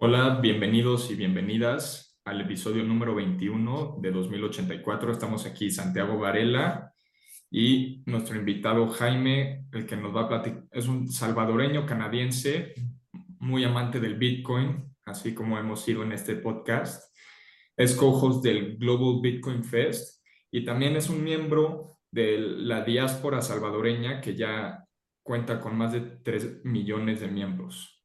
Hola, 0.00 0.38
bienvenidos 0.40 1.10
y 1.10 1.16
bienvenidas 1.16 2.20
al 2.24 2.40
episodio 2.40 2.84
número 2.84 3.16
21 3.16 3.98
de 4.00 4.12
2084. 4.12 5.10
Estamos 5.10 5.44
aquí 5.44 5.72
Santiago 5.72 6.16
Varela 6.16 6.94
y 7.50 8.04
nuestro 8.06 8.36
invitado 8.36 8.86
Jaime, 8.90 9.64
el 9.72 9.86
que 9.86 9.96
nos 9.96 10.14
va 10.14 10.20
a 10.22 10.28
platicar, 10.28 10.62
es 10.70 10.86
un 10.86 11.08
salvadoreño 11.08 11.84
canadiense, 11.84 12.74
muy 13.40 13.64
amante 13.64 13.98
del 13.98 14.14
Bitcoin, 14.14 14.94
así 15.04 15.34
como 15.34 15.58
hemos 15.58 15.82
sido 15.82 16.04
en 16.04 16.12
este 16.12 16.36
podcast. 16.36 17.12
Es 17.76 17.96
co-host 17.96 18.44
del 18.44 18.76
Global 18.78 19.20
Bitcoin 19.20 19.64
Fest 19.64 20.24
y 20.52 20.64
también 20.64 20.94
es 20.94 21.10
un 21.10 21.24
miembro 21.24 21.98
de 22.12 22.38
la 22.38 22.84
diáspora 22.84 23.42
salvadoreña 23.42 24.20
que 24.20 24.36
ya 24.36 24.86
cuenta 25.24 25.60
con 25.60 25.76
más 25.76 25.92
de 25.92 26.02
3 26.02 26.60
millones 26.62 27.18
de 27.18 27.26
miembros. 27.26 27.97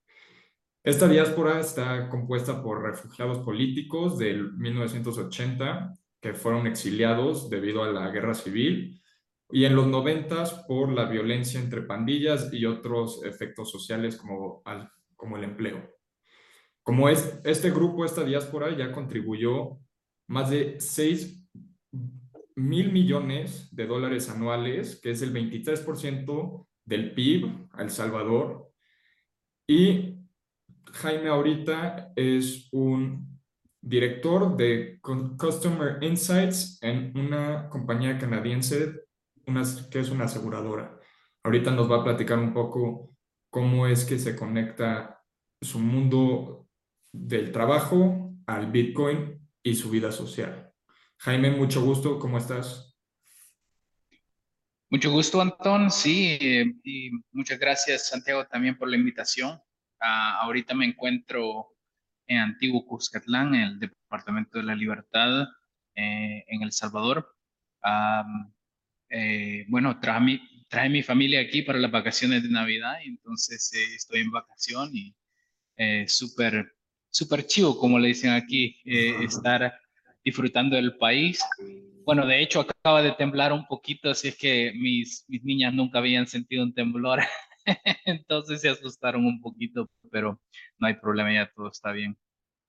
Esta 0.83 1.07
diáspora 1.07 1.61
está 1.61 2.09
compuesta 2.09 2.61
por 2.61 2.83
refugiados 2.83 3.39
políticos 3.39 4.17
del 4.17 4.51
1980 4.51 5.93
que 6.19 6.33
fueron 6.33 6.67
exiliados 6.67 7.49
debido 7.49 7.83
a 7.83 7.87
la 7.87 8.09
guerra 8.09 8.33
civil 8.33 9.01
y 9.49 9.63
en 9.63 9.77
los 9.77 9.87
90 9.87 10.67
por 10.67 10.91
la 10.91 11.05
violencia 11.05 11.57
entre 11.61 11.83
pandillas 11.83 12.51
y 12.51 12.65
otros 12.65 13.23
efectos 13.23 13.71
sociales 13.71 14.17
como, 14.17 14.61
como 15.15 15.37
el 15.37 15.45
empleo. 15.45 15.89
Como 16.81 17.07
es, 17.07 17.39
este 17.45 17.71
grupo, 17.71 18.03
esta 18.03 18.25
diáspora 18.25 18.75
ya 18.75 18.91
contribuyó 18.91 19.79
más 20.27 20.49
de 20.49 20.81
6 20.81 21.47
mil 22.57 22.91
millones 22.91 23.73
de 23.73 23.87
dólares 23.87 24.29
anuales, 24.29 24.99
que 25.01 25.11
es 25.11 25.21
el 25.21 25.33
23% 25.33 26.67
del 26.83 27.13
PIB 27.13 27.69
a 27.71 27.83
El 27.83 27.89
Salvador, 27.89 28.69
y 29.65 30.12
Jaime 30.93 31.29
ahorita 31.29 32.13
es 32.15 32.69
un 32.71 33.39
director 33.81 34.55
de 34.55 34.99
Customer 35.01 35.97
Insights 36.01 36.77
en 36.81 37.17
una 37.17 37.67
compañía 37.69 38.17
canadiense 38.17 39.01
que 39.91 39.99
es 39.99 40.09
una 40.09 40.25
aseguradora. 40.25 40.97
Ahorita 41.43 41.71
nos 41.71 41.91
va 41.91 41.97
a 41.97 42.03
platicar 42.03 42.39
un 42.39 42.53
poco 42.53 43.15
cómo 43.49 43.87
es 43.87 44.05
que 44.05 44.19
se 44.19 44.35
conecta 44.35 45.21
su 45.61 45.79
mundo 45.79 46.67
del 47.11 47.51
trabajo 47.51 48.31
al 48.45 48.71
Bitcoin 48.71 49.39
y 49.63 49.75
su 49.75 49.89
vida 49.89 50.11
social. 50.11 50.71
Jaime, 51.17 51.51
mucho 51.51 51.83
gusto, 51.83 52.19
¿cómo 52.19 52.37
estás? 52.37 52.95
Mucho 54.89 55.11
gusto, 55.11 55.41
Antón. 55.41 55.89
Sí, 55.89 56.37
eh, 56.39 56.73
y 56.83 57.09
muchas 57.31 57.59
gracias, 57.59 58.09
Santiago, 58.09 58.45
también 58.45 58.77
por 58.77 58.87
la 58.87 58.95
invitación. 58.95 59.59
Ah, 60.05 60.39
ahorita 60.41 60.73
me 60.73 60.85
encuentro 60.85 61.69
en 62.27 62.39
Antiguo 62.39 62.85
Cuscatlán, 62.85 63.55
en 63.55 63.61
el 63.61 63.79
Departamento 63.79 64.57
de 64.57 64.65
la 64.65 64.75
Libertad, 64.75 65.47
eh, 65.95 66.43
en 66.47 66.61
El 66.61 66.73
Salvador. 66.73 67.25
Eh, 69.09 69.65
bueno, 69.69 70.01
trae 70.01 70.89
mi, 70.89 71.03
familia 71.03 71.39
aquí 71.39 71.61
para 71.61 71.79
las 71.79 71.89
vacaciones 71.89 72.43
de 72.43 72.49
Navidad, 72.49 72.97
y 73.01 73.09
entonces 73.09 73.71
eh, 73.73 73.95
estoy 73.95 74.21
en 74.21 74.31
vacación 74.31 74.91
y 74.93 75.15
súper, 76.07 76.73
súper 77.09 77.45
chivo, 77.47 77.79
como 77.79 77.97
le 77.97 78.09
dicen 78.09 78.31
aquí, 78.31 78.81
estar 78.83 79.73
disfrutando 80.21 80.75
del 80.75 80.97
país. 80.97 81.39
Bueno, 82.05 82.25
de 82.27 82.41
hecho 82.41 82.59
acaba 82.59 83.01
de 83.01 83.13
temblar 83.13 83.53
un 83.53 83.65
poquito, 83.67 84.09
así 84.09 84.27
es 84.27 84.37
que 84.37 84.73
mis, 84.75 85.23
mis 85.29 85.43
niñas 85.45 85.73
nunca 85.73 85.99
habían 85.99 86.27
sentido 86.27 86.63
un 86.63 86.73
temblor 86.73 87.19
Entonces 88.05 88.61
se 88.61 88.69
asustaron 88.69 89.25
un 89.25 89.41
poquito, 89.41 89.89
pero 90.11 90.39
no 90.79 90.87
hay 90.87 90.95
problema, 90.95 91.33
ya 91.33 91.51
todo 91.55 91.69
está 91.69 91.91
bien. 91.91 92.17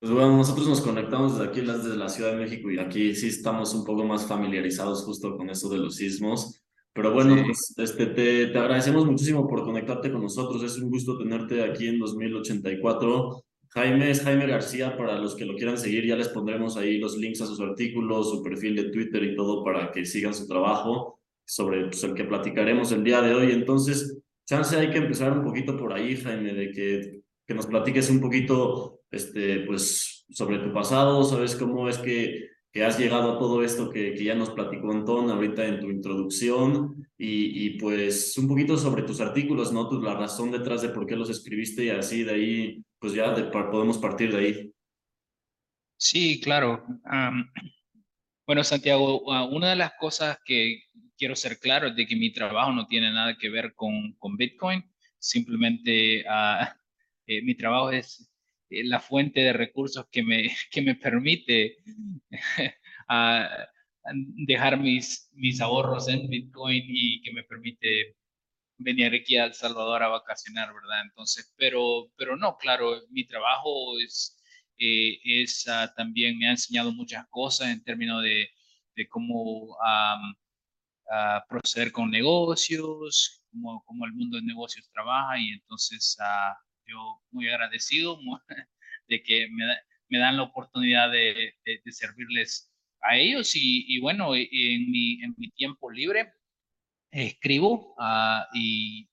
Pues 0.00 0.12
bueno, 0.12 0.36
nosotros 0.36 0.68
nos 0.68 0.80
conectamos 0.80 1.38
desde 1.38 1.50
aquí, 1.50 1.60
desde 1.62 1.96
la 1.96 2.08
Ciudad 2.08 2.32
de 2.32 2.36
México, 2.36 2.70
y 2.70 2.78
aquí 2.78 3.14
sí 3.14 3.28
estamos 3.28 3.74
un 3.74 3.84
poco 3.84 4.04
más 4.04 4.26
familiarizados 4.26 5.02
justo 5.04 5.36
con 5.36 5.48
eso 5.48 5.68
de 5.68 5.78
los 5.78 5.96
sismos. 5.96 6.60
Pero 6.92 7.12
bueno, 7.12 7.42
pues 7.44 7.74
este, 7.76 8.06
te, 8.06 8.46
te 8.48 8.58
agradecemos 8.58 9.04
muchísimo 9.04 9.48
por 9.48 9.64
conectarte 9.64 10.12
con 10.12 10.22
nosotros. 10.22 10.62
Es 10.62 10.78
un 10.78 10.90
gusto 10.90 11.18
tenerte 11.18 11.64
aquí 11.64 11.88
en 11.88 11.98
2084. 11.98 13.42
Jaime 13.70 14.10
es 14.10 14.22
Jaime 14.22 14.46
García, 14.46 14.96
para 14.96 15.18
los 15.18 15.34
que 15.34 15.44
lo 15.44 15.56
quieran 15.56 15.76
seguir, 15.76 16.06
ya 16.06 16.14
les 16.14 16.28
pondremos 16.28 16.76
ahí 16.76 16.98
los 16.98 17.16
links 17.16 17.40
a 17.40 17.46
sus 17.46 17.60
artículos, 17.60 18.30
su 18.30 18.42
perfil 18.44 18.76
de 18.76 18.90
Twitter 18.90 19.24
y 19.24 19.34
todo 19.34 19.64
para 19.64 19.90
que 19.90 20.04
sigan 20.04 20.32
su 20.32 20.46
trabajo 20.46 21.18
sobre 21.44 21.86
pues, 21.86 22.04
el 22.04 22.14
que 22.14 22.24
platicaremos 22.24 22.92
el 22.92 23.02
día 23.02 23.20
de 23.20 23.34
hoy. 23.34 23.50
Entonces, 23.50 24.22
chance 24.46 24.76
hay 24.76 24.90
que 24.90 24.98
empezar 24.98 25.32
un 25.32 25.44
poquito 25.44 25.76
por 25.76 25.92
ahí, 25.92 26.16
Jaime, 26.16 26.54
de 26.54 26.70
que, 26.70 27.20
que 27.46 27.54
nos 27.54 27.66
platiques 27.66 28.10
un 28.10 28.20
poquito, 28.20 29.00
este, 29.10 29.60
pues, 29.60 30.24
sobre 30.30 30.58
tu 30.58 30.72
pasado, 30.72 31.24
sabes 31.24 31.54
cómo 31.54 31.88
es 31.88 31.98
que, 31.98 32.48
que 32.72 32.84
has 32.84 32.98
llegado 32.98 33.32
a 33.32 33.38
todo 33.38 33.62
esto 33.62 33.90
que, 33.90 34.14
que 34.14 34.24
ya 34.24 34.34
nos 34.34 34.50
platicó 34.50 34.90
Antón 34.90 35.30
ahorita 35.30 35.64
en 35.64 35.80
tu 35.80 35.90
introducción 35.90 37.08
y, 37.16 37.66
y 37.66 37.78
pues 37.78 38.36
un 38.36 38.48
poquito 38.48 38.76
sobre 38.76 39.04
tus 39.04 39.20
artículos, 39.20 39.72
¿no? 39.72 39.88
Tu, 39.88 40.02
la 40.02 40.14
razón 40.14 40.50
detrás 40.50 40.82
de 40.82 40.88
por 40.88 41.06
qué 41.06 41.14
los 41.14 41.30
escribiste 41.30 41.84
y 41.84 41.90
así 41.90 42.24
de 42.24 42.32
ahí, 42.32 42.84
pues 42.98 43.12
ya 43.12 43.32
de, 43.32 43.44
podemos 43.44 43.98
partir 43.98 44.32
de 44.32 44.38
ahí. 44.38 44.74
Sí, 45.96 46.40
claro. 46.40 46.84
bueno, 48.46 48.64
Santiago, 48.64 49.22
una 49.50 49.70
de 49.70 49.76
las 49.76 49.92
cosas 49.98 50.38
que 50.44 50.82
quiero 51.24 51.36
ser 51.36 51.58
claro 51.58 51.90
de 51.90 52.06
que 52.06 52.16
mi 52.16 52.30
trabajo 52.34 52.70
no 52.70 52.86
tiene 52.86 53.10
nada 53.10 53.34
que 53.38 53.48
ver 53.48 53.72
con, 53.74 54.12
con 54.18 54.36
Bitcoin, 54.36 54.84
simplemente 55.18 56.22
uh, 56.28 56.66
eh, 57.26 57.40
mi 57.40 57.54
trabajo 57.54 57.90
es 57.92 58.30
eh, 58.68 58.84
la 58.84 59.00
fuente 59.00 59.40
de 59.40 59.54
recursos 59.54 60.06
que 60.12 60.22
me, 60.22 60.54
que 60.70 60.82
me 60.82 60.96
permite 60.96 61.78
uh, 63.08 63.46
dejar 64.46 64.78
mis, 64.78 65.30
mis 65.32 65.62
ahorros 65.62 66.08
en 66.08 66.28
Bitcoin 66.28 66.84
y 66.86 67.22
que 67.22 67.32
me 67.32 67.44
permite 67.44 68.16
venir 68.76 69.14
aquí 69.14 69.38
a 69.38 69.46
El 69.46 69.54
Salvador 69.54 70.02
a 70.02 70.08
vacacionar, 70.08 70.74
¿verdad? 70.74 71.04
Entonces, 71.06 71.54
pero, 71.56 72.12
pero 72.18 72.36
no, 72.36 72.58
claro, 72.58 73.00
mi 73.08 73.24
trabajo 73.24 73.98
es, 73.98 74.36
eh, 74.76 75.18
es 75.24 75.64
uh, 75.68 75.90
también 75.96 76.36
me 76.36 76.48
ha 76.48 76.50
enseñado 76.50 76.92
muchas 76.92 77.26
cosas 77.30 77.70
en 77.70 77.82
términos 77.82 78.22
de, 78.22 78.50
de 78.94 79.08
cómo 79.08 79.78
um, 79.78 80.34
proceder 81.48 81.92
con 81.92 82.10
negocios, 82.10 83.44
cómo, 83.86 84.06
el 84.06 84.12
mundo 84.14 84.36
de 84.36 84.42
negocios 84.44 84.88
trabaja 84.92 85.38
y 85.38 85.50
entonces 85.50 86.16
uh, 86.20 86.54
yo 86.86 87.22
muy 87.30 87.48
agradecido 87.48 88.18
de 89.08 89.22
que 89.22 89.48
me, 89.50 89.64
me 90.08 90.18
dan 90.18 90.36
la 90.36 90.44
oportunidad 90.44 91.10
de, 91.10 91.54
servirles 91.90 92.70
a 93.02 93.16
ellos 93.16 93.52
y, 93.54 94.00
bueno, 94.00 94.34
en 94.34 94.90
mi, 94.90 95.22
en 95.22 95.34
mi, 95.36 95.50
tiempo 95.50 95.90
libre 95.90 96.32
escribo 97.10 97.94
uh, 97.98 98.44
y 98.54 99.08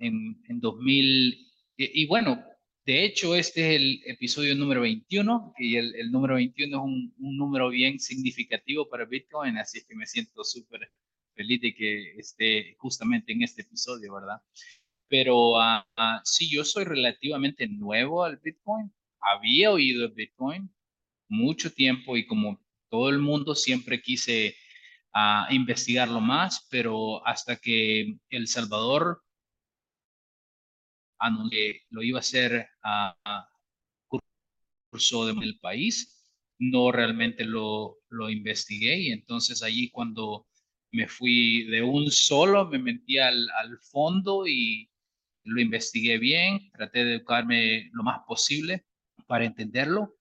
en, 0.00 0.42
en 0.48 0.60
2000 0.60 1.52
y, 1.76 2.02
y 2.02 2.06
bueno, 2.06 2.42
de 2.84 3.04
hecho, 3.04 3.36
este 3.36 3.60
es 3.76 3.80
el 3.80 4.02
episodio 4.06 4.56
número 4.56 4.80
21 4.80 5.54
y 5.56 5.76
el, 5.76 6.10
número 6.10 6.34
21 6.34 6.76
es 6.76 6.82
un, 6.82 7.14
número 7.18 7.68
bien 7.68 8.00
significativo 8.00 8.88
para 8.88 9.04
Bitcoin, 9.04 9.56
así 9.56 9.78
es 9.78 9.84
que 9.84 9.94
me 9.94 10.06
siento 10.06 10.42
súper 10.42 10.90
feliz 11.34 11.60
de 11.60 11.74
que 11.74 12.16
esté 12.18 12.74
justamente 12.78 13.32
en 13.32 13.42
este 13.42 13.62
episodio, 13.62 14.14
¿verdad? 14.14 14.42
Pero 15.08 15.52
uh, 15.52 15.82
sí, 16.24 16.50
yo 16.50 16.64
soy 16.64 16.84
relativamente 16.84 17.68
nuevo 17.68 18.24
al 18.24 18.38
Bitcoin, 18.38 18.92
había 19.20 19.70
oído 19.70 20.04
el 20.06 20.12
Bitcoin 20.12 20.68
mucho 21.28 21.72
tiempo 21.72 22.16
y 22.16 22.26
como 22.26 22.60
todo 22.90 23.10
el 23.10 23.18
mundo 23.20 23.54
siempre 23.54 24.02
quise 24.02 24.56
uh, 25.14 25.52
investigarlo 25.52 26.20
más, 26.20 26.66
pero 26.68 27.24
hasta 27.26 27.56
que 27.56 28.16
El 28.28 28.48
Salvador 28.48 29.22
que 31.50 31.82
lo 31.90 32.02
iba 32.02 32.18
a 32.18 32.20
hacer 32.20 32.68
a, 32.82 33.48
curso 34.90 35.26
del 35.26 35.58
país, 35.58 36.26
no 36.58 36.92
realmente 36.92 37.44
lo, 37.44 37.98
lo 38.10 38.28
investigué 38.28 38.98
y 38.98 39.10
entonces 39.10 39.62
allí 39.62 39.90
cuando 39.90 40.46
me 40.90 41.08
fui 41.08 41.64
de 41.64 41.82
un 41.82 42.10
solo, 42.10 42.68
me 42.68 42.78
metí 42.78 43.18
al, 43.18 43.48
al 43.58 43.78
fondo 43.78 44.46
y 44.46 44.90
lo 45.44 45.60
investigué 45.60 46.18
bien, 46.18 46.70
traté 46.72 47.04
de 47.04 47.14
educarme 47.14 47.88
lo 47.92 48.02
más 48.02 48.20
posible 48.26 48.84
para 49.26 49.46
entenderlo 49.46 50.14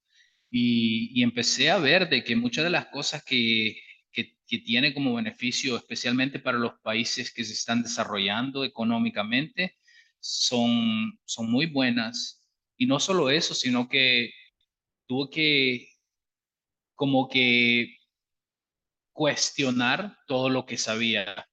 y, 0.49 1.11
y 1.13 1.23
empecé 1.23 1.69
a 1.69 1.77
ver 1.77 2.09
de 2.09 2.23
que 2.23 2.35
muchas 2.35 2.63
de 2.63 2.69
las 2.69 2.87
cosas 2.87 3.23
que, 3.23 3.77
que, 4.11 4.37
que, 4.47 4.59
tiene 4.59 4.93
como 4.93 5.15
beneficio, 5.15 5.75
especialmente 5.75 6.39
para 6.39 6.57
los 6.57 6.73
países 6.81 7.33
que 7.33 7.43
se 7.43 7.53
están 7.53 7.83
desarrollando 7.83 8.63
económicamente, 8.63 9.77
son, 10.21 11.19
son 11.25 11.51
muy 11.51 11.65
buenas. 11.65 12.41
Y 12.77 12.85
no 12.85 12.99
solo 12.99 13.29
eso, 13.29 13.53
sino 13.53 13.89
que 13.89 14.31
tuve 15.07 15.29
que 15.29 15.87
como 16.95 17.27
que 17.27 17.97
cuestionar 19.11 20.17
todo 20.27 20.49
lo 20.49 20.65
que 20.65 20.77
sabía 20.77 21.47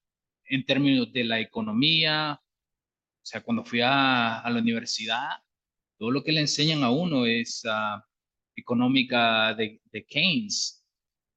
en 0.44 0.64
términos 0.64 1.12
de 1.12 1.24
la 1.24 1.40
economía. 1.40 2.40
O 2.40 3.26
sea, 3.26 3.42
cuando 3.42 3.64
fui 3.64 3.80
a, 3.80 4.40
a 4.40 4.50
la 4.50 4.60
universidad, 4.60 5.28
todo 5.98 6.10
lo 6.12 6.22
que 6.22 6.32
le 6.32 6.40
enseñan 6.40 6.84
a 6.84 6.90
uno 6.90 7.26
es 7.26 7.64
uh, 7.64 8.00
económica 8.54 9.54
de, 9.54 9.80
Keynes, 10.08 10.86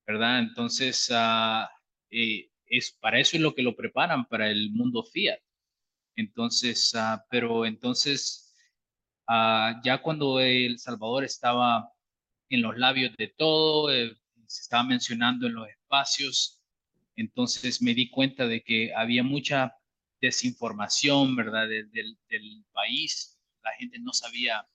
¿verdad? 0.06 0.40
Entonces, 0.40 1.10
uh, 1.10 1.66
eh, 2.12 2.50
es, 2.68 2.92
para 3.02 3.20
eso 3.20 3.38
es 3.38 3.42
lo 3.42 3.56
que 3.56 3.64
lo 3.64 3.76
preparan 3.76 4.26
para 4.28 4.50
el 4.50 4.72
mundo 4.72 5.04
fiat. 5.04 5.40
Entonces, 6.22 6.94
uh, 6.94 7.20
pero 7.30 7.66
entonces, 7.66 8.54
ya 9.84 10.02
cuando 10.02 10.40
El 10.40 10.78
Salvador 10.80 11.24
estaba 11.24 11.92
en 12.50 12.62
los 12.62 12.78
labios 12.78 13.16
de 13.18 13.28
todo, 13.38 13.92
eh, 13.92 14.16
se 14.48 14.62
estaba 14.62 14.84
mencionando 14.84 15.48
en 15.48 15.54
los 15.56 15.68
espacios, 15.70 16.62
entonces 17.16 17.82
me 17.82 17.94
di 17.94 18.10
cuenta 18.10 18.46
de 18.46 18.62
que 18.62 18.94
había 18.94 19.24
mucha 19.24 19.74
desinformación, 20.22 21.36
¿verdad?, 21.36 21.68
del, 21.68 22.18
país. 22.74 23.40
La 23.64 23.72
gente 23.74 24.00
no 24.00 24.14
sabía 24.14 24.66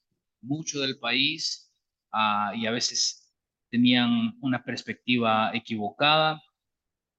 mucho 0.41 0.79
del 0.79 0.97
país 0.99 1.71
ah, 2.11 2.53
y 2.55 2.65
a 2.65 2.71
veces 2.71 3.33
tenían 3.69 4.37
una 4.41 4.63
perspectiva 4.63 5.51
equivocada. 5.53 6.41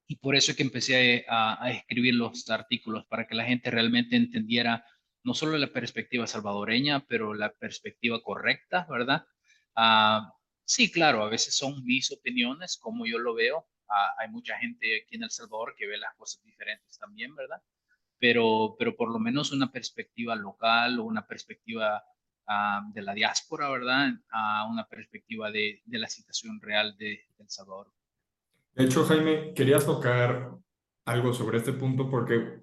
Y 0.08 0.16
por 0.16 0.34
eso 0.34 0.50
es 0.50 0.56
que 0.56 0.64
empecé 0.64 1.24
a, 1.28 1.70
escribir 1.70 2.14
los 2.14 2.50
artículos 2.50 3.06
para 3.06 3.26
que 3.28 3.36
la 3.36 3.44
gente 3.44 3.70
realmente 3.70 4.16
entendiera 4.16 4.84
no 5.22 5.34
solo 5.34 5.56
la 5.58 5.68
perspectiva 5.68 6.26
salvadoreña, 6.26 7.06
pero 7.06 7.34
la 7.34 7.52
perspectiva 7.52 8.20
correcta, 8.22 8.86
¿verdad? 8.90 9.26
Ah, 9.76 10.32
sí, 10.64 10.90
claro, 10.90 11.22
a 11.22 11.28
veces 11.28 11.56
son 11.56 11.84
mis 11.84 12.10
opiniones, 12.10 12.78
como 12.78 13.06
yo 13.06 13.18
lo 13.18 13.34
veo. 13.34 13.68
Ah, 13.88 14.14
hay 14.18 14.28
mucha 14.30 14.58
gente 14.58 15.02
aquí 15.02 15.16
en 15.16 15.24
El 15.24 15.30
Salvador 15.30 15.74
que 15.76 15.86
ve 15.86 15.98
las 15.98 16.14
cosas 16.16 16.42
diferentes 16.44 16.98
también, 16.98 17.34
¿verdad? 17.36 17.62
pero, 18.18 18.76
pero 18.78 18.96
por 18.96 19.10
lo 19.10 19.18
menos 19.18 19.52
una 19.52 19.70
perspectiva 19.70 20.34
local 20.34 20.98
o 20.98 21.04
una 21.04 21.26
perspectiva 21.26 22.04
ah, 22.46 22.82
de 22.92 23.02
la 23.02 23.14
diáspora, 23.14 23.70
¿verdad? 23.70 24.10
A 24.30 24.66
una 24.68 24.86
perspectiva 24.88 25.50
de, 25.50 25.82
de 25.84 25.98
la 25.98 26.08
situación 26.08 26.60
real 26.60 26.96
de, 26.98 27.26
El 27.38 27.48
Salvador. 27.48 27.92
De 28.74 28.84
hecho, 28.84 29.04
Jaime, 29.04 29.52
quería 29.54 29.78
tocar 29.78 30.52
algo 31.04 31.32
sobre 31.32 31.58
este 31.58 31.72
punto 31.72 32.08
porque 32.08 32.62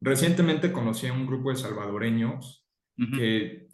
recientemente 0.00 0.72
conocí 0.72 1.06
a 1.06 1.12
un 1.12 1.26
grupo 1.26 1.50
de 1.50 1.56
salvadoreños 1.56 2.66
que 2.96 3.66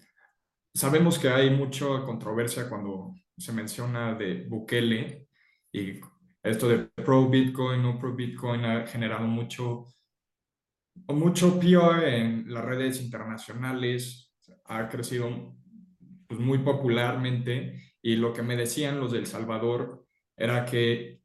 sabemos 0.72 1.18
que 1.18 1.28
hay 1.28 1.50
mucha 1.50 1.86
controversia 2.04 2.68
cuando 2.68 3.14
se 3.36 3.52
menciona 3.52 4.14
de 4.14 4.46
Bukele 4.48 5.26
y 5.72 6.00
esto 6.42 6.68
de 6.68 6.78
pro 6.78 7.28
Bitcoin, 7.28 7.82
no 7.82 7.98
pro 7.98 8.14
Bitcoin 8.14 8.64
ha 8.64 8.86
generado 8.86 9.26
mucho 9.26 9.88
mucho 11.08 11.58
PR 11.58 12.16
en 12.16 12.52
las 12.52 12.64
redes 12.64 13.00
internacionales, 13.00 14.32
ha 14.66 14.88
crecido 14.88 15.56
pues, 16.26 16.40
muy 16.40 16.58
popularmente 16.58 17.94
y 18.02 18.16
lo 18.16 18.32
que 18.32 18.42
me 18.42 18.56
decían 18.56 19.00
los 19.00 19.12
del 19.12 19.26
Salvador 19.26 20.06
era 20.36 20.64
que 20.64 21.19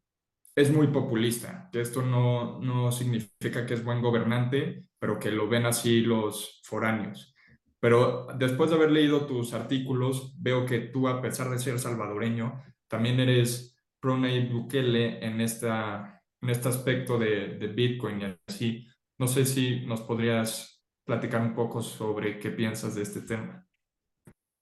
es 0.55 0.71
muy 0.71 0.87
populista, 0.87 1.69
que 1.71 1.81
esto 1.81 2.01
no, 2.01 2.59
no 2.61 2.91
significa 2.91 3.65
que 3.65 3.73
es 3.73 3.83
buen 3.83 4.01
gobernante, 4.01 4.85
pero 4.97 5.19
que 5.19 5.31
lo 5.31 5.49
ven 5.49 5.65
así 5.65 6.01
los 6.01 6.61
foráneos. 6.63 7.35
Pero 7.81 8.27
después 8.37 8.69
de 8.69 8.77
haber 8.77 8.91
leído 8.91 9.27
tus 9.27 9.53
artículos, 9.53 10.33
veo 10.41 10.65
que 10.65 10.79
tú, 10.79 11.09
a 11.09 11.21
pesar 11.21 11.49
de 11.49 11.59
ser 11.59 11.77
salvadoreño, 11.77 12.63
también 12.87 13.19
eres 13.19 13.77
pro 13.99 14.17
Nayib 14.17 14.51
Bukele 14.51 15.23
en, 15.25 15.41
esta, 15.41 16.23
en 16.41 16.49
este 16.49 16.69
aspecto 16.69 17.19
de, 17.19 17.73
Bitcoin 17.75 18.21
y 18.21 18.35
así. 18.47 18.87
No 19.19 19.27
sé 19.27 19.45
si 19.45 19.81
nos 19.81 20.01
podrías 20.01 20.83
platicar 21.05 21.41
un 21.41 21.53
poco 21.53 21.81
sobre 21.81 22.39
qué 22.39 22.49
piensas 22.49 22.95
de 22.95 23.01
este 23.01 23.21
tema. 23.21 23.67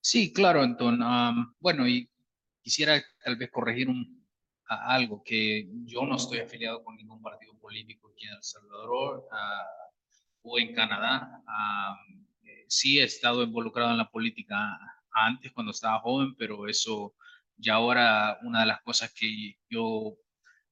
Sí, 0.01 0.33
claro, 0.33 0.61
Anton. 0.61 0.99
bueno, 1.59 1.87
y 1.87 2.09
quisiera 2.61 3.01
tal 3.23 3.37
vez 3.37 3.49
corregir 3.51 3.89
un, 3.89 4.22
algo, 4.67 5.23
que 5.23 5.67
yo 5.85 6.05
no 6.05 6.15
estoy 6.15 6.39
afiliado 6.39 6.83
con 6.83 6.95
ningún 6.95 7.21
partido 7.21 7.57
político 7.59 8.09
aquí 8.09 8.25
en 8.25 8.33
El 8.33 8.43
Salvador 8.43 9.27
o 10.41 10.59
en 10.59 10.73
Canadá. 10.73 11.43
sí 12.67 12.99
he 12.99 13.03
estado 13.03 13.43
involucrado 13.43 13.91
en 13.91 13.97
la 13.97 14.09
política 14.09 14.77
antes, 15.11 15.51
cuando 15.51 15.71
estaba 15.71 15.99
joven, 15.99 16.35
pero 16.35 16.67
eso 16.67 17.15
ya 17.57 17.75
ahora 17.75 18.39
una 18.43 18.61
de 18.61 18.65
las 18.67 18.81
cosas 18.81 19.13
que 19.13 19.57
yo 19.69 20.17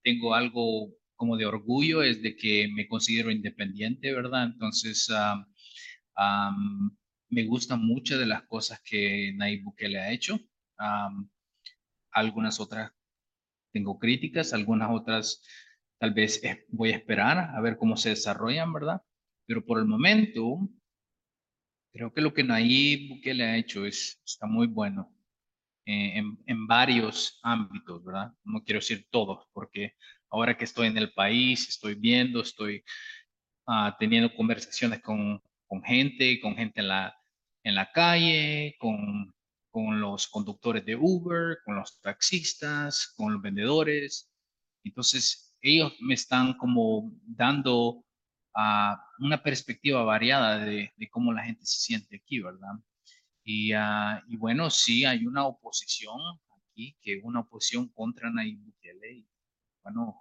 tengo 0.04 0.34
algo 0.34 0.90
como 1.16 1.38
de 1.38 1.46
orgullo 1.46 2.02
es 2.02 2.22
de 2.24 2.36
que 2.36 2.68
me 2.74 2.88
considero 2.88 3.30
independiente, 3.30 4.12
¿verdad? 4.14 4.46
Entonces, 4.46 5.08
me 7.30 7.46
gustan 7.46 7.86
muchas 7.86 8.20
de 8.20 8.26
las 8.26 8.44
cosas 8.44 8.82
que 8.84 9.32
Nayib 9.36 9.64
Bukele 9.64 10.00
ha 10.00 10.12
hecho. 10.12 10.40
algunas 12.12 12.60
otras 12.60 12.92
tengo 13.72 14.00
críticas, 14.00 14.54
algunas 14.54 14.90
otras 14.92 15.42
tal 16.00 16.14
vez 16.14 16.42
voy 16.70 16.92
a 16.92 16.96
esperar 16.96 17.56
a 17.56 17.62
ver 17.62 17.78
cómo 17.78 17.96
se 17.96 18.10
desarrollan, 18.10 18.74
¿verdad? 18.74 19.02
Pero 19.46 19.64
por 19.64 19.78
el 19.78 19.86
momento, 19.86 20.68
creo 21.94 22.12
que 22.12 22.22
lo 22.22 22.34
que 22.34 22.44
Nayib 22.44 23.10
Bukele 23.10 23.44
ha 23.44 23.58
hecho 23.58 23.86
es, 23.86 24.20
está 24.26 24.48
muy 24.48 24.68
bueno. 24.68 25.14
Eh, 25.86 26.18
en, 26.18 26.38
en, 26.46 26.68
varios 26.68 27.40
ámbitos, 27.42 28.04
¿verdad? 28.04 28.32
No 28.44 28.64
quiero 28.64 28.80
decir 28.80 29.08
todos, 29.10 29.48
porque 29.52 29.96
ahora 30.30 30.56
que 30.56 30.66
estoy 30.66 30.88
en 30.88 30.98
el 30.98 31.12
país, 31.12 31.68
estoy 31.68 31.96
viendo, 31.96 32.42
estoy 32.42 32.84
uh, 33.68 33.92
teniendo 34.00 34.34
conversaciones 34.36 35.02
con, 35.02 35.42
con, 35.68 35.84
gente, 35.84 36.40
con 36.40 36.56
gente 36.56 36.82
en 36.82 36.88
la, 36.88 37.16
en 37.64 37.76
la 37.76 37.92
calle, 37.92 38.76
con, 38.80 39.34
con 39.72 40.00
los 40.00 40.28
conductores 40.28 40.86
de 40.86 40.96
Uber, 40.96 41.60
con 41.66 41.76
los 41.76 42.00
taxistas, 42.02 43.14
con 43.16 43.34
los 43.34 43.42
vendedores. 43.42 44.32
Entonces, 44.84 45.56
ellos 45.62 45.94
me 46.02 46.14
están 46.14 46.56
como 46.58 47.12
dando 47.24 48.04
uh, 48.56 48.96
una 49.20 49.42
perspectiva 49.42 50.04
variada 50.04 50.60
de, 50.60 50.92
de, 50.96 51.10
cómo 51.10 51.34
la 51.34 51.44
gente 51.44 51.66
se 51.66 51.80
siente 51.80 52.18
aquí, 52.18 52.40
¿verdad? 52.40 52.74
Y, 53.44 53.74
uh, 53.74 54.22
y, 54.28 54.38
bueno, 54.38 54.70
sí, 54.70 55.06
hay 55.06 55.26
una 55.26 55.46
oposición 55.46 56.20
aquí, 56.70 56.98
que 57.02 57.18
es 57.18 57.24
una 57.24 57.42
oposición 57.42 57.88
contra 57.90 58.30
Nayib 58.30 58.60
Bukele 58.60 59.26
bueno, 59.84 60.20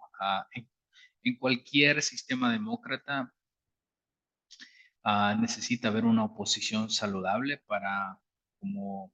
en, 1.22 1.36
cualquier 1.38 2.02
sistema 2.02 2.50
demócrata 2.50 3.32
necesita 5.38 5.88
haber 5.88 6.04
una 6.04 6.24
oposición 6.24 6.90
saludable 6.90 7.58
para 7.66 8.18
como 8.58 9.12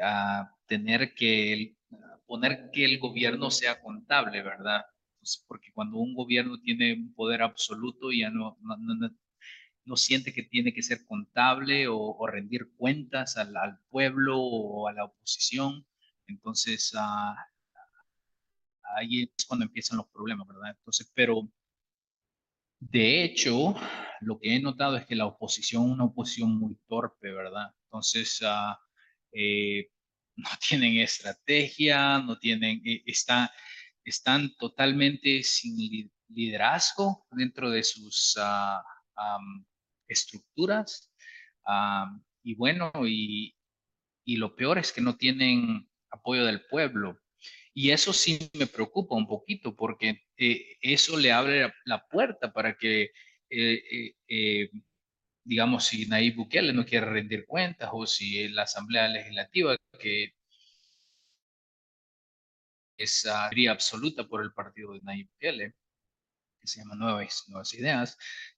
ah, 0.00 0.50
tener 0.66 1.14
que 1.14 1.76
poner 2.26 2.70
que 2.72 2.84
el 2.84 2.98
gobierno 2.98 3.50
sea 3.50 3.80
contable, 3.82 4.42
¿verdad? 4.42 4.82
porque 5.46 5.72
cuando 5.72 5.98
un 5.98 6.14
gobierno 6.14 6.60
tiene 6.60 6.94
un 6.94 7.14
poder 7.14 7.42
absoluto 7.42 8.10
ya 8.12 8.30
no, 8.30 8.58
no, 9.84 9.96
siente 9.96 10.32
que 10.32 10.42
tiene 10.42 10.72
que 10.72 10.82
ser 10.82 11.04
contable 11.06 11.86
o, 11.88 12.26
rendir 12.26 12.72
cuentas 12.76 13.36
al, 13.36 13.78
pueblo 13.90 14.40
o 14.40 14.88
a 14.88 14.92
la 14.92 15.04
oposición. 15.04 15.86
Entonces, 16.26 16.92
uh, 16.94 17.34
ahí 18.96 19.30
es 19.36 19.44
cuando 19.46 19.64
empiezan 19.66 19.98
los 19.98 20.08
problemas, 20.08 20.46
¿verdad? 20.46 20.70
Entonces, 20.70 21.10
pero 21.14 21.48
de 22.80 23.24
hecho, 23.24 23.74
lo 24.20 24.38
que 24.38 24.56
he 24.56 24.60
notado 24.60 24.96
es 24.96 25.06
que 25.06 25.14
la 25.16 25.26
oposición 25.26 25.90
una 25.90 26.04
oposición 26.04 26.58
muy 26.58 26.76
torpe, 26.88 27.32
¿verdad? 27.32 27.74
Entonces, 27.84 28.40
uh, 28.42 28.74
eh, 29.32 29.88
no 30.36 30.50
tienen 30.66 30.98
estrategia, 30.98 32.18
no 32.18 32.38
tienen, 32.38 32.80
eh, 32.84 33.02
está, 33.06 33.52
están 34.04 34.54
totalmente 34.56 35.42
sin 35.42 36.10
liderazgo 36.28 37.26
dentro 37.30 37.70
de 37.70 37.82
sus 37.82 38.36
uh, 38.36 38.82
estructuras. 40.08 41.12
y 42.42 42.54
bueno, 42.54 42.90
y, 43.06 43.54
y 44.24 44.36
lo 44.36 44.56
peor 44.56 44.78
es 44.78 44.92
que 44.92 45.00
no 45.00 45.16
tienen 45.16 45.88
apoyo 46.10 46.44
del 46.44 46.64
pueblo. 46.66 47.18
Y 47.74 47.90
eso 47.90 48.12
sí 48.12 48.38
me 48.58 48.66
preocupa 48.66 49.16
un 49.16 49.26
poquito 49.26 49.74
porque 49.74 50.22
eh, 50.36 50.76
eso 50.80 51.16
le 51.16 51.32
abre 51.32 51.72
la, 51.84 52.06
puerta 52.06 52.52
para 52.52 52.76
que, 52.76 53.10
digamos, 55.44 55.86
si 55.86 56.06
Nayib 56.06 56.36
Bukele 56.36 56.72
no 56.72 56.84
quiere 56.84 57.06
rendir 57.06 57.46
cuentas 57.46 57.90
o 57.92 58.06
si 58.06 58.48
la 58.48 58.62
Asamblea 58.62 59.08
Legislativa, 59.08 59.76
que 59.98 60.34
es 62.96 63.24
mayoría 63.26 63.72
absoluta 63.72 64.26
por 64.26 64.42
el 64.42 64.52
partido 64.52 64.92
de 64.92 65.00
Nayib 65.02 65.28
Bukele, 65.30 65.74
que 66.60 66.68
se 66.68 66.80
llama 66.80 66.94
Nuevas, 66.94 67.44
Nuevas 67.48 67.74
Ideas, 67.74 68.16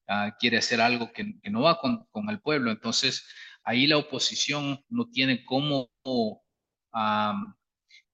ah, 0.09 0.37
quiere 0.39 0.59
hacer 0.59 0.81
algo 0.81 1.13
que, 1.13 1.25
no 1.51 1.63
va 1.63 1.81
con, 1.81 2.07
el 2.29 2.41
pueblo. 2.41 2.71
Entonces, 2.71 3.27
ahí 3.65 3.87
la 3.87 3.97
oposición 3.97 4.85
no 4.89 5.09
tiene 5.09 5.45
cómo 5.45 5.91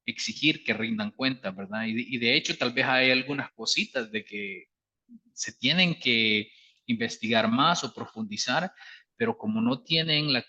exigir 0.07 0.65
que 0.65 0.75
rindan 0.75 1.11
cuenta, 1.11 1.51
¿verdad? 1.51 1.85
Y, 1.87 2.19
de 2.19 2.37
hecho 2.37 2.57
tal 2.57 2.73
vez 2.73 2.87
hay 2.87 3.11
algunas 3.11 3.53
cositas 3.53 4.11
de 4.11 4.25
que 4.25 4.69
se 5.35 5.53
tienen 5.53 5.99
que 5.99 6.53
investigar 6.91 7.51
más 7.51 7.85
o 7.85 7.95
profundizar, 7.95 8.73
pero 9.17 9.37
como 9.37 9.61
no 9.61 9.83
tienen 9.83 10.33
la 10.33 10.45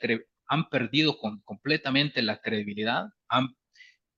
han 0.48 0.70
perdido 0.70 1.18
completamente 1.46 2.22
la 2.22 2.42
credibilidad, 2.42 3.06
han, 3.30 3.56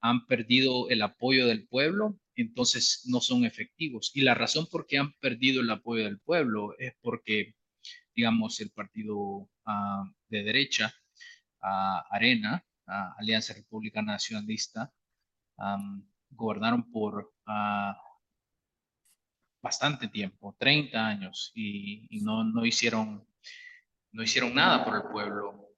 han 0.02 0.26
perdido 0.26 0.90
el 0.90 1.04
apoyo 1.04 1.46
del 1.46 1.68
pueblo, 1.68 2.18
entonces 2.36 3.04
no 3.06 3.22
son 3.22 3.46
efectivos. 3.46 4.12
Y 4.16 4.22
la 4.22 4.34
razón 4.34 4.66
por 4.72 4.88
qué 4.88 4.98
han 4.98 5.14
perdido 5.20 5.62
el 5.62 5.70
apoyo 5.70 6.06
del 6.06 6.20
pueblo 6.20 6.76
es 6.80 6.94
porque, 7.02 7.54
digamos, 8.16 8.60
el 8.62 8.72
partido 8.72 9.48
ah, 9.66 10.04
de 10.30 10.44
derecha, 10.44 10.92
ah, 11.62 12.04
Arena, 12.10 12.66
ah, 12.88 13.14
Alianza 13.20 13.54
Republicana 13.54 14.14
Nacionalista, 14.14 14.92
gobernaron 16.32 16.92
por 16.92 17.32
bastante 19.64 20.10
tiempo, 20.10 20.56
30 20.60 21.08
años, 21.08 21.54
y, 21.56 22.20
no, 22.22 22.44
no, 22.44 22.66
hicieron, 22.66 23.26
no 24.12 24.22
hicieron 24.22 24.54
nada 24.54 24.84
por 24.84 24.98
el 24.98 25.04
pueblo 25.04 25.70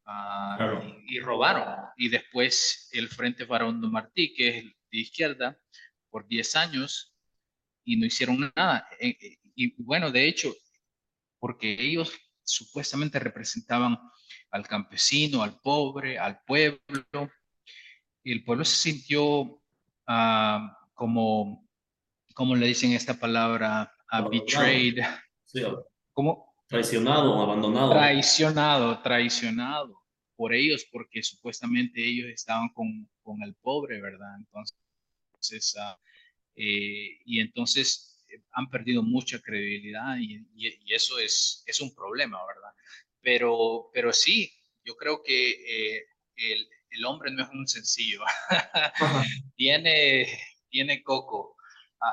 y, 1.07 1.19
robaron. 1.19 1.85
Y 1.95 2.09
después 2.09 2.89
el 2.93 3.07
Frente 3.09 3.45
Varón 3.45 3.79
de 3.79 3.87
Martí, 3.87 4.33
que 4.33 4.57
es 4.57 4.63
de 4.91 4.97
izquierda, 4.97 5.59
por 6.09 6.27
10 6.27 6.55
años 6.55 7.15
y 7.83 7.97
no 7.97 8.07
hicieron 8.07 8.51
nada. 8.55 8.87
Eh, 8.99 9.15
eh, 9.21 9.37
y 9.53 9.81
bueno, 9.83 10.11
de 10.11 10.27
hecho, 10.27 10.51
porque 11.37 11.77
ellos 11.79 12.11
supuestamente 12.43 13.19
representaban 13.19 13.99
al 14.49 14.67
campesino, 14.67 15.43
al 15.43 15.59
pobre, 15.59 16.17
al 16.17 16.41
pueblo, 16.43 17.29
y 18.23 18.31
el 18.31 18.43
pueblo 18.43 18.65
se 18.65 18.91
sintió 18.91 19.61
ah, 20.07 20.75
como, 20.95 21.64
como 22.35 22.55
le 22.55 22.67
dicen 22.67 22.91
esta 22.91 23.15
palabra? 23.15 23.91
Uh, 24.11 24.29
betrayed. 24.29 24.99
como 26.13 26.53
Traicionado, 26.67 27.41
abandonado. 27.41 27.91
Traicionado, 27.91 29.01
traicionado 29.01 30.01
por 30.35 30.53
ellos, 30.53 30.85
porque 30.91 31.23
supuestamente 31.23 32.03
ellos 32.03 32.27
estaban 32.29 32.69
con, 32.69 33.09
con 33.23 33.41
el 33.43 33.55
pobre, 33.55 34.01
¿verdad? 34.01 34.35
Entonces, 34.37 35.75
uh, 35.75 35.95
eh, 36.55 37.19
y 37.25 37.39
entonces 37.39 38.23
eh, 38.29 38.41
han 38.51 38.69
perdido 38.69 39.03
mucha 39.03 39.39
credibilidad 39.39 40.17
y, 40.17 40.45
y, 40.55 40.93
eso 40.93 41.19
es, 41.19 41.63
es 41.67 41.81
un 41.81 41.93
problema, 41.93 42.39
¿verdad? 42.45 42.71
Pero, 43.21 43.89
pero 43.93 44.11
sí, 44.11 44.51
yo 44.83 44.95
creo 44.95 45.21
que 45.23 45.51
eh, 45.51 46.05
el, 46.35 46.67
el, 46.89 47.05
hombre 47.05 47.31
no 47.31 47.43
es 47.43 47.49
un 47.49 47.67
sencillo. 47.67 48.21
tiene, 49.55 50.27
tiene 50.69 51.03
coco, 51.03 51.54
ah, 51.54 51.54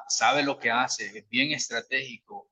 sabe 0.08 0.42
lo 0.42 0.58
que 0.58 0.70
hace, 0.70 1.18
es 1.18 1.28
bien 1.28 1.52
estratégico. 1.52 2.50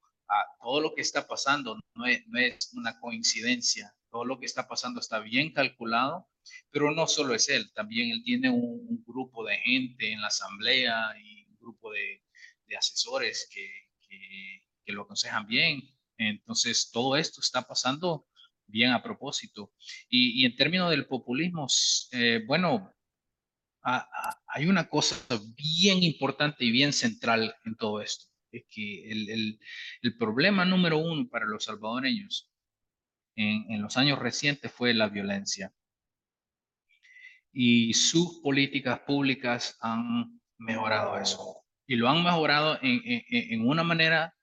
Todo 0.61 0.80
lo 0.80 0.94
que 0.94 1.02
está 1.02 1.26
pasando 1.26 1.78
no 1.94 2.06
es, 2.06 2.26
no 2.28 2.38
es 2.38 2.73
una 2.75 2.99
coincidencia. 3.00 3.92
Todo 4.11 4.25
lo 4.25 4.38
que 4.38 4.47
está 4.47 4.68
pasando 4.68 5.00
está 5.00 5.18
bien 5.20 5.52
calculado, 5.52 6.28
pero 6.70 6.90
no 6.92 7.06
solo 7.06 7.35
es 7.35 7.49
él, 7.49 7.73
también 7.75 8.11
él 8.11 8.23
tiene 8.25 8.50
un, 8.50 8.87
un 8.88 9.04
grupo 9.06 9.44
de 9.44 9.56
gente 9.59 10.12
en 10.12 10.20
la 10.20 10.28
asamblea 10.28 11.14
y 11.23 11.40
grupo 11.61 11.92
de, 11.92 12.23
asesores 12.76 13.49
que, 13.52 13.68
que, 14.85 14.92
lo 14.92 15.02
aconsejan 15.02 15.47
bien. 15.47 15.82
Entonces, 16.18 16.90
todo 16.90 17.16
esto 17.16 17.40
está 17.40 17.62
pasando 17.62 18.26
bien 18.66 18.90
a 18.90 19.02
propósito. 19.02 19.73
Y, 20.09 20.44
en 20.44 20.56
términos 20.56 20.90
del 20.90 21.06
populismo, 21.06 21.66
eh, 22.12 22.42
bueno, 22.47 22.92
hay 23.83 24.67
una 24.67 24.89
cosa 24.89 25.17
bien 25.57 26.03
importante 26.03 26.65
y 26.65 26.71
bien 26.71 26.93
central 26.93 27.55
en 27.65 27.77
todo 27.77 28.01
esto. 28.01 28.27
Es 28.53 28.65
que 28.69 29.11
el, 29.11 29.59
problema 30.19 30.65
número 30.65 30.99
uno 30.99 31.29
para 31.29 31.47
los 31.47 31.65
salvadoreños 31.65 32.51
en, 33.37 33.81
los 33.81 33.97
años 33.97 34.19
recientes 34.19 34.73
fue 34.73 34.93
la 34.93 35.09
violencia. 35.09 35.73
Y 37.53 37.95
sus 37.95 38.41
políticas 38.41 39.01
públicas 39.01 39.77
han 39.81 40.41
mejorado 40.59 41.19
eso. 41.19 41.65
Y 41.87 41.97
lo 41.97 42.09
han 42.09 42.23
mejorado 42.23 42.79
en 42.83 43.67
una 43.67 43.83
manera 43.83 44.35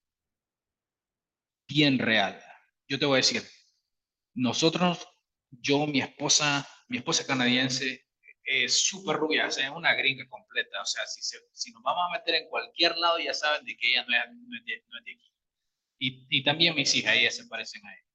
bien 1.67 2.00
real. 2.00 2.39
Yo 2.88 2.98
te 2.98 3.06
voy 3.06 3.15
a 3.15 3.17
decir, 3.17 3.44
nosotros, 4.34 5.08
yo, 5.50 5.88
mi 5.88 6.00
esposa, 6.00 6.67
mi 6.88 6.98
esposa 6.98 7.25
canadiense, 7.25 8.06
es 8.47 8.87
súper 8.87 9.17
rubia, 9.17 9.47
es 9.47 9.59
una 9.75 9.93
gringa 9.93 10.27
completa. 10.29 10.81
O 10.81 10.85
sea, 10.85 11.05
si, 11.05 11.21
si 11.21 11.71
nos 11.71 11.83
vamos 11.83 12.03
a 12.07 12.17
meter 12.17 12.35
en 12.35 12.49
cualquier 12.49 12.97
lado, 12.97 13.19
ya 13.19 13.33
saben 13.33 13.65
de 13.65 13.75
que 13.75 13.89
ella 13.89 14.05
no 14.07 14.15
es, 14.15 14.21
no 14.31 14.57
es, 14.57 14.65
de, 14.65 14.83
no 14.87 14.97
es 14.97 15.05
de, 15.05 15.11
aquí. 15.11 15.31
Y, 15.99 16.27
y, 16.29 16.43
también 16.43 16.73
mis 16.73 16.95
hijas, 16.95 17.15
ellas 17.15 17.35
se 17.35 17.45
parecen 17.45 17.85
a 17.85 17.93
ella. 17.93 18.07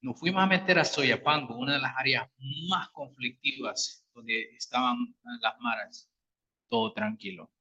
Nos 0.00 0.18
fuimos 0.18 0.42
a 0.42 0.46
meter 0.46 0.78
a 0.78 0.84
Soyapango, 0.84 1.58
una 1.58 1.74
de 1.74 1.80
las 1.80 1.94
áreas 1.96 2.28
más 2.68 2.88
conflictivas 2.90 4.06
donde 4.14 4.54
estaban 4.56 4.96
las 5.40 5.58
maras 5.60 6.10
todo 6.68 6.92
tranquilo. 6.94 7.52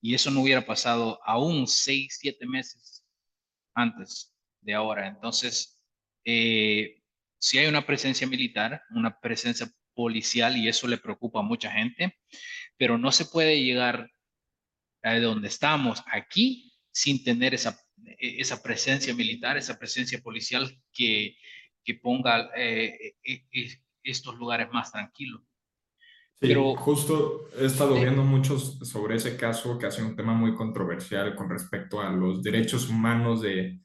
Y 0.00 0.14
eso 0.14 0.30
no 0.30 0.40
hubiera 0.40 0.66
pasado 0.66 1.20
aún 1.24 1.66
seis, 1.68 2.18
siete 2.20 2.46
meses 2.46 3.04
antes 3.74 4.34
de 4.60 4.74
ahora. 4.74 5.06
Entonces, 5.06 5.80
eh, 6.24 7.02
si 7.38 7.58
hay 7.58 7.66
una 7.66 7.86
presencia 7.86 8.26
militar, 8.26 8.82
una 8.90 9.20
presencia 9.20 9.70
policial, 10.00 10.56
y 10.56 10.66
eso 10.66 10.88
le 10.88 10.96
preocupa 10.96 11.40
a 11.40 11.50
mucha 11.52 11.70
gente, 11.70 12.16
pero 12.78 12.96
no 12.96 13.12
se 13.12 13.26
puede 13.26 13.62
llegar 13.62 14.10
a 15.02 15.18
donde 15.18 15.48
estamos 15.48 16.02
aquí 16.06 16.72
sin 16.90 17.22
tener 17.22 17.52
esa, 17.52 17.78
esa 18.18 18.62
presencia 18.62 19.14
militar, 19.14 19.56
esa 19.58 19.78
presencia 19.78 20.18
policial 20.20 20.62
que, 20.90 21.36
que 21.84 21.94
ponga 21.94 22.50
eh, 22.56 23.14
eh, 23.22 23.78
estos 24.02 24.34
lugares 24.36 24.68
más 24.72 24.90
tranquilos. 24.90 25.42
Pero 26.38 26.74
justo 26.76 27.50
he 27.60 27.66
estado 27.66 27.94
viendo 27.96 28.22
muchos 28.22 28.78
sobre 28.88 29.16
ese 29.16 29.36
caso, 29.36 29.78
que 29.78 29.84
ha 29.84 29.90
sido 29.90 30.08
un 30.08 30.16
tema 30.16 30.32
muy 30.32 30.54
controversial 30.54 31.34
con 31.34 31.50
respecto 31.50 32.00
a 32.00 32.08
los 32.10 32.42
derechos 32.42 32.88
humanos 32.88 33.42
de, 33.42 33.78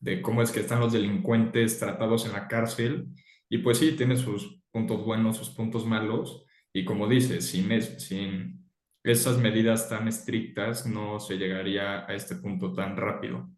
de 0.00 0.20
cómo 0.20 0.42
es 0.42 0.50
que 0.50 0.60
están 0.60 0.80
los 0.80 0.92
delincuentes 0.92 1.78
tratados 1.78 2.26
en 2.26 2.32
la 2.32 2.48
cárcel. 2.48 3.06
Y 3.48 3.58
pues 3.58 3.78
sí, 3.78 3.92
tiene 3.92 4.16
sus 4.16 4.61
puntos 4.72 5.04
buenos, 5.04 5.36
sus 5.36 5.50
puntos 5.50 5.86
malos. 5.86 6.44
Y 6.72 6.84
como 6.84 7.06
dices, 7.06 7.46
sin, 7.46 8.00
sin 8.00 8.68
esas 9.04 9.38
medidas 9.38 9.88
tan 9.88 10.08
estrictas 10.08 10.86
no 10.86 11.20
se 11.20 11.36
llegaría 11.36 12.06
a 12.06 12.14
este 12.14 12.36
punto 12.36 12.72
tan 12.72 12.96
rápido. 12.96 13.48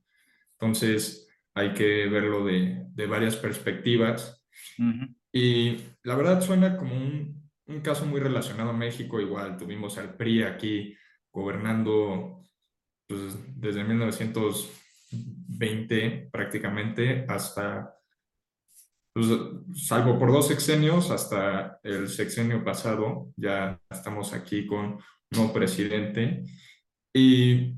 Entonces 0.58 1.28
hay 1.54 1.72
que 1.72 2.08
verlo 2.08 2.44
de, 2.44 2.84
de 2.88 3.06
varias 3.06 3.36
perspectivas. 3.36 4.44
Y 5.32 5.78
la 6.02 6.16
verdad 6.16 6.42
suena 6.42 6.76
como 6.76 6.96
un 6.96 7.44
un 7.66 7.80
caso 7.80 8.06
muy 8.06 8.20
relacionado 8.20 8.70
a 8.70 8.74
México, 8.74 9.20
igual 9.20 9.56
tuvimos 9.56 9.98
al 9.98 10.16
PRI 10.16 10.44
aquí 10.44 10.96
gobernando 11.32 12.44
pues, 13.06 13.36
desde 13.58 13.82
1920 13.84 16.28
prácticamente 16.30 17.26
hasta, 17.28 17.94
pues, 19.14 19.28
salvo 19.74 20.18
por 20.18 20.32
dos 20.32 20.48
sexenios, 20.48 21.10
hasta 21.12 21.78
el 21.84 22.08
sexenio 22.08 22.64
pasado, 22.64 23.28
ya 23.36 23.80
estamos 23.88 24.32
aquí 24.32 24.66
con 24.66 24.98
nuevo 25.30 25.52
presidente. 25.52 26.42
Y 27.14 27.76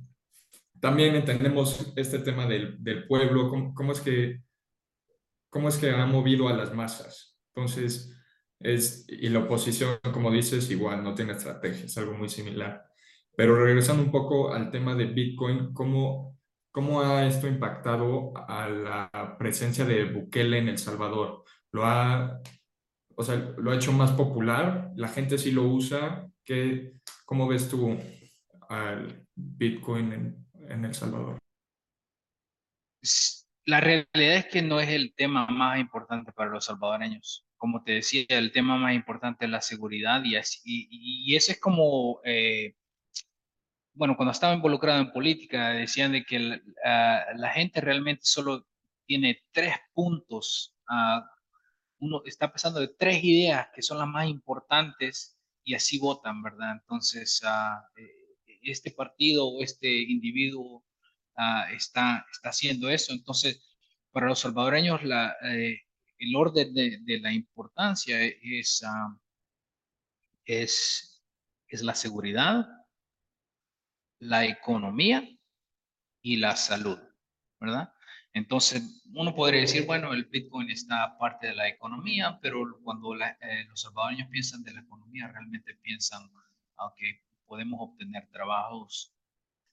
también 0.81 1.15
entendemos 1.15 1.93
este 1.95 2.21
tema 2.21 2.47
del, 2.47 2.83
del 2.83 3.07
pueblo, 3.07 3.51
cómo, 3.51 3.75
cómo, 3.75 3.93
es 3.93 4.01
que, 4.01 4.41
cómo 5.51 5.69
es 5.69 5.77
que 5.77 5.91
ha 5.91 6.07
movido 6.07 6.49
a 6.49 6.55
las 6.55 6.75
masas. 6.75 7.39
Entonces, 7.55 8.19
es, 8.59 9.05
y 9.07 9.29
la 9.29 9.41
oposición, 9.41 9.99
como 10.15 10.31
dices, 10.31 10.71
igual 10.71 11.05
no 11.05 11.15
tiene 11.15 11.33
estrategia, 11.33 11.85
es 11.85 11.99
algo 11.99 12.15
muy 12.15 12.31
similar. 12.31 12.83
Pero 13.37 13.63
regresando 13.63 14.03
un 14.03 14.11
poco 14.11 14.55
al 14.55 14.71
tema 14.71 14.95
de 14.95 15.05
Bitcoin, 15.05 15.75
¿cómo, 15.75 16.39
cómo 16.77 17.01
ha 17.01 17.25
esto 17.25 17.49
impactado 17.49 18.35
a 18.37 18.69
la 18.69 19.37
presencia 19.39 19.87
de 19.87 20.05
Bukele 20.05 20.59
en 20.59 20.69
El 20.69 20.77
Salvador? 20.77 21.43
¿Lo 21.73 21.87
ha, 21.87 22.39
o 23.15 23.25
sea, 23.25 23.37
¿lo 23.57 23.71
ha 23.71 23.77
hecho 23.77 23.93
más 23.93 24.11
popular? 24.11 24.91
¿La 24.95 25.09
gente 25.09 25.39
sí 25.39 25.53
lo 25.53 25.63
usa? 25.63 26.29
¿Qué, 26.45 26.93
¿Cómo 27.25 27.49
ves 27.49 27.71
tú 27.71 27.99
al 28.69 29.27
Bitcoin 29.35 30.45
en, 30.69 30.85
El 30.85 30.93
Salvador? 30.93 31.39
La 33.65 33.81
realidad 33.81 34.37
es 34.37 34.45
que 34.45 34.61
no 34.61 34.79
es 34.79 34.91
el 34.91 35.15
tema 35.15 35.47
más 35.47 35.81
importante 35.81 36.31
para 36.33 36.51
los 36.51 36.67
salvadoreños 36.67 37.47
como 37.57 37.83
te 37.83 37.93
decía, 37.93 38.27
el 38.29 38.53
tema 38.53 38.77
más 38.77 38.95
importante 38.95 39.47
es 39.47 39.51
la 39.51 39.63
seguridad 39.63 40.23
y, 40.25 40.37
así, 40.37 41.35
ese 41.35 41.53
es 41.53 41.59
como, 41.59 42.21
eh, 42.23 42.75
bueno, 43.97 44.15
cuando 44.17 44.33
estaba 44.33 44.55
involucrado 44.55 45.01
en 45.01 45.13
política, 45.13 45.71
decían 45.71 46.13
de 46.13 46.25
que 46.25 46.39
la, 46.39 46.61
ah, 46.85 47.25
la 47.37 47.51
gente 47.51 47.81
realmente 47.81 48.23
solo 48.25 48.67
tiene 49.07 49.43
tres 49.53 49.75
puntos, 49.95 50.77
uh, 50.91 51.23
uno 51.99 52.23
está 52.27 52.51
pensando 52.53 52.81
de 52.81 52.89
tres 52.89 53.25
ideas 53.25 53.69
que 53.75 53.81
son 53.81 53.99
las 53.99 54.09
más 54.09 54.29
importantes 54.29 55.39
y 55.65 55.75
así 55.75 55.99
votan, 55.99 56.43
¿verdad? 56.43 56.73
Entonces, 56.73 57.41
uh, 57.43 58.03
este 58.63 58.91
partido 58.91 59.47
o 59.47 59.63
este 59.63 59.89
individuo 59.89 60.85
está, 61.71 62.27
está 62.33 62.49
haciendo 62.49 62.91
eso. 62.91 63.13
Entonces, 63.13 63.63
para 64.11 64.27
los 64.27 64.41
salvadoreños, 64.41 65.05
la, 65.05 65.37
eh, 65.45 65.83
el 66.19 66.35
orden 66.35 66.73
de, 66.75 67.21
la 67.21 67.33
importancia 67.33 68.21
es, 68.23 68.83
es, 70.47 71.23
es 71.69 71.83
la 71.83 71.95
seguridad, 71.95 72.67
la 74.19 74.45
economía 74.45 75.29
y 76.23 76.37
la 76.37 76.57
salud, 76.57 76.99
¿verdad? 77.61 77.93
Entonces, 78.33 79.03
uno 79.15 79.35
podría 79.35 79.63
decir, 79.63 79.87
bueno, 79.87 80.13
el 80.13 80.27
Bitcoin 80.27 80.69
está 80.71 81.17
parte 81.19 81.47
de 81.47 81.55
la 81.55 81.69
economía, 81.69 82.39
pero 82.43 82.79
cuando 82.83 83.15
eh, 83.15 83.65
los 83.69 83.81
salvadoreños 83.81 84.29
piensan 84.29 84.63
de 84.63 84.75
la 84.75 84.81
economía, 84.81 85.29
realmente 85.29 85.75
piensan, 85.77 86.31
que 86.99 87.23
podemos 87.47 87.81
obtener 87.81 88.29
trabajos, 88.31 89.17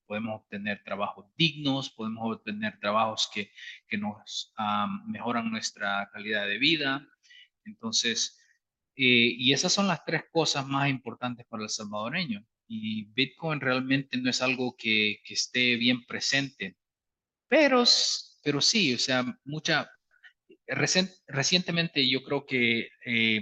podemos 0.06 0.42
obtener 0.42 0.82
trabajos 0.84 1.26
dignos, 1.36 1.90
podemos 1.90 2.38
obtener 2.38 2.80
trabajos 2.80 3.30
que, 3.34 3.52
que 3.88 3.98
nos 3.98 4.54
mejoran 5.08 5.52
nuestra 5.52 6.10
calidad 6.14 6.48
de 6.48 6.58
vida. 6.58 7.06
Entonces, 7.66 8.40
eh, 8.96 9.36
y 9.38 9.52
esas 9.54 9.74
son 9.74 9.88
las 9.88 10.06
tres 10.06 10.24
cosas 10.32 10.66
más 10.68 10.90
importantes 10.90 11.46
para 11.48 11.64
el 11.64 11.70
salvadoreño. 11.70 12.46
Y 12.68 13.06
Bitcoin 13.14 13.60
realmente 13.60 14.18
no 14.18 14.30
es 14.30 14.42
algo 14.42 14.76
que, 14.78 15.22
esté 15.30 15.76
bien 15.76 16.06
presente, 16.06 16.78
pero 17.48 17.84
pero 18.44 18.60
sí, 18.60 18.94
o 18.94 19.00
sea, 19.00 19.24
mucha, 19.46 19.90
recientemente 21.28 22.08
yo 22.10 22.24
creo 22.24 22.46
que, 22.46 22.90
eh, 23.06 23.42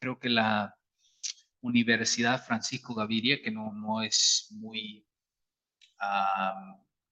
creo 0.00 0.18
que 0.18 0.28
la 0.28 0.74
Universidad 1.60 2.44
Francisco 2.44 2.94
Gaviria, 2.94 3.40
que 3.42 3.50
no, 3.50 3.72
no 3.72 4.02
es 4.02 4.48
muy, 4.50 5.06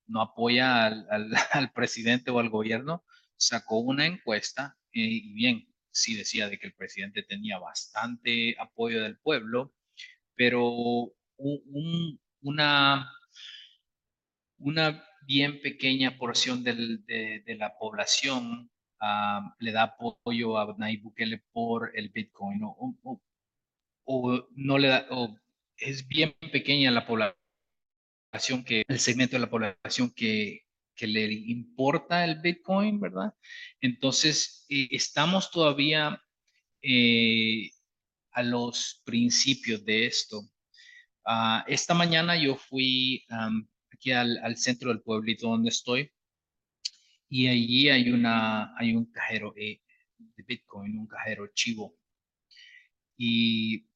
no 0.06 0.20
apoya 0.20 0.86
al, 0.86 1.06
al, 1.52 1.72
presidente 1.72 2.30
o 2.30 2.40
al 2.40 2.48
gobierno, 2.48 3.04
sacó 3.36 3.78
una 3.78 4.06
encuesta 4.06 4.76
eh, 4.92 5.00
y 5.00 5.32
bien, 5.34 5.68
sí 5.90 6.16
decía 6.16 6.48
de 6.48 6.58
que 6.58 6.66
el 6.66 6.74
presidente 6.74 7.22
tenía 7.22 7.58
bastante 7.58 8.56
apoyo 8.58 9.02
del 9.02 9.18
pueblo, 9.18 9.74
pero 10.34 11.12
un, 11.38 12.20
una, 12.42 13.12
bien 15.26 15.60
pequeña 15.60 16.16
porción 16.18 16.64
de, 16.64 17.42
la 17.58 17.76
población 17.78 18.70
ah, 19.00 19.54
le 19.58 19.72
da 19.72 19.82
apoyo 19.84 20.58
a 20.58 20.74
Nayib 20.78 21.02
Bukele 21.02 21.42
por 21.52 21.92
el 21.94 22.08
Bitcoin 22.10 22.60
o, 22.62 24.48
no 24.54 24.78
le 24.78 24.88
da, 24.88 25.06
o 25.10 25.36
es 25.76 26.06
bien 26.08 26.34
pequeña 26.52 26.90
la 26.90 27.06
población 27.06 28.64
que, 28.64 28.84
el 28.88 28.98
segmento 29.00 29.36
de 29.36 29.40
la 29.40 29.50
población 29.50 30.10
que, 30.14 30.62
que 30.98 31.06
le 31.06 31.32
importa 31.32 32.24
el 32.24 32.40
Bitcoin, 32.40 33.00
¿verdad? 33.00 33.32
Entonces, 33.80 34.66
eh, 34.68 34.88
estamos 34.90 35.50
todavía 35.50 36.20
eh, 36.82 37.70
a 38.32 38.42
los 38.42 39.00
principios 39.04 39.84
de 39.84 40.06
esto. 40.06 40.42
Ah, 41.30 41.62
esta 41.68 41.92
mañana 41.92 42.36
yo 42.38 42.56
fui 42.56 43.26
aquí 43.92 44.12
al, 44.12 44.56
centro 44.56 44.88
del 44.88 45.02
pueblito 45.02 45.48
donde 45.48 45.68
estoy. 45.68 46.10
Y 47.28 47.48
allí 47.48 47.90
hay, 47.90 48.10
una, 48.10 48.74
hay 48.78 48.94
un 48.96 49.04
cajero 49.12 49.52
eh, 49.54 49.82
de 50.16 50.42
Bitcoin, 50.42 50.98
un 50.98 51.06
cajero 51.06 51.46
chivo. 51.48 51.94
Y 53.18 53.86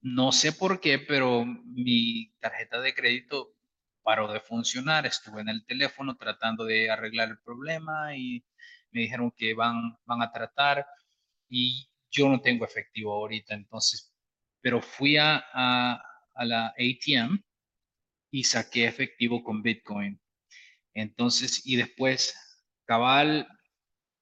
no 0.00 0.32
sé 0.32 0.52
por 0.52 0.80
qué, 0.80 0.98
pero 0.98 1.44
mi 1.44 2.32
tarjeta 2.40 2.80
de 2.80 2.94
crédito 2.94 3.54
paró 4.02 4.32
de 4.32 4.40
funcionar. 4.40 5.04
Estuve 5.04 5.42
en 5.42 5.50
el 5.50 5.66
teléfono 5.66 6.16
tratando 6.16 6.64
de 6.64 6.90
arreglar 6.90 7.28
el 7.28 7.38
problema 7.40 8.16
y 8.16 8.42
me 8.92 9.02
dijeron 9.02 9.30
que 9.36 9.52
van, 9.52 9.98
van 10.06 10.22
a 10.22 10.32
tratar 10.32 10.86
y 11.50 11.86
yo 12.10 12.30
no 12.30 12.40
tengo 12.40 12.64
efectivo 12.64 13.12
ahorita, 13.12 13.54
entonces, 13.54 14.11
pero 14.62 14.80
fui 14.80 15.16
a, 15.16 15.44
a, 15.52 16.02
la 16.44 16.68
ATM 16.68 17.42
y 18.30 18.44
saqué 18.44 18.86
efectivo 18.86 19.42
con 19.42 19.62
Bitcoin. 19.62 20.18
Entonces, 20.94 21.66
y 21.66 21.76
después, 21.76 22.34
cabal, 22.86 23.46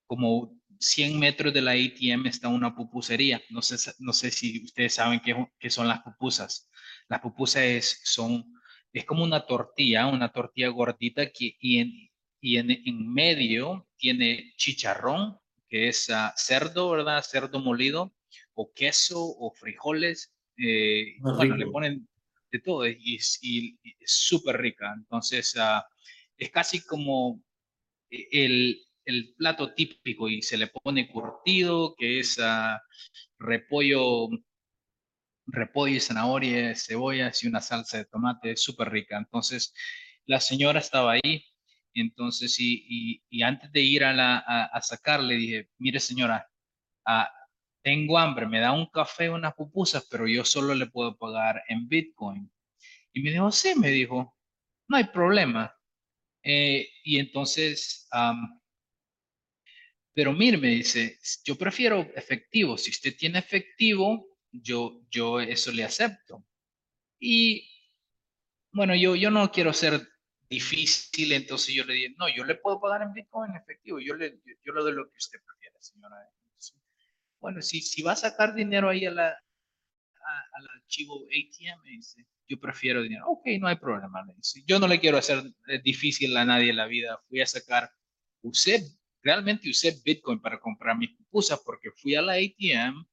como 0.07 0.59
100 0.81 1.19
metros 1.19 1.53
de 1.55 1.63
la 1.63 1.73
ATM 1.73 2.27
está 2.27 2.49
una 2.49 2.75
pupusería. 2.75 3.41
No 3.51 3.63
sé, 3.63 3.93
no 3.99 4.13
sé 4.13 4.31
si 4.31 4.65
ustedes 4.65 4.95
saben 4.95 5.21
qué, 5.21 5.37
qué 5.59 5.71
son 5.71 5.87
las 5.87 6.01
pupusas. 6.03 6.69
Las 7.09 7.21
pupusas 7.21 7.63
es, 7.63 8.01
son, 8.05 8.45
es 8.93 9.05
como 9.05 9.23
una 9.23 9.47
tortilla, 9.47 10.07
una 10.07 10.33
tortilla 10.33 10.69
gordita 10.69 11.31
que, 11.31 11.57
y, 11.61 11.79
en, 11.79 11.93
y 12.41 12.57
en, 12.57 12.71
en 12.71 13.13
medio 13.13 13.87
tiene 13.97 14.55
chicharrón, 14.57 15.39
que 15.69 15.89
es 15.89 16.09
ah, 16.11 16.33
cerdo, 16.37 16.91
¿verdad? 16.91 17.23
Cerdo 17.23 17.61
molido, 17.61 18.15
o 18.61 18.73
queso, 18.75 19.21
o 19.21 19.53
frijoles. 19.53 20.33
Eh, 20.59 21.17
bueno, 21.21 21.57
le 21.57 21.67
ponen 21.67 22.09
de 22.53 22.59
todo 22.59 22.87
y, 22.87 23.17
es 23.17 23.41
súper 24.05 24.61
rica. 24.61 24.93
Entonces, 24.97 25.55
uh, 25.57 25.83
es 26.37 26.51
casi 26.51 26.85
como 26.85 27.43
el, 28.11 28.83
el, 29.05 29.35
plato 29.37 29.73
típico 29.75 30.29
y 30.29 30.43
se 30.43 30.59
le 30.59 30.67
pone 30.67 31.09
curtido, 31.09 31.95
que 31.97 32.21
es 32.21 32.39
uh, 32.39 32.77
repollo, 33.39 34.29
repollo 35.47 35.97
y 35.97 36.01
zanahoria, 36.01 36.75
cebollas 36.75 37.43
y 37.43 37.49
una 37.49 37.61
salsa 37.61 37.99
de 37.99 38.05
tomate 38.07 38.57
súper 38.57 38.91
rica. 38.91 39.17
Entonces, 39.17 39.73
la 40.27 40.41
señora 40.41 40.81
estaba 40.81 41.13
ahí. 41.13 41.45
Entonces, 41.95 42.57
y, 42.61 43.23
y, 43.31 43.43
antes 43.43 43.73
de 43.73 43.81
ir 43.81 44.05
a, 44.05 44.13
la, 44.13 44.39
a, 44.47 44.65
a 44.67 44.83
sacar, 44.83 45.23
le 45.23 45.35
dije, 45.37 45.71
mire 45.79 45.99
señora, 45.99 46.49
uh, 47.07 47.40
tengo 47.83 48.19
hambre, 48.19 48.47
me 48.47 48.61
da 48.61 48.73
un 48.73 48.87
café, 48.87 49.31
unas 49.31 49.55
pupusas, 49.55 50.07
pero 50.11 50.27
yo 50.27 50.45
solo 50.45 50.75
le 50.75 50.87
puedo 50.87 51.17
pagar 51.17 51.63
en 51.69 51.89
Bitcoin. 51.89 52.51
Y 53.13 53.23
me 53.23 53.31
dijo, 53.31 53.51
sí, 53.51 53.75
me 53.75 53.89
dijo, 53.89 54.37
no 54.89 54.97
hay 54.97 55.05
problema. 55.05 55.75
Eh, 56.43 56.89
y 57.05 57.19
entonces, 57.19 58.09
pero 60.13 60.33
mire, 60.33 60.59
me 60.59 60.69
dice, 60.69 61.19
yo 61.45 61.57
prefiero 61.57 62.01
efectivo. 62.15 62.77
Si 62.77 62.91
usted 62.91 63.17
tiene 63.17 63.39
efectivo, 63.39 64.27
yo, 64.51 65.01
yo 65.11 65.41
eso 65.41 65.73
le 65.73 65.85
acepto. 65.85 66.45
Y 67.19 67.69
bueno, 68.73 68.95
yo, 68.95 69.17
yo 69.17 69.31
no 69.31 69.51
quiero 69.51 69.73
ser 69.73 70.01
difícil, 70.49 71.33
entonces 71.33 71.75
yo 71.75 71.85
le 71.85 71.95
dije, 71.95 72.15
no, 72.19 72.29
yo 72.29 72.45
le 72.45 72.57
puedo 72.57 72.81
pagar 72.81 73.03
en 73.03 73.13
Bitcoin 73.13 73.55
efectivo, 73.55 74.01
yo 74.01 74.15
le, 74.15 74.41
yo, 74.65 74.73
le 74.73 74.81
doy 74.81 74.93
lo 74.93 75.09
que 75.09 75.17
usted 75.17 75.39
prefiera, 75.45 75.77
señora. 75.81 76.17
Bueno, 77.41 77.63
si, 77.63 77.81
si 77.81 78.03
va 78.03 78.13
a 78.13 78.17
sacar 78.17 78.55
dinero 78.55 78.89
ahí 78.89 79.07
a 79.07 79.11
la, 79.11 79.29
al 79.29 80.69
archivo 80.77 81.25
ATM, 81.25 81.83
dice, 81.85 82.27
yo 82.49 82.59
prefiero 82.59 83.03
dinero. 83.03 83.27
Ok, 83.29 83.47
no 83.59 83.69
hay 83.69 83.77
problema. 83.77 84.25
Yo 84.67 84.79
no 84.79 84.89
le 84.89 85.01
quiero 85.01 85.19
hacer 85.19 85.43
eh, 85.69 85.81
difícil 85.83 86.37
a 86.37 86.45
nadie 86.45 86.73
la 86.73 86.87
vida. 86.87 87.19
Fui 87.29 87.41
a 87.41 87.47
sacar, 87.47 87.91
usé, 88.43 88.85
realmente 89.23 89.71
usé 89.71 89.97
Bitcoin 90.05 90.41
para 90.41 90.61
comprar 90.61 90.97
mis 90.97 91.11
pupusas 91.11 91.61
porque 91.65 91.91
fui 91.93 92.15
a 92.15 92.23
la 92.23 92.35
ATM, 92.35 93.07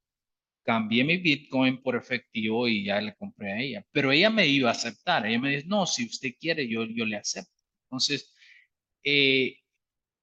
cambié 0.64 1.04
mi 1.04 1.18
Bitcoin 1.18 1.82
por 1.82 1.96
efectivo 1.96 2.68
y 2.68 2.86
ya 2.86 3.00
le 3.00 3.16
compré 3.16 3.54
a 3.54 3.60
ella. 3.62 3.86
Pero 3.92 4.12
ella 4.12 4.30
me 4.30 4.48
iba 4.48 4.70
a 4.70 4.74
aceptar. 4.74 5.26
Ella 5.26 5.40
me 5.40 5.56
dice, 5.56 5.68
no, 5.68 5.86
si 5.86 6.06
usted 6.06 6.32
quiere, 6.40 6.68
yo, 6.68 6.86
yo 6.86 7.06
le 7.06 7.18
acepto. 7.18 7.52
Entonces, 7.86 8.34
eh, 9.04 9.58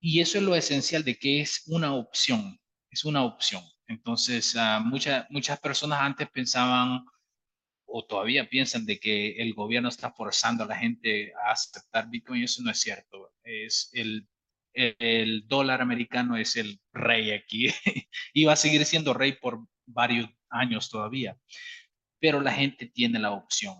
y 0.01 0.21
eso 0.21 0.39
es 0.39 0.45
lo 0.45 0.55
esencial 0.55 1.03
de 1.05 1.17
que 1.17 1.41
es 1.41 1.63
una 1.67 1.95
opción, 1.95 2.61
es 2.91 3.05
una 3.07 3.25
opción. 3.25 3.63
Entonces, 3.87 4.55
uh, 4.55 4.83
muchas 4.83 5.61
personas 5.61 6.01
antes 6.01 6.29
pensaban 6.31 7.05
o 7.87 8.05
todavía 8.05 8.49
piensan 8.49 8.87
de 8.87 8.99
que 8.99 9.37
el 9.37 9.55
gobierno 9.55 9.89
está 9.89 10.11
forzando 10.11 10.65
a 10.65 10.67
la 10.67 10.77
gente 10.77 11.33
a 11.47 11.53
aceptar 11.53 12.09
Bitcoin. 12.11 12.43
Eso 12.43 12.63
no 12.63 12.71
es 12.71 12.81
cierto. 12.81 13.33
Es 13.43 13.91
el, 13.93 14.27
el 14.73 15.47
dólar 15.47 15.81
americano 15.81 16.37
es 16.37 16.57
el 16.57 16.81
rey 16.93 17.31
aquí 17.31 17.69
y 18.35 18.45
va 18.45 18.55
a 18.55 18.57
seguir 18.57 18.85
siendo 18.85 19.15
rey 19.15 19.33
por 19.33 19.67
varios 19.87 20.29
años 20.49 20.91
todavía. 20.91 21.39
Pero 22.19 22.41
la 22.41 22.53
gente 22.53 22.87
tiene 22.87 23.19
la 23.19 23.33
opción. 23.33 23.77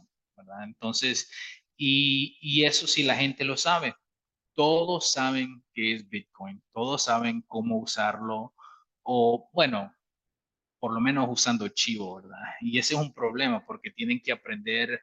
Entonces, 0.63 1.31
y, 1.77 2.39
y 2.41 2.65
eso 2.65 2.87
sí 2.87 3.03
la 3.03 3.17
gente 3.17 3.45
lo 3.45 3.57
sabe. 3.57 3.95
Todos 4.55 5.11
saben 5.11 5.65
qué 5.75 5.95
es 5.95 6.09
Bitcoin, 6.09 6.63
todos 6.73 7.03
saben 7.03 7.43
cómo 7.43 7.79
usarlo, 7.79 8.55
o 9.05 9.49
bueno, 9.53 9.93
por 10.79 10.93
lo 10.93 11.01
menos 11.01 11.27
usando 11.31 11.69
Chivo, 11.69 12.17
¿verdad? 12.17 12.39
Y 12.61 12.79
ese 12.79 12.95
es 12.95 13.01
un 13.01 13.15
problema 13.15 13.65
porque 13.65 13.91
tienen 13.91 14.21
que 14.21 14.33
aprender 14.33 15.01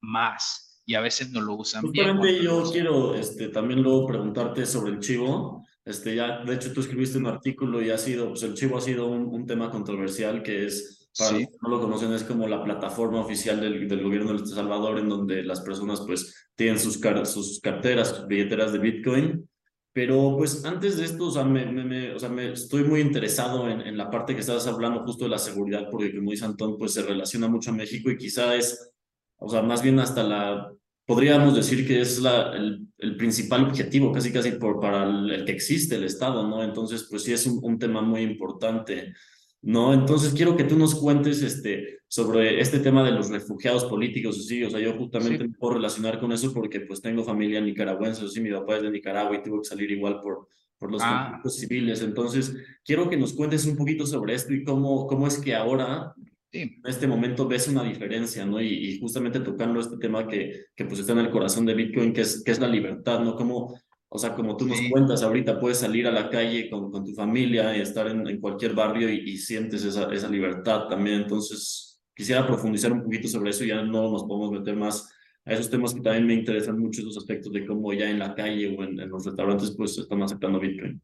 más 0.00 0.82
y 0.86 0.94
a 0.94 1.00
veces 1.00 1.30
no 1.30 1.40
lo 1.40 1.54
usan 1.54 1.82
Justamente 1.82 2.32
bien. 2.32 2.42
yo 2.42 2.70
quiero 2.70 3.14
este, 3.14 3.48
también 3.48 3.82
luego 3.82 4.06
preguntarte 4.06 4.64
sobre 4.64 4.92
el 4.92 5.00
Chivo. 5.00 5.66
Este, 5.84 6.14
ya, 6.14 6.44
de 6.44 6.54
hecho, 6.54 6.72
tú 6.72 6.80
escribiste 6.80 7.18
un 7.18 7.26
artículo 7.26 7.82
y 7.82 7.90
ha 7.90 7.98
sido, 7.98 8.28
pues 8.28 8.42
el 8.42 8.54
Chivo 8.54 8.78
ha 8.78 8.80
sido 8.80 9.08
un, 9.08 9.26
un 9.26 9.46
tema 9.46 9.70
controversial 9.70 10.42
que 10.42 10.66
es, 10.66 11.10
para 11.18 11.32
los 11.32 11.40
que 11.40 11.56
no 11.62 11.68
lo 11.68 11.80
conocen, 11.80 12.12
es 12.12 12.24
como 12.24 12.46
la 12.46 12.62
plataforma 12.62 13.20
oficial 13.20 13.60
del, 13.60 13.88
del 13.88 14.02
gobierno 14.02 14.32
de 14.32 14.38
El 14.38 14.46
Salvador 14.46 14.98
en 14.98 15.08
donde 15.08 15.42
las 15.42 15.60
personas 15.62 16.02
pues 16.06 16.48
tienen 16.54 16.78
sus, 16.78 16.96
car 16.98 17.26
sus 17.26 17.60
carteras, 17.60 18.08
sus 18.10 18.26
billeteras 18.26 18.72
de 18.72 18.78
Bitcoin 18.78 19.48
Pero 19.92 20.36
pues 20.36 20.64
antes 20.64 20.96
de 20.96 21.04
esto, 21.04 21.26
o 21.26 21.30
sea, 21.30 21.44
me, 21.44 21.66
me, 21.66 22.12
o 22.14 22.18
sea, 22.18 22.28
me 22.28 22.52
estoy 22.52 22.84
muy 22.84 23.00
interesado 23.00 23.68
en, 23.68 23.80
en, 23.80 23.96
la 23.96 24.10
parte 24.10 24.34
que 24.34 24.40
estabas 24.40 24.66
hablando 24.66 25.02
justo 25.04 25.24
de 25.24 25.30
la 25.30 25.38
seguridad, 25.38 25.88
porque 25.90 26.14
como 26.14 26.30
dice 26.30 26.44
Antón, 26.44 26.78
pues 26.78 26.92
se 26.92 27.02
relaciona 27.02 27.48
mucho 27.48 27.70
a 27.70 27.74
México 27.74 28.10
y 28.10 28.18
quizá 28.18 28.54
es, 28.54 28.92
o 29.38 29.48
sea, 29.48 29.62
más 29.62 29.82
bien 29.82 29.98
hasta 29.98 30.22
la, 30.22 30.72
podríamos 31.06 31.56
decir 31.56 31.86
que 31.86 32.00
es 32.00 32.20
la, 32.20 32.52
el, 32.54 32.86
el 32.98 33.16
principal 33.16 33.64
objetivo, 33.64 34.12
casi 34.12 34.32
casi 34.32 34.52
por, 34.52 34.78
para 34.78 35.04
el, 35.04 35.30
el, 35.30 35.44
que 35.44 35.52
existe 35.52 35.96
el 35.96 36.04
Estado, 36.04 36.46
¿no? 36.46 36.62
Entonces, 36.62 37.06
pues 37.10 37.24
sí 37.24 37.32
es 37.32 37.46
un, 37.46 37.58
un 37.62 37.78
tema 37.78 38.02
muy 38.02 38.20
importante. 38.20 39.14
¿no? 39.62 39.92
Entonces 39.92 40.32
quiero 40.34 40.56
que 40.56 40.64
tú 40.64 40.76
nos 40.76 40.94
cuentes 40.94 41.42
este, 41.42 41.97
sobre 42.08 42.60
este 42.60 42.78
tema 42.80 43.04
de 43.04 43.12
los 43.12 43.28
refugiados 43.28 43.84
políticos, 43.84 44.46
sí, 44.46 44.64
o 44.64 44.70
sea, 44.70 44.80
yo 44.80 44.94
justamente 44.94 45.44
sí. 45.44 45.50
me 45.50 45.56
puedo 45.58 45.74
relacionar 45.74 46.18
con 46.18 46.32
eso 46.32 46.52
porque 46.52 46.80
pues 46.80 47.02
tengo 47.02 47.22
familia 47.22 47.60
nicaragüense, 47.60 48.26
sí, 48.28 48.40
mi 48.40 48.50
papá 48.50 48.76
es 48.76 48.82
de 48.82 48.90
Nicaragua 48.90 49.36
y 49.36 49.42
tuvo 49.42 49.60
que 49.60 49.68
salir 49.68 49.90
igual 49.90 50.20
por, 50.20 50.48
por 50.78 50.90
los 50.90 51.02
ah. 51.04 51.24
conflictos 51.24 51.56
civiles, 51.56 52.02
entonces 52.02 52.56
quiero 52.84 53.10
que 53.10 53.18
nos 53.18 53.34
cuentes 53.34 53.66
un 53.66 53.76
poquito 53.76 54.06
sobre 54.06 54.34
esto 54.34 54.54
y 54.54 54.64
cómo, 54.64 55.06
cómo 55.06 55.26
es 55.26 55.38
que 55.38 55.54
ahora 55.54 56.14
Sí. 56.50 56.60
En 56.60 56.80
este 56.86 57.06
momento 57.06 57.46
ves 57.46 57.68
una 57.68 57.82
diferencia, 57.82 58.46
¿no? 58.46 58.58
Y, 58.58 58.68
y, 58.68 59.00
justamente 59.00 59.40
tocando 59.40 59.80
este 59.80 59.98
tema 59.98 60.26
que, 60.26 60.64
que 60.74 60.86
pues 60.86 61.00
está 61.00 61.12
en 61.12 61.18
el 61.18 61.30
corazón 61.30 61.66
de 61.66 61.74
Bitcoin, 61.74 62.14
que 62.14 62.22
es, 62.22 62.42
que 62.42 62.52
es 62.52 62.58
la 62.58 62.68
libertad, 62.68 63.20
¿no? 63.20 63.36
Cómo, 63.36 63.78
o 64.08 64.18
sea, 64.18 64.34
como 64.34 64.56
tú 64.56 64.66
nos 64.66 64.78
cuentas 64.90 65.22
ahorita, 65.22 65.60
puedes 65.60 65.78
salir 65.78 66.06
a 66.06 66.10
la 66.10 66.30
calle 66.30 66.70
con, 66.70 66.90
con 66.90 67.04
tu 67.04 67.12
familia 67.12 67.76
y 67.76 67.82
estar 67.82 68.06
en, 68.08 68.26
en 68.26 68.40
cualquier 68.40 68.72
barrio 68.72 69.12
y, 69.12 69.30
y, 69.30 69.36
sientes 69.36 69.84
esa, 69.84 70.10
esa 70.10 70.30
libertad 70.30 70.88
también. 70.88 71.22
Entonces, 71.22 71.87
quisiera 72.18 72.44
profundizar 72.44 72.92
un 72.92 73.04
poquito 73.04 73.28
sobre 73.28 73.50
eso 73.50 73.64
ya 73.64 73.80
no 73.80 74.10
nos 74.10 74.24
podemos 74.24 74.50
meter 74.50 74.74
más 74.74 75.08
a 75.44 75.52
esos 75.52 75.70
temas 75.70 75.94
que 75.94 76.00
también 76.00 76.26
me 76.26 76.34
interesan 76.34 76.76
mucho, 76.76 77.00
esos 77.00 77.16
aspectos 77.16 77.52
de 77.52 77.64
cómo 77.64 77.92
ya 77.92 78.10
en 78.10 78.18
la 78.18 78.34
calle 78.34 78.76
o 78.76 78.82
en, 78.82 78.98
en 78.98 79.08
los 79.08 79.24
restaurantes 79.24 79.72
pues 79.76 79.96
están 79.96 80.20
aceptando 80.20 80.58
Bitcoin. 80.58 81.00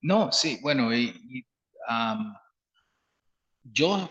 No, 0.00 0.30
sí, 0.30 0.60
bueno, 0.62 0.94
y, 0.94 1.12
y 1.28 1.46
um, 1.90 2.32
yo 3.64 4.08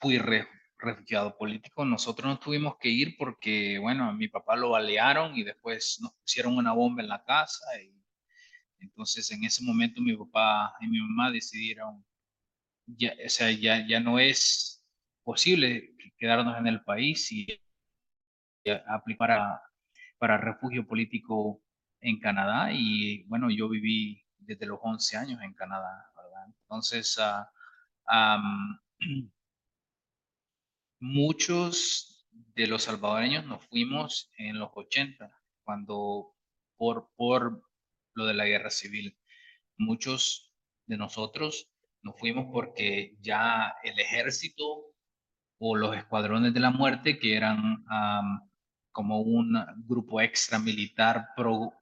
fui 0.00 0.18
re, 0.18 0.48
refugiado 0.76 1.38
político. 1.38 1.84
Nosotros 1.84 2.26
nos 2.26 2.40
tuvimos 2.40 2.76
que 2.78 2.88
ir 2.88 3.16
porque, 3.16 3.78
bueno, 3.78 4.08
a 4.08 4.12
mi 4.12 4.26
papá 4.26 4.56
lo 4.56 4.70
balearon 4.70 5.36
y 5.36 5.44
después 5.44 6.00
nos 6.02 6.12
pusieron 6.14 6.56
una 6.56 6.72
bomba 6.72 7.00
en 7.00 7.08
la 7.08 7.22
casa. 7.22 7.64
Y 7.80 7.94
entonces 8.80 9.30
en 9.30 9.44
ese 9.44 9.62
momento 9.62 10.02
mi 10.02 10.16
papá 10.16 10.74
y 10.80 10.88
mi 10.88 10.98
mamá 10.98 11.30
decidieron, 11.30 12.04
ya, 12.86 13.14
o 13.24 13.28
sea, 13.28 13.52
ya, 13.52 13.86
ya 13.86 14.00
no 14.00 14.18
es 14.18 14.73
posible 15.24 15.96
quedarnos 16.18 16.56
en 16.58 16.66
el 16.66 16.82
país 16.84 17.32
y 17.32 17.46
aplicar 18.86 19.18
para, 19.18 19.62
para 20.18 20.38
refugio 20.38 20.86
político 20.86 21.62
en 22.00 22.20
Canadá. 22.20 22.72
Y 22.72 23.24
bueno, 23.24 23.50
yo 23.50 23.68
viví 23.68 24.22
desde 24.38 24.66
los 24.66 24.78
11 24.82 25.16
años 25.16 25.42
en 25.42 25.54
Canadá, 25.54 26.10
¿verdad? 26.16 26.46
Entonces, 26.62 27.18
um, 28.10 28.78
muchos 31.00 32.28
de 32.54 32.66
los 32.66 32.84
salvadoreños 32.84 33.46
nos 33.46 33.64
fuimos 33.66 34.30
en 34.38 34.58
los 34.58 34.70
80, 34.74 35.30
cuando 35.64 36.34
por, 36.76 37.10
por 37.16 37.62
lo 38.14 38.26
de 38.26 38.34
la 38.34 38.46
guerra 38.46 38.70
civil. 38.70 39.18
Muchos 39.76 40.52
de 40.86 40.96
nosotros 40.96 41.70
nos 42.02 42.18
fuimos 42.18 42.46
porque 42.52 43.16
ya 43.20 43.74
el 43.82 43.98
ejército 43.98 44.93
o 45.58 45.76
los 45.76 45.96
escuadrones 45.96 46.52
de 46.54 46.60
la 46.60 46.70
muerte, 46.70 47.18
que 47.18 47.36
eran 47.36 47.84
como 48.92 49.20
un 49.20 49.58
grupo 49.86 50.20
extra 50.20 50.58
militar 50.58 51.28
pro, 51.36 51.72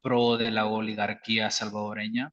pro 0.00 0.36
de 0.36 0.50
la 0.50 0.66
oligarquía 0.66 1.50
salvadoreña, 1.50 2.32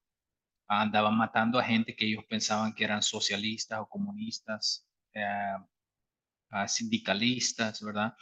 andaban 0.68 1.18
matando 1.18 1.60
a 1.60 1.64
gente 1.64 1.96
que 1.96 2.06
ellos 2.06 2.24
pensaban 2.30 2.74
que 2.74 2.84
eran 2.84 3.02
socialistas 3.02 3.80
o 3.80 3.88
comunistas. 3.88 4.88
Eh, 5.14 5.56
sindicalistas, 6.68 7.82
¿verdad? 7.82 8.14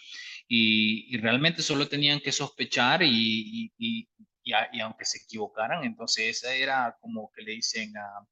Y, 0.47 1.17
realmente 1.17 1.61
solo 1.61 1.87
tenían 1.87 2.19
que 2.19 2.31
sospechar 2.31 3.03
y, 3.03 3.71
y, 3.77 4.07
y, 4.43 4.79
aunque 4.81 5.05
se 5.05 5.19
equivocaran, 5.19 5.83
entonces 5.83 6.37
esa 6.37 6.53
era 6.53 6.97
como 7.01 7.31
que 7.31 7.41
le 7.43 7.53
dicen 7.53 7.91
uh, 7.97 8.25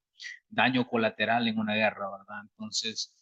daño 0.50 0.88
colateral 0.88 1.48
en 1.48 1.60
una 1.60 1.76
guerra, 1.76 2.10
¿verdad? 2.12 2.42
Entonces, 2.44 3.14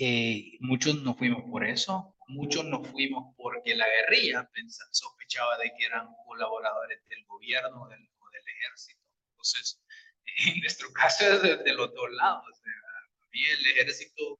eh, 0.00 0.56
muchos 0.60 1.02
nos 1.02 1.16
fuimos 1.18 1.42
por 1.50 1.64
eso, 1.64 2.16
muchos 2.28 2.64
nos 2.64 2.88
fuimos 2.88 3.34
porque 3.36 3.74
la 3.74 3.86
guerrilla 3.86 4.48
pensaba, 4.52 4.88
sospechaba 4.92 5.58
de 5.58 5.72
que 5.78 5.84
eran 5.84 6.08
colaboradores 6.26 7.06
del 7.08 7.24
gobierno 7.26 7.86
del, 7.88 8.00
o 8.18 8.30
del 8.30 8.42
ejército. 8.56 9.00
Entonces, 9.32 9.82
en 10.54 10.60
nuestro 10.60 10.92
caso 10.92 11.34
es 11.34 11.42
de, 11.42 11.56
de 11.58 11.74
los 11.74 11.94
dos 11.94 12.10
lados. 12.12 12.44
a 12.64 13.26
mí 13.30 13.40
el 13.44 13.66
ejército 13.72 14.38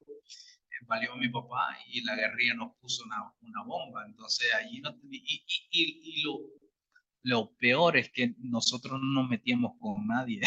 valió 0.87 1.15
mi 1.17 1.29
papá 1.29 1.77
y 1.89 2.03
la 2.05 2.17
guerrilla 2.17 2.55
nos 2.55 2.77
puso 2.81 3.05
una, 3.05 3.33
una 3.43 3.63
bomba. 3.65 4.05
Entonces 4.07 4.53
allí 4.55 4.81
no 4.81 4.97
y, 5.11 5.45
y, 5.71 6.01
y, 6.03 6.23
lo, 6.23 6.41
lo 7.23 7.55
peor 7.57 7.97
es 7.97 8.11
que 8.11 8.35
nosotros 8.39 9.01
no 9.01 9.23
nos 9.23 9.31
metíamos 9.31 9.73
con 9.79 10.07
nadie. 10.07 10.41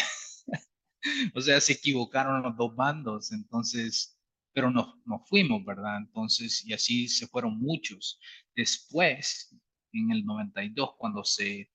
o 1.36 1.42
sea, 1.42 1.62
se 1.62 1.74
equivocaron 1.74 2.44
los 2.44 2.56
dos 2.58 2.76
bandos, 2.76 3.32
entonces, 3.32 4.13
pero 4.54 4.70
nos, 4.70 4.96
nos 5.06 5.28
fuimos, 5.28 5.66
¿verdad? 5.66 5.98
Entonces, 5.98 6.64
y 6.66 6.74
así 6.74 7.08
se 7.08 7.28
fueron 7.28 7.60
muchos. 7.60 8.20
Después, 8.56 9.56
en 9.92 10.12
el 10.12 10.26
92, 10.26 10.96
cuando 10.98 11.24
se 11.24 11.72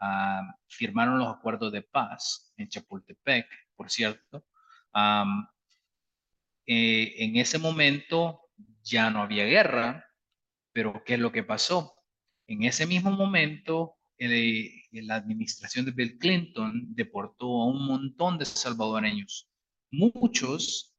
uh, 0.00 0.52
firmaron 0.68 1.18
los 1.18 1.34
acuerdos 1.34 1.72
de 1.72 1.82
paz 1.82 2.52
en 2.56 2.68
Chapultepec, 2.68 3.46
por 3.74 3.90
cierto, 3.90 4.44
eh, 6.66 7.14
en 7.24 7.36
ese 7.36 7.58
momento 7.58 8.40
ya 8.82 9.10
no 9.10 9.22
había 9.22 9.44
guerra, 9.44 10.06
pero 10.72 11.02
¿qué 11.04 11.14
es 11.14 11.20
lo 11.20 11.32
que 11.32 11.42
pasó? 11.42 11.94
En 12.46 12.64
ese 12.64 12.86
mismo 12.86 13.10
momento, 13.10 13.96
eh, 14.18 14.82
la 14.92 15.16
administración 15.16 15.86
de 15.86 15.92
Bill 15.92 16.18
Clinton 16.18 16.94
deportó 16.94 17.62
a 17.62 17.66
un 17.66 17.86
montón 17.86 18.38
de 18.38 18.44
salvadoreños, 18.44 19.48
muchos 19.90 20.91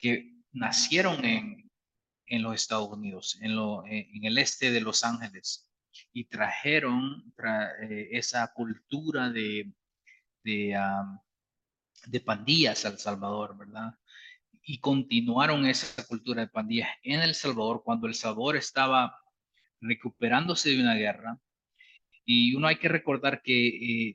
que 0.00 0.32
nacieron 0.52 1.24
en, 1.24 1.70
en 2.26 2.42
los 2.42 2.54
Estados 2.54 2.90
Unidos, 2.90 3.38
en, 3.40 3.56
lo, 3.56 3.84
eh, 3.86 4.08
en, 4.12 4.24
el 4.24 4.38
este 4.38 4.70
de 4.70 4.80
Los 4.80 5.04
Ángeles, 5.04 5.70
y 6.12 6.24
trajeron 6.24 7.32
tra, 7.36 7.70
eh, 7.82 8.08
esa 8.12 8.52
cultura 8.52 9.30
de, 9.30 9.72
de, 10.42 10.76
um, 10.78 11.18
de 12.06 12.20
pandillas 12.20 12.84
al 12.84 12.98
Salvador, 12.98 13.56
¿verdad? 13.56 13.94
y 14.62 14.78
continuaron 14.78 15.66
esa 15.66 16.06
cultura 16.06 16.42
de 16.42 16.48
pandillas 16.48 16.90
en 17.02 17.20
El 17.20 17.34
Salvador 17.34 17.82
cuando 17.84 18.06
El 18.06 18.14
Salvador 18.14 18.56
estaba 18.56 19.18
recuperándose 19.80 20.70
de 20.70 20.80
una 20.80 20.94
guerra. 20.94 21.38
Y 22.24 22.54
uno 22.54 22.68
hay 22.68 22.76
que 22.76 22.88
recordar 22.88 23.42
que 23.42 24.14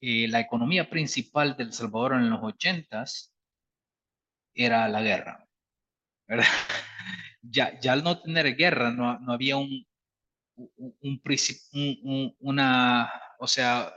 eh, 0.00 0.28
la 0.28 0.38
economía 0.38 0.88
principal 0.88 1.56
del 1.56 1.72
Salvador 1.72 2.14
en 2.14 2.30
los 2.30 2.40
ochentas 2.42 3.31
era 4.54 4.88
la 4.88 5.02
guerra. 5.02 5.48
¿verdad? 6.26 6.44
Ya, 7.44 7.76
al 7.90 8.04
no 8.04 8.20
tener 8.20 8.54
guerra, 8.54 8.92
no, 8.92 9.18
no 9.18 9.32
había 9.32 9.56
un, 9.56 9.84
un, 10.54 10.96
un, 11.02 11.20
un, 12.04 12.36
una, 12.38 13.12
o 13.40 13.48
sea, 13.48 13.92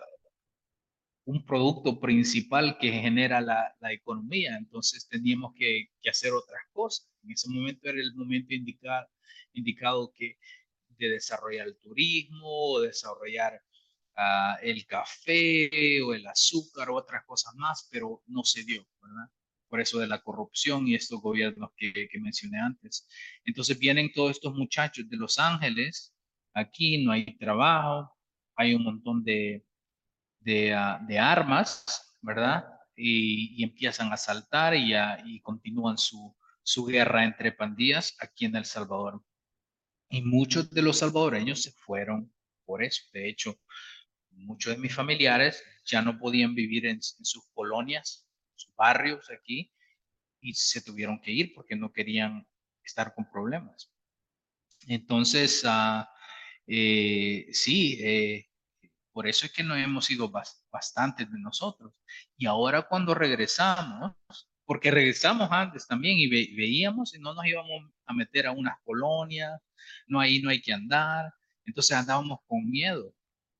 un 1.26 1.44
producto 1.46 2.00
principal 2.00 2.78
que 2.80 2.91
genera 2.91 3.41
la, 3.41 3.76
la 3.80 3.91
economía. 3.91 4.56
Entonces 4.58 5.08
teníamos 5.08 5.54
que, 5.56 5.89
hacer 6.10 6.34
otras 6.34 6.62
cosas. 6.72 7.08
En 7.24 7.32
ese 7.32 7.50
momento 7.50 7.89
era 7.89 8.00
el 8.00 8.15
momento 8.15 8.54
indicado, 8.54 9.08
indicado 9.54 10.12
que 10.13 10.38
de 10.89 11.10
desarrollar 11.10 11.68
el 11.68 11.78
turismo, 11.78 12.80
desarrollar 12.80 13.62
uh, 14.18 14.58
el 14.62 14.86
café 14.86 16.02
o 16.04 16.13
el 16.13 16.26
azúcar 16.28 16.89
o 16.89 16.96
otras 16.96 17.26
cosas 17.26 17.54
más, 17.56 17.88
pero 17.91 18.24
no 18.28 18.44
se 18.44 18.63
dio, 18.63 18.88
¿verdad? 19.02 19.30
Por 19.67 19.82
eso 19.82 19.99
de 19.99 20.08
la 20.08 20.21
corrupción 20.21 20.88
y 20.88 20.95
estos 20.95 21.21
gobiernos 21.21 21.71
que, 21.75 22.08
mencioné 22.19 22.60
antes. 22.60 23.08
Entonces 23.43 23.78
vienen 23.78 24.12
todos 24.13 24.32
estos 24.32 24.54
muchachos 24.54 25.10
de 25.10 25.17
Los 25.17 25.39
Ángeles, 25.39 26.13
aquí 26.54 27.04
no 27.04 27.12
hay 27.12 27.38
trabajo, 27.38 28.15
hay 28.56 28.73
un 28.75 28.84
montón 28.84 29.23
de, 29.23 29.65
de, 30.39 30.78
de 31.08 31.19
armas, 31.19 32.15
¿verdad? 32.21 32.65
Y, 32.95 33.63
empiezan 33.63 34.13
a 34.13 34.17
saltar 34.17 34.75
y, 34.75 34.93
a, 34.93 35.21
y 35.25 35.41
continúan 35.41 35.97
su, 35.97 36.36
su 36.63 36.86
guerra 36.86 37.23
entre 37.23 37.51
pandillas 37.51 38.15
aquí 38.19 38.45
en 38.45 38.56
El 38.56 38.65
Salvador. 38.65 39.21
Y 40.10 40.21
muchos 40.21 40.69
de 40.69 40.82
los 40.82 40.99
salvadoreños 40.99 41.62
se 41.62 41.71
fueron 41.71 42.34
por 42.65 42.84
eso. 42.84 43.04
De 43.13 43.30
hecho, 43.30 43.60
muchos 44.32 44.75
de 44.75 44.82
mis 44.82 44.93
familiares 44.93 45.63
ya 45.86 46.01
no 46.01 46.17
podían 46.17 46.56
vivir 46.56 46.86
en, 46.88 47.01
sus 47.01 47.43
colonias, 47.54 48.24
barrios 48.75 49.29
aquí, 49.31 49.71
y 50.41 50.53
se 50.53 50.81
tuvieron 50.81 51.19
que 51.19 51.31
ir 51.31 51.53
porque 51.53 51.75
no 51.75 51.91
querían 51.91 52.47
estar 52.83 53.13
con 53.13 53.29
problemas. 53.29 53.91
Entonces, 54.88 55.63
uh, 55.63 56.05
eh, 56.67 57.47
sí, 57.51 57.97
eh, 58.01 58.47
por 59.11 59.27
eso 59.27 59.45
es 59.45 59.53
que 59.53 59.63
no 59.63 59.75
hemos 59.75 60.09
ido 60.11 60.31
bastantes 60.71 61.31
de 61.31 61.39
nosotros. 61.39 61.93
Y 62.38 62.45
ahora 62.45 62.83
cuando 62.83 63.15
regresamos, 63.15 64.13
porque 64.65 64.91
regresamos 64.91 65.49
antes 65.51 65.88
también 65.88 66.17
y 66.17 66.27
veíamos 66.27 67.15
y 67.15 67.19
no 67.19 67.33
nos 67.33 67.45
íbamos 67.45 67.91
a 68.05 68.13
meter 68.13 68.47
a 68.47 68.51
unas 68.51 68.77
colonias, 68.83 69.59
no 70.07 70.19
ahí 70.19 70.41
no 70.41 70.49
hay 70.49 70.61
que 70.61 70.73
andar, 70.73 71.31
entonces 71.65 71.95
andábamos 71.95 72.39
con 72.47 72.69
miedo. 72.69 73.13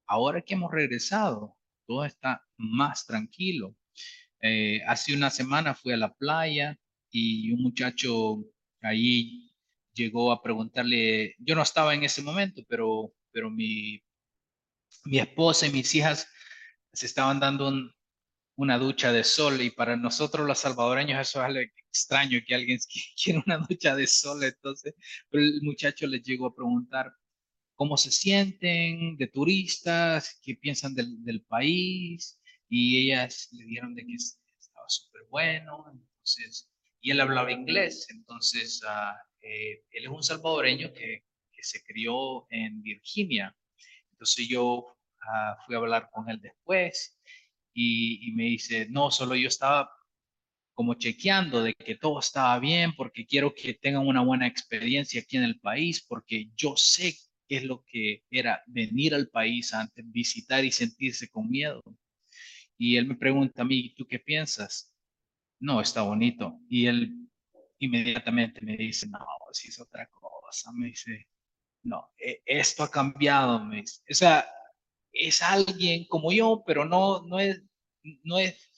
Ahora 0.08 0.42
que 0.42 0.56
hemos 0.56 0.72
regresado, 0.72 1.56
todo 1.88 2.06
está 2.06 2.44
más 2.58 3.06
tranquilo. 3.06 3.76
Eh, 4.42 4.82
hace 4.86 5.14
una 5.16 5.30
semana 5.30 5.76
fui 5.76 5.94
a 5.94 5.98
la 5.98 6.14
playa 6.14 6.78
y 7.10 7.52
un 7.52 7.64
muchacho 7.64 8.44
ahí 8.82 9.52
llegó 9.94 10.32
a 10.32 10.44
preguntarle, 10.44 11.36
yo 11.40 11.56
no 11.56 11.64
estaba 11.64 11.94
en 11.96 12.04
ese 12.04 12.22
momento, 12.22 12.62
pero, 12.68 13.14
pero 13.32 13.50
mi, 13.50 14.02
mi 15.06 15.20
esposa 15.20 15.68
y 15.68 15.72
mis 15.72 15.94
hijas 15.96 16.28
se 16.94 17.06
estaban 17.06 17.40
dando 17.40 17.72
una 18.58 18.78
ducha 18.78 19.12
de 19.12 19.24
sol 19.24 19.62
y 19.62 19.70
para 19.72 19.96
nosotros 19.98 20.48
los 20.48 20.60
salvadoreños 20.60 21.20
eso 21.20 21.40
es 21.40 21.46
algo 21.46 21.60
extraño 21.90 22.40
que 22.46 22.56
alguien 22.56 22.80
quiera 23.24 23.44
una 23.46 23.58
ducha 23.58 23.96
de 23.96 24.08
sol, 24.08 24.44
entonces, 24.44 24.94
el 25.32 25.62
muchacho 25.64 26.08
les 26.08 26.24
llegó 26.24 26.48
a 26.48 26.56
preguntar 26.56 27.12
cómo 27.76 27.98
se 27.98 28.12
sienten 28.12 29.18
de 29.18 29.28
turistas, 29.28 30.40
qué 30.42 30.56
piensan 30.56 30.94
del, 30.94 31.24
del 31.24 31.42
país 31.44 32.40
y 32.70 32.98
ellas 32.98 33.50
le 33.52 33.66
dieron 33.66 33.96
de 33.96 34.06
que 34.06 34.16
estaba 34.16 34.88
súper 34.88 35.24
bueno, 35.30 35.86
entonces, 35.92 36.70
y 37.02 37.12
él 37.12 37.22
hablaba 37.22 37.52
inglés, 37.52 38.08
entonces 38.10 38.82
uh, 38.84 39.16
eh, 39.42 39.84
él 39.92 40.06
es 40.06 40.10
un 40.10 40.24
salvadoreño 40.24 40.92
que, 40.94 41.24
se 41.62 41.82
crió 41.82 42.46
en 42.52 42.84
Virginia. 42.84 43.52
Entonces 44.12 44.48
yo 44.48 44.86
ah, 45.28 45.58
fui 45.66 45.74
a 45.74 45.80
hablar 45.80 46.10
con 46.12 46.30
él 46.30 46.40
después 46.40 47.20
y, 47.74 48.32
me 48.36 48.44
dice, 48.44 48.88
no, 48.92 49.10
solo 49.10 49.36
yo 49.36 49.48
estaba 49.48 49.90
como 50.76 50.94
chequeando 50.94 51.64
de 51.64 51.74
que 51.74 51.96
todo 51.96 52.20
estaba 52.20 52.60
bien 52.60 52.94
porque 52.96 53.26
quiero 53.26 53.56
que 53.56 53.74
tengan 53.74 54.06
una 54.06 54.22
buena 54.22 54.46
experiencia 54.46 55.22
aquí 55.22 55.38
en 55.38 55.44
el 55.44 55.60
país 55.60 56.06
porque 56.08 56.52
yo 56.56 56.78
sé 56.78 57.16
qué 57.48 57.58
es 57.58 57.64
lo 57.64 57.84
que 57.84 58.24
era 58.30 58.62
venir 58.68 59.16
al 59.16 59.30
país 59.30 59.74
antes, 59.74 60.06
visitar 60.12 60.64
y 60.64 60.72
sentirse 60.72 61.30
con 61.30 61.50
miedo. 61.50 61.82
Y 62.78 62.98
él 62.98 63.08
me 63.08 63.16
pregunta 63.16 63.62
a 63.62 63.66
mí, 63.66 63.94
¿tú 63.96 64.06
qué 64.08 64.20
piensas? 64.20 64.94
No, 65.60 65.82
está 65.82 66.02
bonito. 66.02 66.60
Y 66.70 66.88
él 66.88 67.30
inmediatamente 67.80 68.62
me 68.62 68.78
dice, 68.78 69.08
no, 69.08 69.20
si 69.52 69.70
es 69.70 69.80
otra 69.80 70.08
cosa, 70.10 70.72
me 70.74 70.88
dice, 70.88 71.28
no, 71.84 72.10
e, 72.18 72.42
esto 72.46 72.84
ha 72.84 72.92
cambiado, 72.92 73.64
me 73.64 73.78
dice. 73.78 74.02
O 74.10 74.14
sea, 74.14 74.48
es 75.12 75.42
alguien 75.42 76.06
como 76.06 76.32
yo, 76.32 76.64
pero 76.66 76.86
no, 76.86 77.22
no 77.24 77.40
es, 77.40 77.62
no 78.24 78.40
es, 78.40 78.70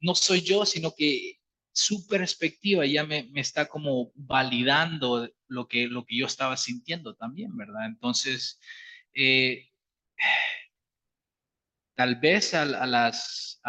no 0.00 0.14
soy 0.14 0.42
yo, 0.42 0.66
sino 0.66 0.92
que 0.94 1.40
su 1.72 2.06
perspectiva 2.06 2.84
ya 2.84 3.04
me, 3.04 3.24
me, 3.24 3.40
está 3.40 3.68
como 3.68 4.12
validando 4.14 5.30
lo 5.46 5.68
que, 5.68 5.86
lo 5.86 6.04
que 6.04 6.18
yo 6.18 6.26
estaba 6.26 6.56
sintiendo 6.56 7.14
también, 7.14 7.56
¿verdad? 7.56 7.86
Entonces, 7.86 8.60
eh, 9.14 9.70
tal 12.00 12.16
vez 12.16 12.54
a, 12.54 12.64
las 12.64 13.60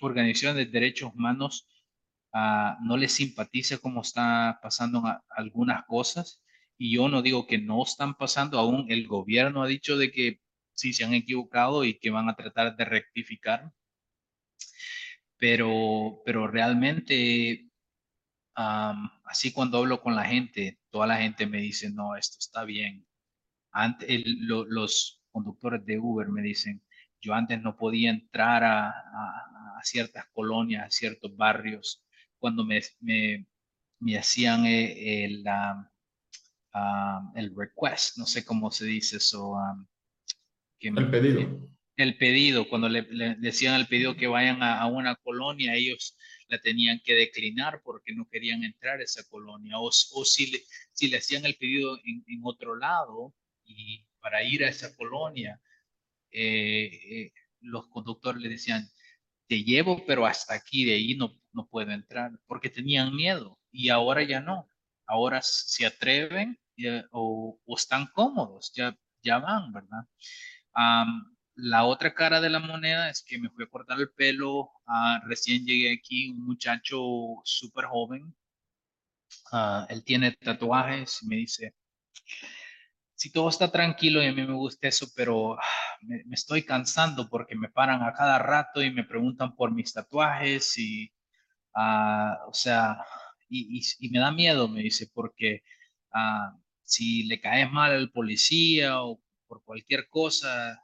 organizaciones 0.00 0.56
de 0.56 0.72
derechos 0.72 1.12
humanos 1.14 1.68
Ah, 2.32 2.78
no 2.82 2.96
les 2.96 3.12
simpatice 3.12 3.78
cómo 3.78 4.02
está 4.02 4.58
pasando 4.62 5.02
algunas 5.30 5.84
cosas. 5.86 6.42
Y 6.78 6.94
yo 6.94 7.08
no 7.08 7.22
digo 7.22 7.46
que 7.46 7.58
no 7.58 7.82
están 7.82 8.14
pasando, 8.16 8.58
aún 8.58 8.86
el 8.90 9.06
gobierno 9.06 9.62
ha 9.62 9.66
dicho 9.66 9.96
de 9.98 10.10
que 10.12 10.40
sí 10.74 10.92
se 10.92 11.04
han 11.04 11.14
equivocado 11.14 11.84
y 11.84 11.98
que 11.98 12.10
van 12.10 12.28
a 12.28 12.36
tratar 12.36 12.76
de 12.76 12.84
rectificar. 12.84 13.72
Pero, 15.38 16.22
pero 16.24 16.46
realmente, 16.46 17.68
así 18.54 19.52
cuando 19.52 19.78
hablo 19.78 20.00
con 20.02 20.14
la 20.14 20.24
gente, 20.24 20.78
toda 20.90 21.06
la 21.06 21.16
gente 21.16 21.46
me 21.46 21.58
dice, 21.60 21.90
no, 21.90 22.16
esto 22.16 22.36
está 22.38 22.64
bien. 22.64 23.06
Antes, 23.72 24.22
los 24.26 25.22
conductores 25.32 25.84
de 25.86 25.98
Uber 25.98 26.28
me 26.28 26.42
dicen, 26.42 26.82
yo 27.20 27.34
antes 27.34 27.60
no 27.60 27.76
podía 27.76 28.10
entrar 28.10 28.64
a, 28.64 28.88
a 28.90 29.80
ciertas 29.82 30.26
colonias, 30.32 30.86
a 30.86 30.90
ciertos 30.90 31.36
barrios, 31.36 32.04
cuando 32.38 32.64
me, 32.64 32.80
me, 33.00 33.46
me 34.00 34.18
hacían 34.18 34.66
eh, 34.66 35.24
el, 35.24 35.44
el 37.36 37.54
request, 37.56 38.16
no 38.16 38.26
sé 38.26 38.44
cómo 38.44 38.70
se 38.70 38.86
dice 38.86 39.18
eso. 39.18 39.54
el 40.80 41.10
pedido. 41.10 41.70
El 41.96 42.16
pedido, 42.16 42.66
cuando 42.66 42.88
le, 42.88 43.02
decían 43.38 43.74
al 43.74 43.86
pedido 43.86 44.16
que 44.16 44.26
vayan 44.26 44.62
a, 44.62 44.86
una 44.86 45.16
colonia, 45.16 45.74
ellos 45.74 46.16
la 46.48 46.58
tenían 46.58 47.00
que 47.04 47.14
declinar 47.14 47.82
porque 47.84 48.14
no 48.14 48.26
querían 48.26 48.64
entrar 48.64 49.00
a 49.00 49.04
esa 49.04 49.22
colonia. 49.28 49.78
O, 49.78 49.88
o 49.88 50.24
si, 50.24 50.50
le, 50.50 50.62
si 50.92 51.08
le 51.08 51.18
hacían 51.18 51.44
el 51.44 51.56
pedido 51.56 51.98
en, 52.04 52.24
en, 52.26 52.40
otro 52.42 52.74
lado 52.76 53.34
y 53.66 54.06
para 54.20 54.42
ir 54.42 54.64
a 54.64 54.70
esa 54.70 54.96
colonia, 54.96 55.60
eh, 56.32 56.90
eh, 57.10 57.32
los 57.60 57.88
conductores 57.88 58.42
le 58.42 58.48
decían, 58.48 58.88
te 59.46 59.62
llevo, 59.64 60.04
pero 60.06 60.26
hasta 60.26 60.54
aquí, 60.54 60.84
de 60.84 60.94
ahí 60.94 61.16
no, 61.16 61.36
no 61.52 61.66
puedo 61.68 61.90
entrar, 61.90 62.32
porque 62.46 62.70
tenían 62.70 63.14
miedo 63.14 63.58
y 63.72 63.88
ahora 63.90 64.22
ya 64.22 64.40
no. 64.40 64.68
Ahora 65.06 65.40
se 65.42 65.86
atreven 65.86 66.58
eh, 66.76 67.04
o, 67.12 67.58
están 67.76 68.06
cómodos, 68.12 68.72
ya, 68.74 68.96
ya 69.22 69.38
van, 69.38 69.72
¿verdad? 69.72 70.06
la 71.56 71.84
otra 71.84 72.14
cara 72.14 72.40
de 72.40 72.48
la 72.48 72.58
moneda 72.58 73.10
es 73.10 73.22
que 73.22 73.38
me 73.38 73.50
fui 73.50 73.64
a 73.64 73.68
cortar 73.68 73.98
el 74.00 74.10
pelo, 74.10 74.70
ah, 74.86 75.20
recién 75.26 75.66
llegué 75.66 75.92
aquí, 75.92 76.30
un 76.30 76.46
muchacho 76.46 76.98
súper 77.44 77.86
joven, 77.86 78.34
ah, 79.52 79.86
él 79.90 80.02
tiene 80.04 80.32
tatuajes 80.32 81.22
y 81.22 81.26
me 81.26 81.36
dice, 81.36 81.74
si 83.20 83.30
todo 83.30 83.50
está 83.50 83.70
tranquilo 83.70 84.22
y 84.22 84.28
a 84.28 84.32
mí 84.32 84.46
me 84.46 84.54
gusta 84.54 84.88
eso, 84.88 85.06
pero 85.14 85.52
ah, 85.52 85.98
me, 86.00 86.22
estoy 86.32 86.62
cansando 86.62 87.28
porque 87.28 87.54
me 87.54 87.68
paran 87.68 88.02
a 88.02 88.14
cada 88.14 88.38
rato 88.38 88.82
y 88.82 88.90
me 88.90 89.04
preguntan 89.04 89.54
por 89.56 89.74
mis 89.74 89.92
tatuajes 89.92 90.78
y, 90.78 91.12
uh, 91.74 92.48
o 92.48 92.54
sea, 92.54 92.96
y, 93.50 93.82
y, 93.98 94.08
me 94.08 94.20
da 94.20 94.32
miedo, 94.32 94.68
me 94.68 94.80
dice, 94.80 95.06
porque 95.12 95.62
uh, 96.14 96.58
si 96.82 97.24
le 97.24 97.42
caes 97.42 97.70
mal 97.70 97.92
al 97.92 98.10
policía 98.10 99.02
o 99.04 99.20
por 99.46 99.62
cualquier 99.64 100.08
cosa, 100.08 100.82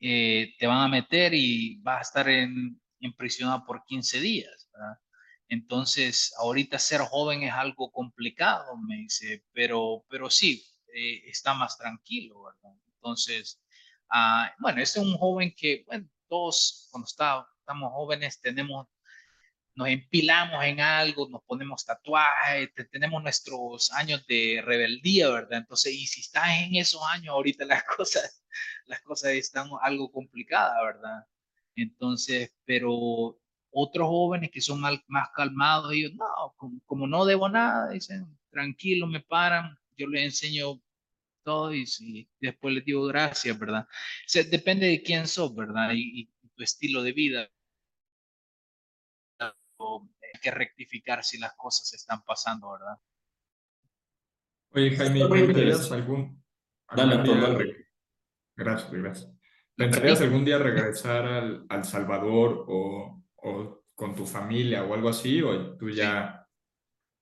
eh, 0.00 0.56
te 0.58 0.66
van 0.66 0.80
a 0.80 0.88
meter 0.88 1.34
y 1.34 1.76
vas 1.82 1.98
a 1.98 2.02
estar 2.02 2.28
en, 2.28 2.80
prisión 3.16 3.64
por 3.64 3.84
15 3.84 4.20
días. 4.20 4.68
¿verdad? 4.72 4.98
Entonces, 5.48 6.34
ahorita 6.38 6.80
ser 6.80 7.02
joven 7.02 7.44
es 7.44 7.52
algo 7.52 7.92
complicado, 7.92 8.76
me 8.76 8.96
dice, 8.96 9.44
pero, 9.52 10.04
pero 10.08 10.28
sí, 10.28 10.64
eh, 10.94 11.22
está 11.26 11.54
más 11.54 11.76
tranquilo. 11.78 12.44
Entonces, 12.94 13.60
uh, 14.12 14.48
bueno, 14.58 14.80
este 14.82 15.00
es 15.00 15.06
un 15.06 15.16
joven 15.16 15.54
que, 15.56 15.84
bueno, 15.86 16.08
todos 16.28 16.88
cuando 16.90 17.06
está, 17.06 17.46
estamos 17.58 17.92
jóvenes 17.92 18.40
tenemos, 18.40 18.86
nos 19.74 19.88
empilamos 19.88 20.64
en 20.64 20.80
algo, 20.80 21.28
nos 21.28 21.42
ponemos 21.44 21.84
tatuajes, 21.84 22.70
tenemos 22.90 23.22
nuestros 23.22 23.90
años 23.92 24.26
de 24.26 24.62
rebeldía, 24.64 25.30
¿verdad? 25.30 25.58
Entonces, 25.58 25.94
y 25.94 26.06
si 26.06 26.20
estás 26.20 26.62
en 26.62 26.76
esos 26.76 27.02
años, 27.12 27.34
ahorita 27.34 27.64
las 27.64 27.84
cosas, 27.96 28.44
las 28.86 29.00
cosas 29.02 29.32
están 29.32 29.68
algo 29.82 30.10
complicadas, 30.12 30.76
¿verdad? 30.84 31.26
Entonces, 31.76 32.52
pero 32.64 33.38
otros 33.70 34.08
jóvenes 34.08 34.50
que 34.50 34.60
son 34.60 34.80
más, 34.80 35.00
calmados, 35.34 35.92
ellos, 35.92 36.12
no, 36.14 36.54
como 36.84 37.06
no 37.06 37.24
debo 37.24 37.48
nada, 37.48 37.90
dicen, 37.90 38.38
tranquilo, 38.50 39.06
me 39.06 39.20
paran, 39.20 39.78
yo 39.96 40.06
les 40.06 40.24
enseño 40.24 40.80
todo 41.42 41.74
y, 41.74 42.28
después 42.40 42.74
les 42.74 42.84
digo 42.84 43.04
gracias, 43.06 43.58
¿verdad? 43.58 43.86
O 43.86 44.48
depende 44.50 44.86
de 44.86 45.02
quién 45.02 45.26
sos, 45.26 45.54
¿verdad? 45.54 45.90
Y, 45.94 46.30
tu 46.54 46.62
estilo 46.62 47.02
de 47.02 47.12
vida. 47.12 47.50
hay 49.38 50.40
que 50.42 50.50
rectificar 50.50 51.24
si 51.24 51.38
las 51.38 51.54
cosas 51.54 51.92
están 51.94 52.22
pasando, 52.24 52.72
¿verdad? 52.72 52.98
Oye, 54.70 54.96
Jaime, 54.96 55.26
¿pensarías 55.28 55.90
algún, 55.92 56.44
algún 56.88 57.24
día... 57.24 57.76
Gracias, 58.54 58.92
gracias. 58.92 59.32
¿Pensarías 59.74 60.20
algún 60.20 60.44
día 60.44 60.58
regresar 60.58 61.24
al, 61.24 61.66
al 61.70 61.84
Salvador 61.84 62.66
o, 62.68 63.24
o, 63.36 63.84
con 63.94 64.14
tu 64.14 64.26
familia 64.26 64.84
o 64.84 64.92
algo 64.92 65.08
así? 65.08 65.40
¿O 65.40 65.76
tú 65.76 65.88
ya... 65.90 66.46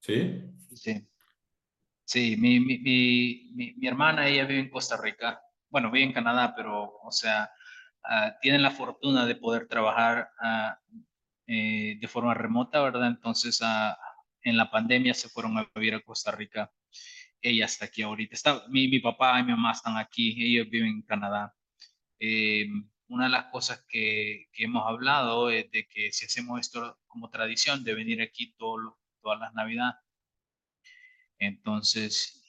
¿Sí? 0.00 0.42
Sí. 0.74 0.92
Sí, 1.00 1.10
mi, 2.14 2.61
mi, 2.61 2.79
mi, 2.79 3.75
mi, 3.77 3.87
hermana, 3.87 4.27
ella 4.29 4.44
vive 4.44 4.61
en 4.61 4.70
Costa 4.70 4.96
Rica. 4.96 5.40
Bueno, 5.68 5.90
vive 5.90 6.07
en 6.07 6.12
Canadá, 6.12 6.55
pero, 6.57 6.99
o 7.03 7.12
sea, 7.12 7.51
uh, 8.05 8.33
tienen 8.40 8.62
la 8.62 8.70
fortuna 8.73 9.27
de 9.27 9.37
poder 9.37 9.68
trabajar 9.68 10.31
uh, 10.42 10.96
eh, 11.46 11.99
de 12.01 12.09
forma 12.09 12.35
remota, 12.35 12.81
¿verdad? 12.81 13.07
Entonces, 13.09 13.61
uh, 13.61 13.94
en 14.42 14.57
la 14.57 14.70
pandemia 14.70 15.14
se 15.14 15.29
fueron 15.29 15.57
a 15.59 15.70
vivir 15.75 15.94
a 15.94 16.01
Costa 16.01 16.31
Rica. 16.33 16.73
Ella 17.42 17.66
está 17.66 17.87
aquí 17.87 18.03
ahorita. 18.03 18.35
Está, 18.35 18.64
mi, 18.68 18.99
papá 19.01 19.38
y 19.40 19.44
mi 19.44 19.53
mamá 19.53 19.73
están 19.73 19.96
aquí, 19.96 20.37
ellos 20.42 20.68
viven 20.68 20.88
en 20.88 21.03
Canadá. 21.03 21.55
Eh, 22.18 22.66
una 23.09 23.25
de 23.25 23.31
las 23.31 23.46
cosas 23.46 23.85
que, 23.88 24.49
que, 24.53 24.64
hemos 24.64 24.87
hablado 24.87 25.51
es 25.51 25.70
de 25.70 25.87
que 25.88 26.12
si 26.12 26.27
hacemos 26.27 26.61
esto 26.61 26.99
como 27.07 27.31
tradición 27.31 27.85
de 27.85 27.94
venir 27.94 28.23
aquí 28.23 28.55
todos 28.57 28.94
todas 29.23 29.40
las 29.40 29.55
navidades, 29.55 29.96
entonces 31.40 32.42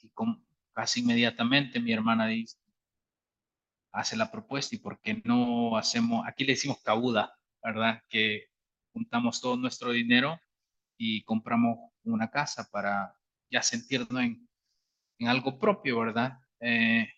casi 0.72 1.00
inmediatamente 1.00 1.80
mi 1.80 1.92
hermana 1.92 2.26
dice, 2.26 2.56
hace 3.92 4.16
la 4.16 4.30
propuesta 4.30 4.74
y 4.74 4.78
por 4.78 5.00
qué 5.00 5.20
no 5.24 5.76
hacemos, 5.76 6.24
aquí 6.26 6.44
le 6.44 6.52
decimos 6.52 6.80
cauda, 6.82 7.34
¿verdad? 7.62 8.02
Que 8.08 8.46
juntamos 8.92 9.40
todo 9.40 9.56
nuestro 9.56 9.92
dinero 9.92 10.40
y 10.96 11.22
compramos 11.24 11.78
una 12.04 12.30
casa 12.30 12.68
para 12.70 13.14
ya 13.50 13.62
sentirnos 13.62 14.22
en, 14.22 14.48
algo 15.26 15.58
propio, 15.58 16.00
¿verdad? 16.00 16.38
Eh, 16.60 17.08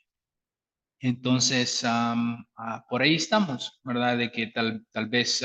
entonces, 1.01 1.83
ah, 1.87 2.85
por 2.89 3.01
ahí 3.01 3.15
estamos, 3.15 3.81
¿verdad? 3.83 4.19
De 4.19 4.31
que 4.31 4.49
tal, 4.49 4.87
tal 4.93 5.09
vez 5.09 5.43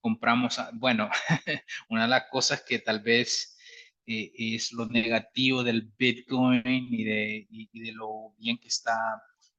compramos, 0.00 0.58
ah, 0.58 0.70
bueno, 0.74 1.08
una 1.88 2.02
de 2.02 2.08
las 2.08 2.24
cosas 2.30 2.62
que 2.68 2.78
tal 2.80 3.00
vez 3.00 3.53
eh, 4.06 4.32
es 4.36 4.72
lo 4.72 4.86
negativo 4.86 5.62
del 5.62 5.82
Bitcoin 5.96 6.88
y 6.90 7.04
de, 7.04 7.46
y 7.50 7.80
de 7.80 7.92
lo 7.92 8.34
bien 8.38 8.58
que 8.58 8.68
está 8.68 8.96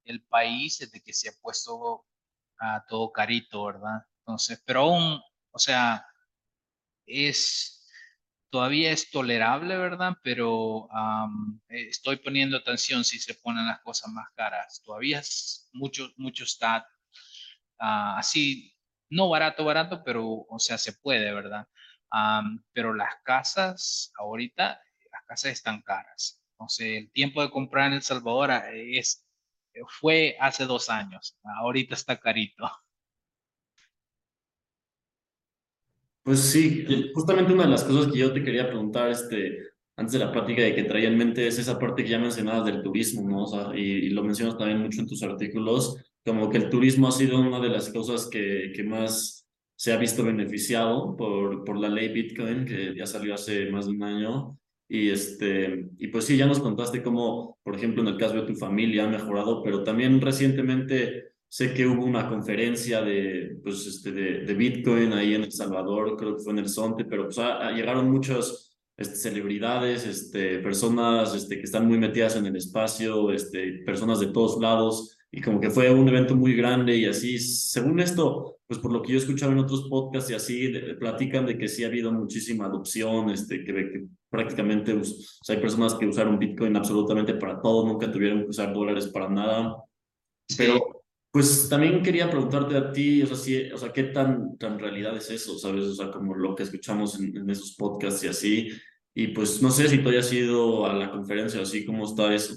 el 0.04 0.22
país 0.22 0.78
desde 0.78 1.02
que 1.02 1.12
se 1.12 1.28
ha 1.28 1.32
puesto 1.42 2.06
a 2.58 2.84
todo 2.88 3.12
carito, 3.12 3.64
¿verdad? 3.64 4.06
Entonces, 4.20 4.62
pero 4.64 4.80
aún, 4.82 5.20
o 5.50 5.58
sea, 5.58 6.06
es, 7.06 7.88
todavía 8.50 8.92
es 8.92 9.10
tolerable, 9.10 9.76
¿verdad? 9.76 10.14
Pero 10.22 10.88
eh, 11.68 11.88
estoy 11.88 12.16
poniendo 12.16 12.56
atención 12.56 13.04
si 13.04 13.18
se 13.18 13.34
ponen 13.34 13.66
las 13.66 13.80
cosas 13.80 14.10
más 14.12 14.28
caras. 14.34 14.82
Todavía 14.84 15.20
es 15.20 15.68
mucho, 15.72 16.10
mucho 16.16 16.44
está 16.44 16.86
ah, 17.78 18.18
así, 18.18 18.74
no 19.10 19.28
barato, 19.28 19.64
barato, 19.64 20.02
pero, 20.04 20.46
o 20.48 20.58
sea, 20.58 20.78
se 20.78 20.92
puede, 20.94 21.32
¿verdad? 21.32 21.68
Pero 22.72 22.94
las 22.94 23.14
casas, 23.24 24.12
ahorita, 24.18 24.80
las 25.12 25.24
casas 25.26 25.52
están 25.52 25.82
caras. 25.82 26.40
Entonces, 26.52 26.86
el 26.98 27.10
tiempo 27.10 27.42
de 27.42 27.50
comprar 27.50 27.88
en 27.88 27.94
El 27.94 28.02
Salvador 28.02 28.50
ah, 28.50 28.64
es 28.72 29.26
fue 29.88 30.36
hace 30.40 30.64
dos 30.64 30.88
años. 30.88 31.36
Ahorita 31.60 31.94
está 31.94 32.18
carito. 32.18 32.70
Pues 36.22 36.40
sí, 36.40 36.84
justamente 37.14 37.52
una 37.52 37.64
de 37.64 37.70
las 37.70 37.84
cosas 37.84 38.12
que 38.12 38.18
yo 38.18 38.32
te 38.32 38.42
quería 38.42 38.66
preguntar 38.66 39.10
este, 39.10 39.58
antes 39.96 40.12
de 40.12 40.18
la 40.18 40.32
plática 40.32 40.62
de 40.62 40.74
que 40.74 40.82
traía 40.82 41.08
en 41.08 41.16
mente 41.16 41.46
es 41.46 41.58
esa 41.58 41.78
parte 41.78 42.02
que 42.02 42.10
ya 42.10 42.18
mencionabas 42.18 42.66
del 42.66 42.82
turismo, 42.82 43.28
¿no? 43.28 43.44
O 43.44 43.46
sea, 43.46 43.76
y, 43.76 44.08
lo 44.10 44.24
mencionas 44.24 44.58
también 44.58 44.82
mucho 44.82 45.00
en 45.00 45.06
tus 45.06 45.22
artículos, 45.22 45.96
como 46.24 46.50
que 46.50 46.58
el 46.58 46.68
turismo 46.68 47.06
ha 47.06 47.12
sido 47.12 47.38
una 47.38 47.60
de 47.60 47.68
las 47.68 47.90
cosas 47.90 48.26
que, 48.26 48.72
que 48.74 48.82
más 48.82 49.45
se 49.76 49.92
ha 49.92 49.98
visto 49.98 50.24
beneficiado 50.24 51.14
por, 51.16 51.64
por 51.64 51.78
la 51.78 51.88
ley 51.88 52.08
Bitcoin, 52.08 52.64
que 52.64 52.94
ya 52.96 53.06
salió 53.06 53.34
hace 53.34 53.70
más 53.70 53.86
de 53.86 53.92
un 53.92 54.02
año, 54.02 54.58
y, 54.88 55.10
este, 55.10 55.88
y 55.98 56.08
pues 56.08 56.24
sí, 56.24 56.36
ya 56.36 56.46
nos 56.46 56.60
contaste 56.60 57.02
cómo, 57.02 57.58
por 57.62 57.74
ejemplo, 57.74 58.02
en 58.02 58.08
el 58.08 58.16
caso 58.16 58.34
de 58.34 58.46
tu 58.46 58.54
familia 58.54 59.04
ha 59.04 59.08
mejorado, 59.08 59.62
pero 59.62 59.82
también 59.82 60.20
recientemente 60.20 61.32
sé 61.48 61.74
que 61.74 61.86
hubo 61.86 62.04
una 62.04 62.28
conferencia 62.28 63.02
de, 63.02 63.58
pues, 63.62 63.86
este, 63.86 64.12
de, 64.12 64.54
Bitcoin 64.54 65.12
ahí 65.12 65.34
en 65.34 65.44
El 65.44 65.52
Salvador, 65.52 66.16
creo 66.16 66.36
que 66.36 66.42
fue 66.42 66.52
en 66.52 66.60
el 66.60 66.68
Sonte, 66.68 67.04
pero 67.04 67.24
pues 67.24 67.38
llegaron 67.74 68.10
muchas 68.10 68.78
este, 68.96 69.16
celebridades, 69.16 70.06
este, 70.06 70.58
personas 70.60 71.34
este, 71.34 71.56
que 71.58 71.64
están 71.64 71.86
muy 71.86 71.98
metidas 71.98 72.36
en 72.36 72.46
el 72.46 72.56
espacio, 72.56 73.30
este, 73.32 73.82
personas 73.84 74.20
de 74.20 74.28
todos 74.28 74.60
lados, 74.60 75.18
y 75.30 75.40
como 75.40 75.60
que 75.60 75.70
fue 75.70 75.90
un 75.90 76.08
evento 76.08 76.36
muy 76.36 76.54
grande 76.54 76.96
y 76.96 77.06
así, 77.06 77.38
según 77.38 78.00
esto, 78.00 78.55
pues 78.66 78.80
por 78.80 78.92
lo 78.92 79.00
que 79.02 79.12
yo 79.12 79.18
he 79.18 79.20
escuchado 79.22 79.52
en 79.52 79.58
otros 79.58 79.88
podcasts 79.88 80.30
y 80.30 80.34
así, 80.34 80.72
platican 80.98 81.46
de 81.46 81.56
que 81.56 81.68
sí 81.68 81.84
ha 81.84 81.86
habido 81.86 82.10
muchísima 82.12 82.66
adopción, 82.66 83.30
este, 83.30 83.64
que, 83.64 83.72
que 83.72 84.04
prácticamente 84.28 84.92
o 84.92 85.04
sea, 85.04 85.54
hay 85.54 85.62
personas 85.62 85.94
que 85.94 86.06
usaron 86.06 86.38
Bitcoin 86.38 86.76
absolutamente 86.76 87.34
para 87.34 87.60
todo, 87.60 87.86
nunca 87.86 88.10
tuvieron 88.10 88.42
que 88.42 88.50
usar 88.50 88.72
dólares 88.72 89.06
para 89.08 89.28
nada. 89.28 89.76
Pero 90.56 90.96
pues 91.36 91.68
también 91.68 92.02
quería 92.02 92.30
preguntarte 92.30 92.76
a 92.76 92.90
ti, 92.90 93.22
o 93.22 93.26
sea, 93.26 93.36
si, 93.36 93.70
o 93.70 93.76
sea 93.76 93.92
¿qué 93.92 94.04
tan, 94.04 94.56
tan 94.56 94.78
realidad 94.78 95.16
es 95.16 95.30
eso? 95.30 95.58
¿Sabes? 95.58 95.84
O 95.84 95.94
sea, 95.94 96.10
como 96.10 96.34
lo 96.34 96.54
que 96.54 96.62
escuchamos 96.62 97.20
en, 97.20 97.48
esos 97.50 97.74
podcasts 97.76 98.24
y 98.24 98.28
así. 98.28 98.68
Y 99.14 99.28
pues 99.28 99.62
no 99.62 99.70
sé 99.70 99.86
si 99.88 99.98
tú 99.98 100.08
hayas 100.08 100.32
ido 100.32 100.86
a 100.86 100.94
la 100.94 101.10
conferencia 101.10 101.60
o 101.60 101.62
así, 101.62 101.84
¿cómo 101.84 102.06
está 102.06 102.34
eso? 102.34 102.54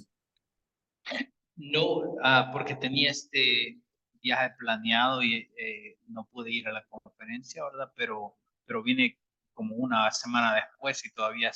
No, 1.57 2.15
ah, 2.23 2.49
porque 2.53 2.75
tenía 2.75 3.11
este 3.11 3.79
viaje 4.21 4.51
planeado 4.57 5.23
y 5.23 5.49
eh, 5.57 5.97
no 6.07 6.25
pude 6.25 6.51
ir 6.51 6.67
a 6.67 6.73
la 6.73 6.85
conferencia, 6.87 7.63
¿verdad? 7.63 7.91
Pero, 7.95 8.37
pero 8.65 8.83
vine 8.83 9.19
como 9.53 9.75
una 9.75 10.11
semana 10.11 10.55
después 10.55 11.05
y 11.05 11.11
todavía 11.11 11.51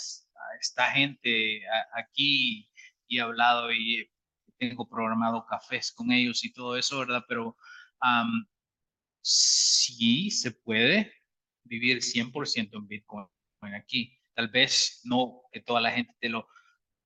está 0.59 0.91
gente 0.91 1.61
aquí 1.93 2.69
y 3.07 3.17
he 3.17 3.21
hablado 3.21 3.71
y 3.71 4.09
tengo 4.57 4.87
programado 4.87 5.45
cafés 5.45 5.91
con 5.91 6.11
ellos 6.11 6.43
y 6.43 6.51
todo 6.53 6.77
eso, 6.77 6.99
¿verdad? 6.99 7.23
Pero 7.27 7.55
sí 9.21 10.31
se 10.31 10.51
puede 10.51 11.13
vivir 11.63 12.01
100% 12.01 12.69
en 12.73 12.87
Bitcoin 12.87 13.27
aquí. 13.75 14.19
Tal 14.33 14.49
vez 14.49 15.01
no 15.03 15.43
que 15.51 15.61
toda 15.61 15.79
la 15.79 15.91
gente 15.91 16.13
te 16.19 16.29
lo, 16.29 16.47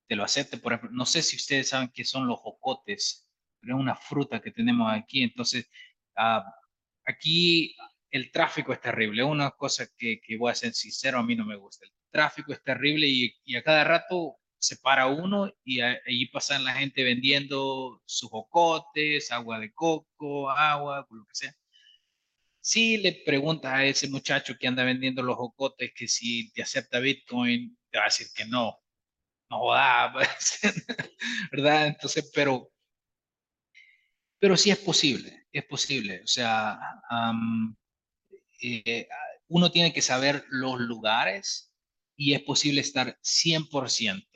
te 0.08 0.15
lo 0.15 0.24
acepte. 0.24 0.58
Por 0.58 0.74
ejemplo, 0.74 0.96
no 0.96 1.06
sé 1.06 1.22
si 1.22 1.36
ustedes 1.36 1.70
saben 1.70 1.91
qué 1.93 2.04
son 2.04 2.28
los 2.28 2.39
jocotes, 2.39 3.27
es 3.74 3.80
una 3.80 3.96
fruta 3.96 4.42
que 4.42 4.52
tenemos 4.52 4.92
aquí. 4.92 5.24
Entonces, 5.24 5.70
ah, 6.16 6.44
aquí 7.06 7.76
el 8.12 8.32
tráfico 8.32 8.74
es 8.74 8.82
terrible. 8.82 9.24
Una 9.24 9.52
cosa 9.52 9.88
que, 9.98 10.20
que, 10.22 10.38
voy 10.38 10.52
a 10.52 10.56
ser 10.56 10.74
sincero, 10.74 11.20
a 11.20 11.24
mí 11.24 11.36
no 11.36 11.46
me 11.46 11.56
gusta. 11.56 11.86
El 11.86 11.92
tráfico 12.12 12.54
es 12.54 12.64
terrible 12.64 13.08
y, 13.08 13.36
y 13.46 13.56
a 13.56 13.64
cada 13.64 13.84
rato 13.84 14.38
se 14.60 14.78
para 14.78 15.08
uno 15.08 15.54
y 15.64 15.82
ahí 15.82 16.26
pasan 16.28 16.64
la 16.66 16.74
gente 16.74 17.04
vendiendo 17.04 18.02
sus 18.06 18.30
jocotes, 18.30 19.32
agua 19.32 19.60
de 19.60 19.72
coco, 19.74 20.50
agua, 20.50 21.08
lo 21.10 21.26
que 21.26 21.36
sea. 21.36 21.56
Si 22.60 22.98
le 22.98 23.14
preguntas 23.26 23.72
a 23.74 23.86
ese 23.86 24.10
muchacho 24.10 24.56
que 24.60 24.68
anda 24.68 24.84
vendiendo 24.84 25.24
los 25.24 25.38
jocotes 25.38 25.92
que 25.96 26.08
si 26.08 26.52
te 26.52 26.62
acepta 26.64 27.00
Bitcoin, 27.00 27.78
te 27.90 27.98
va 27.98 28.06
a 28.06 28.08
decir 28.08 28.28
que 28.36 28.46
no. 28.46 28.78
No 29.50 29.72
da, 29.74 30.14
¿verdad? 31.52 31.88
Entonces, 31.88 32.30
pero, 32.34 32.70
pero 34.39 34.56
sí 34.58 34.69
es 34.69 34.78
posible, 34.78 35.47
es 35.52 35.65
posible. 35.65 36.21
O 36.23 36.28
sea, 36.28 36.80
eh, 38.62 39.08
uno 39.47 39.71
tiene 39.71 39.93
que 39.93 40.02
saber 40.02 40.45
los 40.50 40.80
lugares 40.80 41.73
y 42.15 42.34
es 42.34 42.41
posible 42.41 42.82
estar 42.82 43.17
100%, 43.21 44.28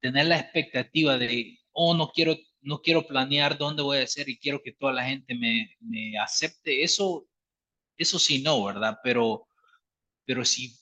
tener 0.00 0.26
la 0.26 0.38
expectativa 0.38 1.18
de, 1.18 1.58
oh, 1.72 1.94
no 1.94 2.10
quiero, 2.10 2.36
no 2.60 2.80
quiero 2.82 3.06
planear 3.06 3.56
dónde 3.56 3.82
voy 3.82 3.98
a 3.98 4.06
ser 4.06 4.28
y 4.28 4.38
quiero 4.38 4.62
que 4.62 4.72
toda 4.72 4.92
la 4.92 5.04
gente 5.04 5.34
me, 5.34 5.76
me 5.80 6.18
acepte, 6.18 6.82
eso, 6.82 7.26
eso 7.96 8.18
sí 8.18 8.42
no, 8.42 8.64
¿verdad? 8.64 8.98
Pero, 9.02 9.46
pero 10.24 10.44
si, 10.44 10.76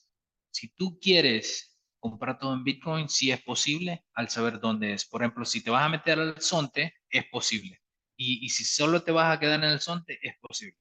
si 0.50 0.68
tú 0.68 0.98
quieres 0.98 1.76
comprar 2.11 2.38
todo 2.38 2.55
en 2.55 2.64
Bitcoin, 2.64 3.09
sí 3.09 3.31
es 3.31 3.40
posible 3.42 4.05
al 4.14 4.29
saber 4.29 4.61
dónde 4.61 4.92
es. 4.92 5.05
Por 5.05 5.23
ejemplo, 5.23 5.45
si 5.45 5.62
te 5.62 5.71
vas 5.71 5.85
a 5.85 5.88
meter 5.88 6.19
al 6.19 6.40
Zonte, 6.40 6.95
es 7.11 7.25
posible. 7.27 7.81
Y, 8.16 8.45
y 8.45 8.49
si 8.49 8.64
solo 8.64 9.03
te 9.03 9.12
vas 9.12 9.35
a 9.35 9.40
quedar 9.40 9.62
en 9.62 9.71
el 9.71 9.81
Zonte, 9.81 10.19
es 10.23 10.35
posible. 10.40 10.79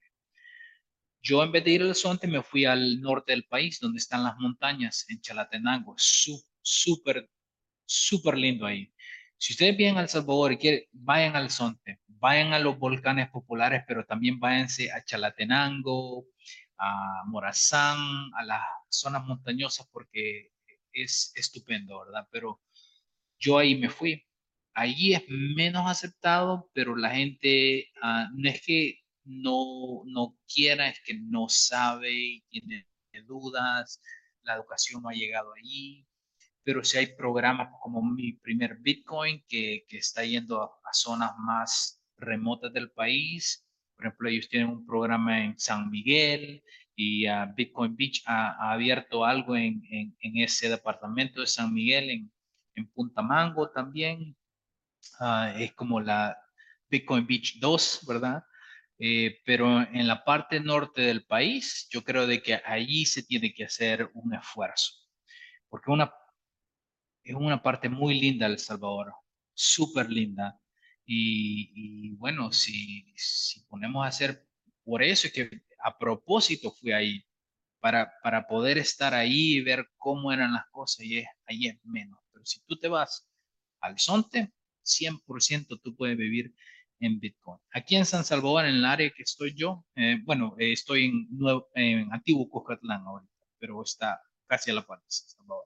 Yo 1.20 1.42
en 1.42 1.50
vez 1.52 1.64
de 1.64 1.72
ir 1.72 1.82
al 1.82 1.94
Zonte 1.94 2.28
me 2.28 2.42
fui 2.42 2.64
al 2.64 3.00
norte 3.00 3.32
del 3.32 3.44
país, 3.44 3.80
donde 3.80 3.98
están 3.98 4.22
las 4.22 4.36
montañas, 4.38 5.04
en 5.08 5.20
Chalatenango. 5.20 5.94
Súper, 5.98 7.28
súper 7.84 8.38
lindo 8.38 8.64
ahí. 8.64 8.92
Si 9.38 9.52
ustedes 9.52 9.76
vienen 9.76 9.98
al 9.98 10.08
Salvador 10.08 10.52
y 10.52 10.56
quieren, 10.56 10.84
vayan 10.92 11.36
al 11.36 11.50
Zonte, 11.50 12.00
vayan 12.06 12.52
a 12.52 12.58
los 12.58 12.78
volcanes 12.78 13.28
populares, 13.30 13.82
pero 13.86 14.04
también 14.06 14.40
váyanse 14.40 14.90
a 14.92 15.04
Chalatenango, 15.04 16.26
a 16.78 17.24
Morazán, 17.26 18.30
a 18.34 18.44
las 18.44 18.62
zonas 18.88 19.24
montañosas, 19.24 19.88
porque 19.92 20.52
es 21.02 21.32
estupendo, 21.34 22.00
¿verdad? 22.00 22.28
Pero 22.30 22.60
yo 23.38 23.58
ahí 23.58 23.76
me 23.76 23.90
fui. 23.90 24.24
Allí 24.74 25.14
es 25.14 25.24
menos 25.28 25.90
aceptado, 25.90 26.70
pero 26.74 26.96
la 26.96 27.10
gente, 27.10 27.90
ah, 28.02 28.28
no 28.34 28.48
es 28.48 28.62
que 28.64 29.00
no, 29.24 30.02
no 30.06 30.38
quiera, 30.52 30.88
es 30.88 31.00
que 31.04 31.14
no 31.14 31.48
sabe 31.48 32.42
tiene 32.48 32.86
dudas, 33.26 34.00
la 34.42 34.54
educación 34.54 35.02
no 35.02 35.08
ha 35.08 35.14
llegado 35.14 35.52
allí, 35.54 36.06
pero 36.62 36.84
si 36.84 36.98
hay 36.98 37.06
programas 37.16 37.68
como 37.80 38.02
mi 38.02 38.34
primer 38.34 38.76
Bitcoin 38.78 39.44
que, 39.48 39.84
que 39.88 39.98
está 39.98 40.24
yendo 40.24 40.62
a, 40.62 40.70
zonas 40.92 41.32
más 41.38 42.02
remotas 42.16 42.72
del 42.72 42.90
país, 42.90 43.64
por 43.96 44.06
ejemplo, 44.06 44.28
ellos 44.28 44.48
tienen 44.48 44.68
un 44.68 44.86
programa 44.86 45.44
en 45.44 45.58
San 45.58 45.90
Miguel 45.90 46.62
y 46.96 47.28
uh, 47.28 47.54
Bitcoin 47.54 47.94
Beach 47.94 48.22
ha, 48.26 48.72
abierto 48.72 49.24
algo 49.24 49.54
en, 49.54 49.82
en, 49.90 50.16
en, 50.20 50.38
ese 50.38 50.68
departamento 50.68 51.40
de 51.40 51.46
San 51.46 51.72
Miguel, 51.72 52.10
en, 52.10 52.32
en 52.74 52.86
Punta 52.88 53.22
Mango 53.22 53.70
también. 53.70 54.36
Uh, 55.20 55.58
es 55.58 55.72
como 55.74 56.00
la, 56.00 56.36
Bitcoin 56.88 57.26
Beach 57.26 57.58
2, 57.58 58.00
¿verdad? 58.06 58.44
Eh, 58.98 59.40
pero 59.44 59.82
en 59.82 60.06
la 60.06 60.24
parte 60.24 60.60
norte 60.60 61.02
del 61.02 61.24
país, 61.24 61.88
yo 61.90 62.02
creo 62.02 62.26
de 62.26 62.42
que 62.42 62.54
allí 62.54 63.04
se 63.04 63.22
tiene 63.22 63.52
que 63.52 63.64
hacer 63.64 64.10
un 64.14 64.34
esfuerzo, 64.34 64.94
porque 65.68 65.90
una, 65.90 66.12
es 67.22 67.34
una 67.34 67.62
parte 67.62 67.88
muy 67.88 68.18
linda 68.18 68.46
El 68.46 68.58
Salvador, 68.58 69.12
súper 69.54 70.10
linda. 70.10 70.58
Y, 71.08 72.16
bueno, 72.16 72.50
si, 72.50 73.12
si 73.16 73.60
ponemos 73.66 74.04
a 74.04 74.08
hacer, 74.08 74.44
por 74.84 75.02
eso 75.02 75.28
es 75.28 75.32
que 75.32 75.62
a 75.78 75.96
propósito 75.98 76.72
fui 76.72 76.92
ahí, 76.92 77.24
para, 77.80 78.12
para 78.22 78.46
poder 78.46 78.78
estar 78.78 79.14
ahí 79.14 79.56
y 79.56 79.60
ver 79.60 79.88
cómo 79.96 80.32
eran 80.32 80.52
las 80.52 80.66
cosas, 80.70 81.04
y 81.06 81.18
es, 81.18 81.28
ahí 81.46 81.66
es 81.68 81.78
menos. 81.84 82.18
Pero 82.32 82.44
si 82.44 82.60
tú 82.66 82.76
te 82.76 82.88
vas 82.88 83.28
al 83.80 83.98
Sonte, 83.98 84.52
100% 84.84 85.80
tú 85.82 85.96
puedes 85.96 86.16
vivir 86.16 86.54
en 87.00 87.20
Bitcoin. 87.20 87.60
Aquí 87.72 87.96
en 87.96 88.06
San 88.06 88.24
Salvador, 88.24 88.64
en 88.64 88.76
el 88.76 88.84
área 88.84 89.10
que 89.10 89.22
estoy 89.22 89.54
yo, 89.54 89.84
eh, 89.94 90.18
bueno, 90.24 90.54
eh, 90.58 90.72
estoy 90.72 91.06
en, 91.06 91.26
Nuevo, 91.30 91.68
en 91.74 92.12
Antiguo 92.12 92.48
Cocatlán 92.48 93.06
ahorita, 93.06 93.32
pero 93.58 93.82
está 93.82 94.20
casi 94.46 94.70
a 94.70 94.74
la 94.74 94.86
parte 94.86 95.04
de 95.04 95.12
San 95.12 95.28
Salvador. 95.28 95.64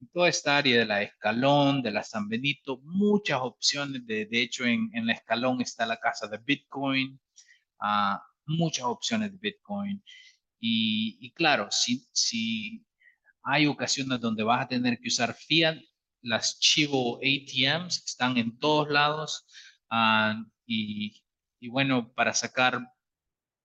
En 0.00 0.08
toda 0.08 0.28
esta 0.28 0.56
área 0.56 0.78
de 0.78 0.84
la 0.84 1.02
Escalón, 1.02 1.82
de 1.82 1.90
la 1.90 2.02
San 2.02 2.28
Benito, 2.28 2.78
muchas 2.82 3.40
opciones. 3.40 4.06
De, 4.06 4.26
de 4.26 4.42
hecho, 4.42 4.64
en, 4.64 4.90
en, 4.94 5.06
la 5.06 5.14
Escalón 5.14 5.60
está 5.60 5.86
la 5.86 5.98
casa 6.00 6.26
de 6.26 6.38
Bitcoin, 6.38 7.20
uh, 7.80 8.18
muchas 8.46 8.84
opciones 8.84 9.32
de 9.32 9.38
Bitcoin. 9.38 10.02
Y, 10.60 11.32
claro, 11.32 11.68
si, 11.70 12.06
si 12.12 12.86
hay 13.42 13.66
ocasiones 13.66 14.20
donde 14.20 14.44
vas 14.44 14.64
a 14.64 14.68
tener 14.68 14.98
que 15.00 15.08
usar 15.08 15.34
fiat, 15.34 15.76
las 16.22 16.60
Chivo 16.60 17.18
ATMs 17.18 18.04
están 18.06 18.36
en 18.36 18.58
todos 18.58 18.88
lados. 18.88 19.44
Uh, 19.90 20.44
y, 20.66 21.20
bueno, 21.68 22.12
para 22.14 22.32
sacar 22.32 22.78
uh, 22.78 22.86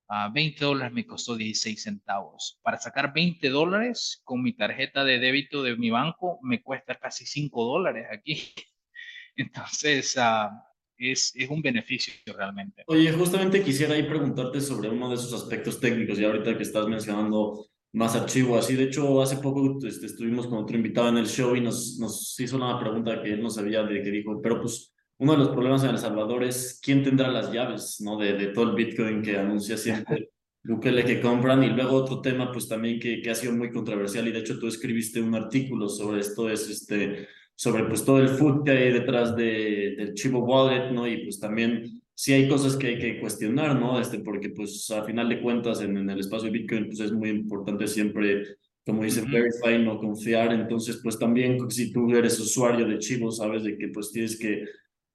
ah, 0.09 0.29
20 0.33 0.65
dólares 0.65 0.93
me 0.93 1.05
costó 1.05 1.35
16 1.35 1.83
centavos. 1.83 2.59
Para 2.63 2.79
sacar 2.79 3.13
20 3.13 3.49
dólares 3.49 4.21
con 4.23 4.41
mi 4.41 4.53
tarjeta 4.53 5.03
de 5.03 5.19
débito 5.19 5.63
de 5.63 5.75
mi 5.77 5.91
banco 5.91 6.39
me 6.41 6.61
cuesta 6.63 6.95
casi 6.95 7.25
5 7.25 7.63
dólares 7.63 8.07
aquí. 8.11 8.53
Entonces, 9.35 10.17
uh, 10.17 10.49
es, 10.97 11.33
es, 11.35 11.49
un 11.49 11.61
beneficio 11.61 12.13
realmente. 12.35 12.83
Oye, 12.87 13.11
justamente 13.11 13.63
quisiera 13.63 13.93
ahí 13.93 14.03
preguntarte 14.03 14.61
sobre 14.61 14.89
uno 14.89 15.09
de 15.09 15.15
esos 15.15 15.33
aspectos 15.33 15.79
técnicos, 15.79 16.19
y 16.19 16.25
ahorita 16.25 16.55
que 16.57 16.63
estás 16.63 16.87
mencionando 16.87 17.67
más 17.93 18.15
archivo, 18.15 18.57
así 18.57 18.75
de 18.75 18.83
hecho 18.83 19.21
hace 19.21 19.37
poco 19.37 19.77
este, 19.85 20.05
estuvimos 20.05 20.47
con 20.47 20.59
otro 20.59 20.75
invitado 20.75 21.09
en 21.09 21.17
el 21.17 21.27
show 21.27 21.55
y 21.55 21.61
nos, 21.61 21.97
nos 21.99 22.39
hizo 22.39 22.57
una 22.57 22.79
pregunta 22.79 23.21
que 23.21 23.33
él 23.33 23.41
no 23.41 23.49
sabía 23.49 23.83
de 23.83 24.03
que 24.03 24.11
dijo, 24.11 24.39
pero 24.41 24.61
pues 24.61 24.93
uno 25.19 25.31
de 25.31 25.39
los 25.39 25.49
problemas 25.49 25.83
en 25.83 25.91
El 25.91 25.97
Salvador 25.97 26.43
es 26.43 26.79
quién 26.83 27.03
tendrá 27.03 27.29
las 27.29 27.51
llaves, 27.51 27.99
¿no? 28.01 28.17
De, 28.17 28.33
de 28.33 28.47
todo 28.47 28.69
el 28.69 28.75
Bitcoin 28.75 29.21
que 29.21 29.37
anuncia 29.37 29.77
siempre 29.77 30.29
Bukele 30.67 31.05
que 31.05 31.21
compran. 31.21 31.63
Y 31.63 31.69
luego 31.69 31.95
otro 31.95 32.21
tema, 32.21 32.51
pues 32.51 32.67
también 32.67 32.99
que, 32.99 33.21
que 33.21 33.29
ha 33.29 33.35
sido 33.35 33.53
muy 33.53 33.71
controversial 33.71 34.27
y 34.27 34.31
de 34.31 34.39
hecho 34.39 34.59
tú 34.59 34.67
escribiste 34.67 35.21
un 35.21 35.33
artículo 35.33 35.87
sobre 35.89 36.19
esto, 36.19 36.49
es 36.49 36.69
este, 36.69 37.27
sobre 37.57 37.83
pues 37.85 38.05
todo 38.05 38.19
el 38.19 38.29
food 38.29 38.63
que 38.63 38.71
hay 38.71 38.93
detrás 38.93 39.35
de, 39.35 39.95
del 39.97 40.13
Chivo 40.13 40.39
Wallet, 40.39 40.91
¿no? 40.91 41.07
Y 41.07 41.23
pues 41.23 41.39
también 41.39 42.01
sí 42.13 42.31
hay 42.33 42.47
cosas 42.47 42.77
que 42.77 42.87
hay 42.87 42.99
que 42.99 43.19
cuestionar, 43.19 43.77
¿no? 43.77 43.99
Este, 43.99 44.19
porque 44.19 44.51
pues 44.51 44.89
a 44.91 45.03
final 45.03 45.27
de 45.27 45.41
cuentas 45.41 45.81
en, 45.81 45.97
en 45.97 46.09
el 46.09 46.19
espacio 46.19 46.51
de 46.51 46.59
Bitcoin 46.59 46.85
pues 46.85 46.99
es 46.99 47.11
muy 47.11 47.29
importante 47.29 47.87
siempre 47.87 48.43
como 48.85 49.03
dicen, 49.03 49.25
uh 49.25 49.27
-huh. 49.27 49.33
verify, 49.33 49.83
no 49.83 49.99
confiar. 49.99 50.53
Entonces, 50.53 51.01
pues 51.03 51.19
también 51.19 51.69
si 51.69 51.91
tú 51.91 52.09
eres 52.15 52.39
usuario 52.39 52.87
de 52.87 52.99
Chivo, 52.99 53.31
sabes 53.31 53.63
de 53.63 53.77
que 53.77 53.89
pues 53.89 54.13
tienes 54.13 54.39
que 54.39 54.63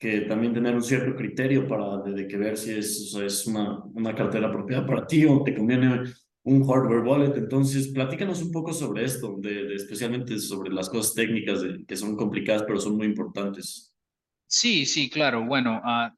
que 0.02 0.22
también 0.22 0.52
tener 0.52 0.74
un 0.74 0.82
cierto 0.82 1.14
criterio 1.14 1.64
para 1.68 1.98
de, 1.98 2.26
que 2.26 2.36
ver 2.36 2.56
si 2.56 2.72
es, 2.72 3.14
o 3.14 3.18
sea, 3.18 3.24
es 3.24 3.46
una, 3.46 3.84
una 3.94 4.12
cartera 4.16 4.48
apropiada 4.48 4.84
para 4.84 5.06
ti 5.06 5.24
o 5.24 5.44
te 5.44 5.54
conviene 5.54 6.02
un 6.44 6.66
hardware 6.66 7.04
wallet. 7.04 7.36
Entonces, 7.36 7.88
platícanos 7.88 8.42
un 8.42 8.52
poco 8.52 8.72
sobre 8.72 9.04
esto, 9.04 9.36
de, 9.38 9.64
de 9.64 9.74
especialmente 9.74 10.38
sobre 10.38 10.72
las 10.72 10.88
cosas 10.88 11.14
técnicas 11.14 11.62
de, 11.62 11.84
que 11.86 11.96
son 11.96 12.16
complicadas, 12.16 12.64
pero 12.64 12.80
son 12.80 12.96
muy 12.96 13.06
importantes. 13.06 13.94
Sí, 14.46 14.86
sí, 14.86 15.08
claro. 15.08 15.44
Bueno, 15.44 15.80
uh, 15.84 16.14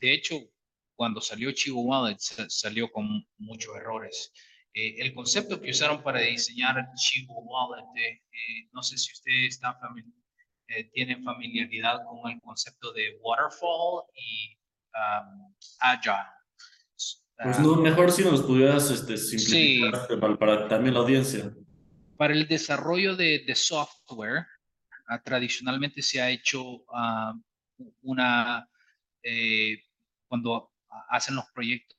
de 0.00 0.14
hecho, 0.14 0.36
cuando 0.96 1.20
salió 1.20 1.52
Chivo 1.52 1.82
Wallet, 1.82 2.18
salió 2.18 2.90
con 2.90 3.26
muchos 3.38 3.74
errores. 3.76 4.32
Eh, 4.74 4.96
el 4.98 5.14
concepto 5.14 5.60
que 5.60 5.70
usaron 5.70 6.02
para 6.02 6.20
diseñar 6.20 6.76
Chivo 6.96 7.42
Wallet, 7.42 7.84
eh, 7.96 8.22
eh, 8.32 8.68
no 8.72 8.82
sé 8.82 8.96
si 8.96 9.12
usted 9.12 9.32
está 9.46 9.74
familiar 9.74 10.22
eh, 10.74 10.84
tienen 10.94 11.22
familiaridad 11.22 12.02
con 12.06 12.30
el 12.30 12.40
concepto 12.40 12.92
de 12.92 13.18
waterfall 13.20 14.04
y 14.14 14.56
um, 14.94 15.54
agile. 15.80 16.24
Pues 17.42 17.58
no, 17.58 17.76
mejor 17.76 18.12
si 18.12 18.24
nos 18.24 18.42
pudieras 18.42 18.90
este, 18.90 19.16
simplificar 19.16 20.06
sí. 20.08 20.16
para, 20.16 20.36
para, 20.36 20.68
también 20.68 20.94
la 20.94 21.00
audiencia. 21.00 21.52
Para 22.16 22.34
el 22.34 22.46
desarrollo 22.46 23.16
de, 23.16 23.44
de 23.46 23.54
software, 23.54 24.46
uh, 25.08 25.18
tradicionalmente 25.24 26.02
se 26.02 26.20
ha 26.20 26.30
hecho 26.30 26.62
uh, 26.62 27.40
una, 28.02 28.68
eh, 29.22 29.82
cuando 30.28 30.70
hacen 31.08 31.34
los 31.34 31.46
proyectos, 31.52 31.98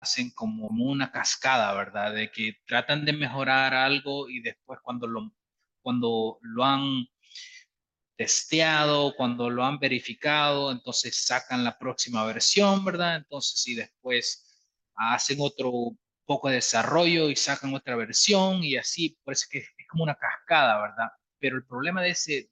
hacen 0.00 0.30
como 0.30 0.68
una 0.68 1.10
cascada, 1.10 1.72
¿verdad? 1.74 2.14
De 2.14 2.30
que 2.30 2.58
tratan 2.66 3.04
de 3.04 3.12
mejorar 3.12 3.74
algo 3.74 4.28
y 4.28 4.40
después 4.40 4.78
cuando 4.82 5.06
lo 5.06 5.32
cuando 5.86 6.38
lo 6.42 6.64
han 6.64 7.06
testeado, 8.16 9.14
cuando 9.16 9.50
lo 9.50 9.64
han 9.64 9.78
verificado, 9.78 10.72
entonces 10.72 11.24
sacan 11.24 11.64
la 11.64 11.78
próxima 11.78 12.24
versión, 12.24 12.84
¿verdad? 12.84 13.16
Entonces, 13.16 13.66
y 13.68 13.74
después 13.74 14.68
hacen 14.96 15.38
otro 15.40 15.96
poco 16.24 16.48
de 16.48 16.56
desarrollo 16.56 17.30
y 17.30 17.36
sacan 17.36 17.74
otra 17.74 17.96
versión 17.96 18.64
y 18.64 18.76
así, 18.76 19.16
parece 19.24 19.46
que 19.50 19.58
es 19.58 19.88
como 19.88 20.04
una 20.04 20.16
cascada, 20.16 20.80
¿verdad? 20.80 21.10
Pero 21.38 21.56
el 21.56 21.66
problema 21.66 22.02
de, 22.02 22.10
ese, 22.10 22.50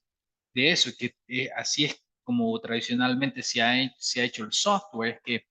de 0.55 0.71
eso, 0.71 0.91
que 0.99 1.17
eh, 1.29 1.51
así 1.57 1.87
es 1.87 2.01
como 2.23 2.59
tradicionalmente 2.61 3.43
se 3.43 3.63
ha, 3.63 3.75
se 3.99 4.21
ha 4.21 4.25
hecho 4.25 4.45
el 4.45 4.53
software, 4.53 5.15
es 5.17 5.21
que 5.25 5.47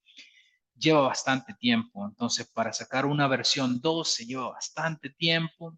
lleva 0.76 1.02
bastante 1.02 1.54
tiempo. 1.54 2.06
Entonces, 2.06 2.48
para 2.48 2.72
sacar 2.72 3.06
una 3.06 3.28
versión 3.28 3.80
2 3.80 4.08
se 4.08 4.26
lleva 4.26 4.50
bastante 4.50 5.10
tiempo 5.10 5.76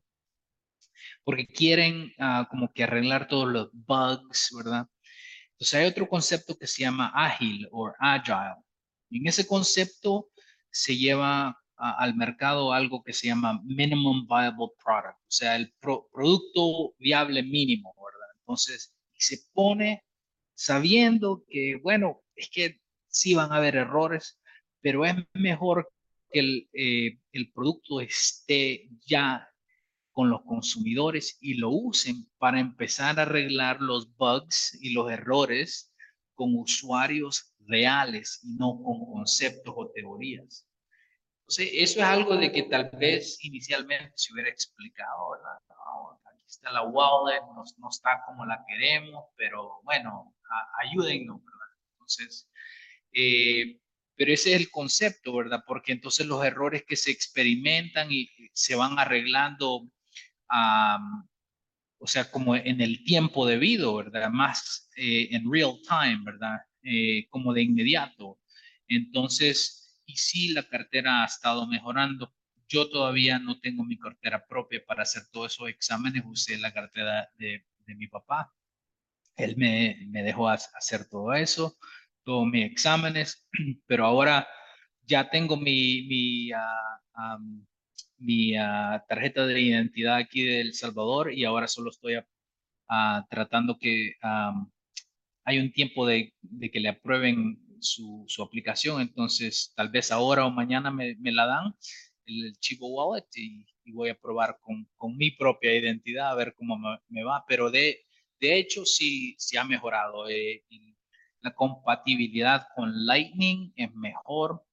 porque 1.26 1.48
quieren 1.48 2.12
uh, 2.20 2.46
como 2.48 2.72
que 2.72 2.84
arreglar 2.84 3.26
todos 3.26 3.48
los 3.48 3.68
bugs, 3.72 4.50
¿verdad? 4.56 4.86
Entonces 5.50 5.74
hay 5.74 5.86
otro 5.86 6.08
concepto 6.08 6.56
que 6.56 6.68
se 6.68 6.82
llama 6.82 7.10
ágil 7.12 7.68
o 7.72 7.92
agile. 7.98 8.54
Y 9.10 9.18
en 9.18 9.26
ese 9.26 9.44
concepto 9.44 10.28
se 10.70 10.96
lleva 10.96 11.48
uh, 11.48 11.82
al 11.98 12.14
mercado 12.14 12.72
algo 12.72 13.02
que 13.02 13.12
se 13.12 13.26
llama 13.26 13.60
minimum 13.64 14.28
viable 14.28 14.68
product, 14.84 15.18
o 15.18 15.30
sea, 15.30 15.56
el 15.56 15.74
pro 15.80 16.08
producto 16.12 16.94
viable 16.96 17.42
mínimo, 17.42 17.92
¿verdad? 17.96 18.28
Entonces, 18.38 18.94
se 19.18 19.38
pone 19.52 20.04
sabiendo 20.54 21.42
que, 21.48 21.80
bueno, 21.82 22.22
es 22.36 22.48
que 22.50 22.78
sí 23.08 23.34
van 23.34 23.50
a 23.50 23.56
haber 23.56 23.74
errores, 23.74 24.38
pero 24.80 25.04
es 25.04 25.16
mejor 25.34 25.90
que 26.30 26.38
el, 26.38 26.68
eh, 26.72 27.18
el 27.32 27.50
producto 27.50 28.00
esté 28.00 28.88
ya 29.04 29.48
con 30.16 30.30
los 30.30 30.44
consumidores 30.44 31.36
y 31.42 31.58
lo 31.58 31.68
usen 31.68 32.26
para 32.38 32.58
empezar 32.58 33.18
a 33.18 33.24
arreglar 33.24 33.82
los 33.82 34.16
bugs 34.16 34.74
y 34.80 34.94
los 34.94 35.12
errores 35.12 35.92
con 36.34 36.54
usuarios 36.54 37.54
reales 37.66 38.40
y 38.42 38.54
no 38.54 38.82
con 38.82 39.04
conceptos 39.12 39.74
o 39.76 39.90
teorías. 39.90 40.66
Entonces, 41.40 41.68
eso 41.74 42.00
es 42.00 42.06
algo 42.06 42.34
de 42.34 42.50
que 42.50 42.62
tal 42.62 42.88
vez 42.94 43.36
inicialmente 43.44 44.14
se 44.16 44.32
hubiera 44.32 44.48
explicado, 44.48 45.32
¿verdad? 45.32 45.58
Aquí 46.32 46.44
está 46.46 46.72
la 46.72 46.84
wallet, 46.84 47.42
no, 47.54 47.62
no, 47.76 47.88
está 47.90 48.22
como 48.24 48.46
la 48.46 48.64
queremos, 48.66 49.26
pero 49.36 49.82
bueno, 49.84 50.34
a, 50.50 50.86
ayúdennos, 50.86 51.44
¿verdad? 51.44 51.76
Entonces, 51.92 52.48
eh, 53.12 53.78
pero 54.14 54.32
ese 54.32 54.54
es 54.54 54.62
el 54.62 54.70
concepto, 54.70 55.36
¿verdad? 55.36 55.62
Porque 55.66 55.92
entonces 55.92 56.24
los 56.24 56.42
errores 56.42 56.84
que 56.88 56.96
se 56.96 57.10
experimentan 57.10 58.10
y 58.10 58.30
se 58.54 58.76
van 58.76 58.98
arreglando 58.98 59.90
o 60.48 62.06
sea, 62.06 62.30
como 62.30 62.56
en 62.56 62.80
el 62.80 63.04
tiempo 63.04 63.46
debido, 63.46 63.96
¿verdad? 63.96 64.30
Más 64.30 64.88
eh, 64.96 65.28
en 65.30 65.50
real 65.50 65.78
time, 65.86 66.20
¿verdad? 66.24 66.58
Eh, 66.82 67.26
como 67.30 67.52
de 67.52 67.62
inmediato. 67.62 68.38
Entonces, 68.88 70.00
y 70.06 70.16
sí, 70.16 70.52
la 70.52 70.68
cartera 70.68 71.22
ha 71.22 71.26
estado 71.26 71.66
mejorando. 71.66 72.34
Yo 72.68 72.88
todavía 72.88 73.38
no 73.38 73.60
tengo 73.60 73.84
mi 73.84 73.98
cartera 73.98 74.46
propia 74.46 74.84
para 74.84 75.02
hacer 75.02 75.22
todos 75.32 75.52
esos 75.52 75.68
exámenes. 75.68 76.22
Usé 76.26 76.58
la 76.58 76.72
cartera 76.72 77.28
de, 77.38 77.64
de 77.86 77.94
mi 77.94 78.06
papá. 78.08 78.52
Él 79.36 79.56
me, 79.56 79.98
me, 80.08 80.22
dejó 80.22 80.48
hacer 80.48 81.08
todo 81.08 81.34
eso, 81.34 81.76
todos 82.24 82.46
mis 82.46 82.64
exámenes, 82.64 83.46
pero 83.86 84.06
ahora 84.06 84.48
ya 85.02 85.28
tengo 85.28 85.56
mi, 85.56 86.06
mi 86.08 86.52
uh, 86.52 87.36
um, 87.36 87.66
mi 88.18 88.56
uh, 88.58 89.00
tarjeta 89.08 89.46
de 89.46 89.60
identidad 89.60 90.16
aquí 90.16 90.42
de 90.44 90.60
El 90.60 90.74
Salvador 90.74 91.32
y 91.32 91.44
ahora 91.44 91.68
solo 91.68 91.90
estoy 91.90 92.16
uh, 92.16 92.22
tratando 93.30 93.78
que 93.78 94.14
um, 94.22 94.70
hay 95.44 95.58
un 95.58 95.72
tiempo 95.72 96.06
de, 96.06 96.34
de 96.40 96.70
que 96.70 96.80
le 96.80 96.88
aprueben 96.88 97.58
su, 97.80 98.24
su, 98.26 98.42
aplicación, 98.42 99.00
entonces 99.00 99.72
tal 99.76 99.90
vez 99.90 100.10
ahora 100.10 100.46
o 100.46 100.50
mañana 100.50 100.90
me, 100.90 101.14
me 101.16 101.30
la 101.30 101.46
dan 101.46 101.74
el, 102.26 102.56
Chivo 102.58 102.88
Wallet 102.88 103.26
y, 103.34 103.66
y, 103.84 103.92
voy 103.92 104.08
a 104.08 104.18
probar 104.18 104.58
con, 104.60 104.88
con, 104.96 105.16
mi 105.16 105.30
propia 105.30 105.74
identidad 105.74 106.30
a 106.30 106.34
ver 106.34 106.54
cómo 106.56 106.76
me, 106.78 106.98
me 107.08 107.22
va, 107.22 107.44
pero 107.46 107.70
de, 107.70 108.06
de 108.40 108.58
hecho 108.58 108.84
sí, 108.84 109.34
sí 109.38 109.56
ha 109.56 109.64
mejorado. 109.64 110.28
Eh, 110.28 110.64
la 111.40 111.54
compatibilidad 111.54 112.66
con 112.74 113.06
Lightning 113.06 113.72
es 113.76 113.94
mejor. 113.94 114.64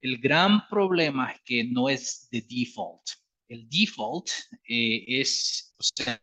El 0.00 0.18
gran 0.18 0.66
problema 0.68 1.32
es 1.32 1.40
que 1.44 1.64
no 1.64 1.88
es 1.88 2.28
de 2.30 2.42
default. 2.42 3.02
El 3.48 3.68
default 3.68 4.28
eh, 4.68 5.04
es, 5.06 5.74
o 5.78 5.82
sea, 5.82 6.20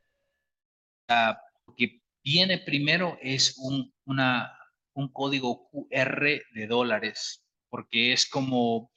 que 1.75 2.01
viene 2.23 2.57
primero 2.59 3.17
es 3.21 3.57
un, 3.57 3.93
un 4.05 5.07
código 5.13 5.69
QR 5.69 6.41
de 6.53 6.67
dólares, 6.67 7.45
porque 7.69 8.13
es 8.13 8.25
como 8.27 8.91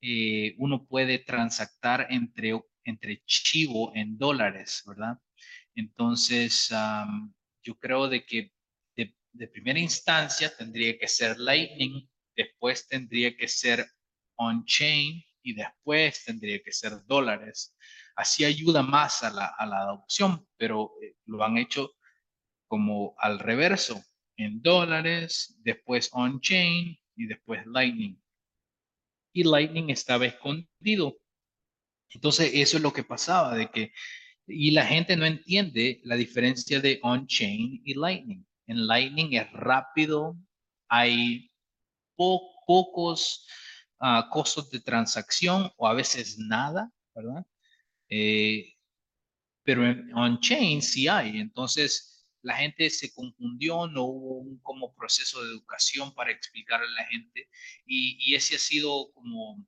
eh, 0.00 0.54
uno 0.58 0.86
puede 0.86 1.18
transactar 1.18 2.06
entre, 2.10 2.58
entre 2.84 3.22
chivo 3.26 3.92
en 3.94 4.16
dólares, 4.16 4.82
¿verdad? 4.86 5.18
Entonces, 5.74 6.70
yo 7.62 7.78
creo 7.78 8.08
de 8.08 8.24
que 8.24 8.52
de, 8.96 9.46
primera 9.48 9.78
instancia 9.78 10.54
tendría 10.56 10.98
que 10.98 11.06
ser 11.06 11.38
Lightning, 11.38 12.08
después 12.34 12.88
tendría 12.88 13.36
que 13.36 13.46
ser 13.46 13.86
on-chain 14.40 15.22
y 15.42 15.54
después 15.54 16.24
tendría 16.24 16.60
que 16.62 16.72
ser 16.72 17.04
dólares. 17.06 17.76
Así 18.16 18.44
ayuda 18.44 18.82
más 18.82 19.22
a 19.22 19.30
la, 19.30 19.46
a 19.46 19.66
la 19.66 19.80
adopción, 19.82 20.46
pero 20.56 20.92
eh, 21.02 21.16
lo 21.26 21.44
han 21.44 21.58
hecho 21.58 21.92
como 22.66 23.14
al 23.18 23.38
reverso, 23.38 24.02
en 24.36 24.62
dólares, 24.62 25.56
después 25.62 26.08
on-chain 26.12 26.98
y 27.16 27.26
después 27.26 27.66
Lightning. 27.66 28.16
Y 29.32 29.44
Lightning 29.44 29.90
estaba 29.90 30.26
escondido. 30.26 31.18
Entonces, 32.10 32.50
eso 32.54 32.76
es 32.78 32.82
lo 32.82 32.92
que 32.92 33.04
pasaba, 33.04 33.54
de 33.54 33.70
que, 33.70 33.92
y 34.46 34.70
la 34.70 34.86
gente 34.86 35.16
no 35.16 35.26
entiende 35.26 36.00
la 36.04 36.16
diferencia 36.16 36.80
de 36.80 36.98
on-chain 37.02 37.82
y 37.84 37.94
Lightning. 37.94 38.46
En 38.66 38.86
Lightning 38.86 39.34
es 39.34 39.50
rápido, 39.52 40.36
hay 40.88 41.50
pocos 42.16 43.46
uh, 44.00 44.28
costos 44.30 44.70
de 44.70 44.80
transacción 44.80 45.70
o 45.76 45.86
a 45.86 45.94
veces 45.94 46.38
nada, 46.38 46.90
¿verdad? 47.14 47.46
Eh, 48.08 48.74
pero 49.62 49.86
en 49.86 50.12
on-chain 50.14 50.82
sí 50.82 51.08
hay. 51.08 51.38
Entonces, 51.38 52.26
la 52.42 52.56
gente 52.56 52.88
se 52.90 53.12
confundió, 53.12 53.86
no 53.86 54.04
hubo 54.04 54.38
un 54.40 54.58
como 54.60 54.94
proceso 54.94 55.42
de 55.42 55.50
educación 55.50 56.14
para 56.14 56.30
explicarle 56.32 56.86
a 56.86 57.02
la 57.02 57.06
gente 57.06 57.48
y, 57.86 58.16
y, 58.20 58.34
ese 58.34 58.56
ha 58.56 58.58
sido 58.58 59.12
como 59.12 59.64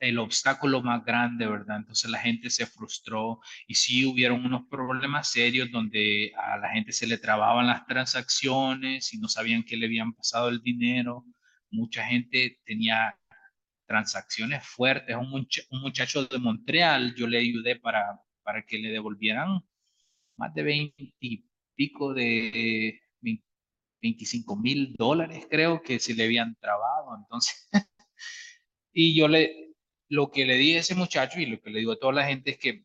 el 0.00 0.18
obstáculo 0.18 0.82
más 0.82 1.04
grande, 1.04 1.46
¿verdad? 1.46 1.78
Entonces 1.78 2.10
la 2.10 2.18
gente 2.18 2.50
se 2.50 2.66
frustró 2.66 3.40
y 3.66 3.74
sí 3.74 4.04
hubieron 4.04 4.44
unos 4.44 4.66
problemas 4.68 5.30
serios 5.30 5.70
donde 5.70 6.32
a 6.36 6.58
la 6.58 6.70
gente 6.70 6.92
se 6.92 7.06
le 7.06 7.18
trababan 7.18 7.66
las 7.66 7.86
transacciones 7.86 9.12
y 9.14 9.18
no 9.18 9.28
sabían 9.28 9.62
qué 9.64 9.76
le 9.76 9.86
habían 9.86 10.12
pasado 10.12 10.48
el 10.48 10.62
dinero. 10.62 11.24
Mucha 11.70 12.04
gente 12.04 12.60
tenía 12.64 13.18
transacciones 13.86 14.66
fuertes. 14.66 15.16
Un, 15.16 15.46
un 15.70 15.80
muchacho 15.80 16.26
de 16.26 16.38
Montreal, 16.38 17.14
yo 17.14 17.26
le 17.26 17.38
ayudé 17.38 17.76
para, 17.76 18.20
para 18.42 18.64
que 18.64 18.78
le 18.78 18.90
devolvieran 18.90 19.60
más 20.36 20.54
de 20.54 20.62
20 20.62 21.14
pico 21.76 22.14
de 22.14 23.00
25 24.02 24.56
mil 24.56 24.94
dólares, 24.94 25.46
creo 25.50 25.82
que 25.82 25.98
se 25.98 26.14
le 26.14 26.24
habían 26.24 26.56
trabado. 26.56 27.16
Entonces, 27.16 27.68
y 28.92 29.16
yo 29.16 29.28
le, 29.28 29.74
lo 30.08 30.30
que 30.30 30.44
le 30.46 30.56
di 30.56 30.74
a 30.74 30.80
ese 30.80 30.94
muchacho 30.94 31.40
y 31.40 31.46
lo 31.46 31.60
que 31.60 31.70
le 31.70 31.80
digo 31.80 31.92
a 31.92 31.98
toda 31.98 32.12
la 32.12 32.26
gente 32.26 32.52
es 32.52 32.58
que 32.58 32.84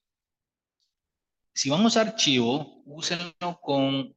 si 1.53 1.69
van 1.69 1.81
a 1.81 1.87
usar 1.87 2.07
archivo, 2.07 2.81
úsenlo 2.85 3.59
con 3.61 4.15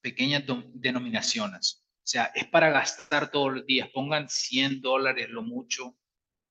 pequeñas 0.00 0.44
denominaciones. 0.74 1.84
Sea, 2.08 2.32
es 2.34 2.46
para 2.46 2.70
gastar 2.70 3.30
todos 3.30 3.52
los 3.52 3.66
días. 3.66 3.88
Pongan 3.92 4.28
100 4.28 4.80
dólares, 4.80 5.28
lo 5.28 5.42
mucho, 5.42 5.96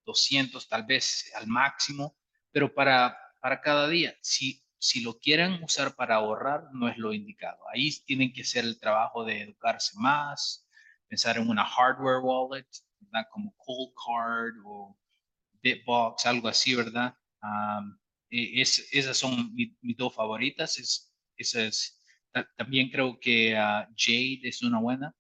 200 0.05 0.67
tal 0.69 0.83
vez 0.85 1.31
al 1.35 1.47
máximo, 1.47 2.17
pero 2.51 2.73
para, 2.73 3.17
para 3.41 3.59
cada 3.61 3.87
día. 3.87 4.15
Si 4.21 4.63
si 4.79 5.01
lo 5.01 5.17
quieren 5.19 5.63
usar 5.63 5.95
para 5.95 6.15
ahorrar, 6.15 6.65
no 6.73 6.87
es 6.87 6.97
lo 6.97 7.13
indicado. 7.13 7.57
Ahí 7.73 7.91
tienen 8.05 8.31
que 8.31 8.41
hacer 8.41 8.63
el 8.65 8.79
trabajo 8.79 9.25
de 9.25 9.41
educarse 9.41 9.93
más, 9.97 10.67
pensar 11.07 11.37
en 11.37 11.49
una 11.49 11.65
hardware 11.65 12.19
wallet, 12.21 12.67
¿verdad? 12.99 13.27
Como 13.31 13.55
Cold 13.57 13.93
Card 13.95 14.55
o 14.65 14.97
Bitbox, 15.61 16.25
algo 16.25 16.47
así, 16.47 16.75
¿verdad? 16.75 17.15
E, 18.29 18.61
es, 18.61 18.87
esas 18.91 19.17
son 19.17 19.53
mis 19.55 19.97
dos 19.97 20.13
favoritas. 20.13 20.77
Es, 20.77 21.13
esas, 21.35 21.99
también 22.55 22.89
creo 22.89 23.19
que 23.19 23.53
uh, 23.53 23.87
Jade 23.95 24.41
es 24.43 24.61
una 24.61 24.79
buena. 24.79 25.15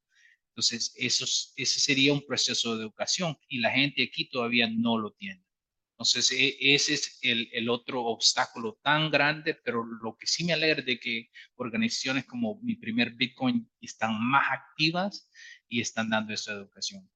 Entonces, 0.57 0.91
eso, 0.97 1.23
ese 1.55 1.79
sería 1.79 2.11
un 2.13 2.25
proceso 2.25 2.75
de 2.75 2.81
educación 2.81 3.37
y 3.47 3.59
la 3.59 3.69
gente 3.69 4.01
aquí 4.01 4.27
todavía 4.27 4.67
no 4.67 4.97
lo 4.97 5.11
tiene. 5.11 5.45
Entonces, 5.91 6.31
e, 6.31 6.57
ese 6.59 6.95
es 6.95 7.19
el, 7.21 7.69
otro 7.69 8.03
obstáculo 8.03 8.79
tan 8.81 9.11
grande, 9.11 9.53
pero 9.63 9.85
lo 9.85 10.17
que 10.17 10.25
sí 10.25 10.45
me 10.45 10.53
alegra 10.53 10.81
de 10.81 10.99
que 10.99 11.29
organizaciones 11.57 12.25
como 12.25 12.59
mi 12.63 12.75
primer 12.75 13.11
Bitcoin 13.11 13.69
están 13.81 14.19
más 14.19 14.47
activas 14.51 15.29
y 15.69 15.79
están 15.79 16.09
dando 16.09 16.33
esa 16.33 16.53
educación. 16.53 17.07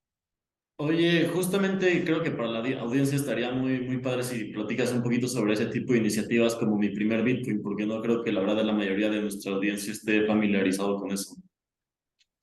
Oye, 0.77 1.27
justamente 1.33 2.03
creo 2.05 2.21
que 2.21 2.29
para 2.29 2.47
la 2.47 2.79
audiencia 2.79 3.15
estaría 3.15 3.51
muy, 3.51 3.81
muy 3.81 3.97
padre 3.97 4.21
si 4.21 4.45
platicas 4.45 4.91
un 4.91 5.01
poquito 5.01 5.27
sobre 5.27 5.53
ese 5.53 5.65
tipo 5.65 5.93
de 5.93 5.99
iniciativas 5.99 6.53
como 6.53 6.77
mi 6.77 6.89
primer 6.89 7.23
Bitcoin, 7.23 7.63
porque 7.63 7.87
no 7.87 8.03
creo 8.03 8.23
que 8.23 8.31
la 8.31 8.41
verdad 8.41 8.63
la 8.63 8.73
mayoría 8.73 9.09
de 9.09 9.21
nuestra 9.21 9.53
audiencia 9.53 9.93
esté 9.93 10.27
familiarizado 10.27 10.99
con 10.99 11.11
eso. 11.11 11.35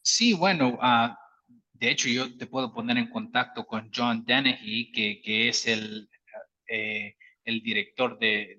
Sí, 0.09 0.33
bueno, 0.33 0.79
uh, 0.81 1.15
de 1.75 1.91
hecho 1.91 2.09
yo 2.09 2.35
te 2.39 2.47
puedo 2.47 2.73
poner 2.73 2.97
en 2.97 3.11
contacto 3.11 3.67
con 3.67 3.91
John 3.95 4.25
Dennehy, 4.25 4.91
que, 4.91 5.49
es 5.49 5.67
el, 5.67 6.09
eh, 6.67 7.15
director 7.45 8.19
de, 8.19 8.59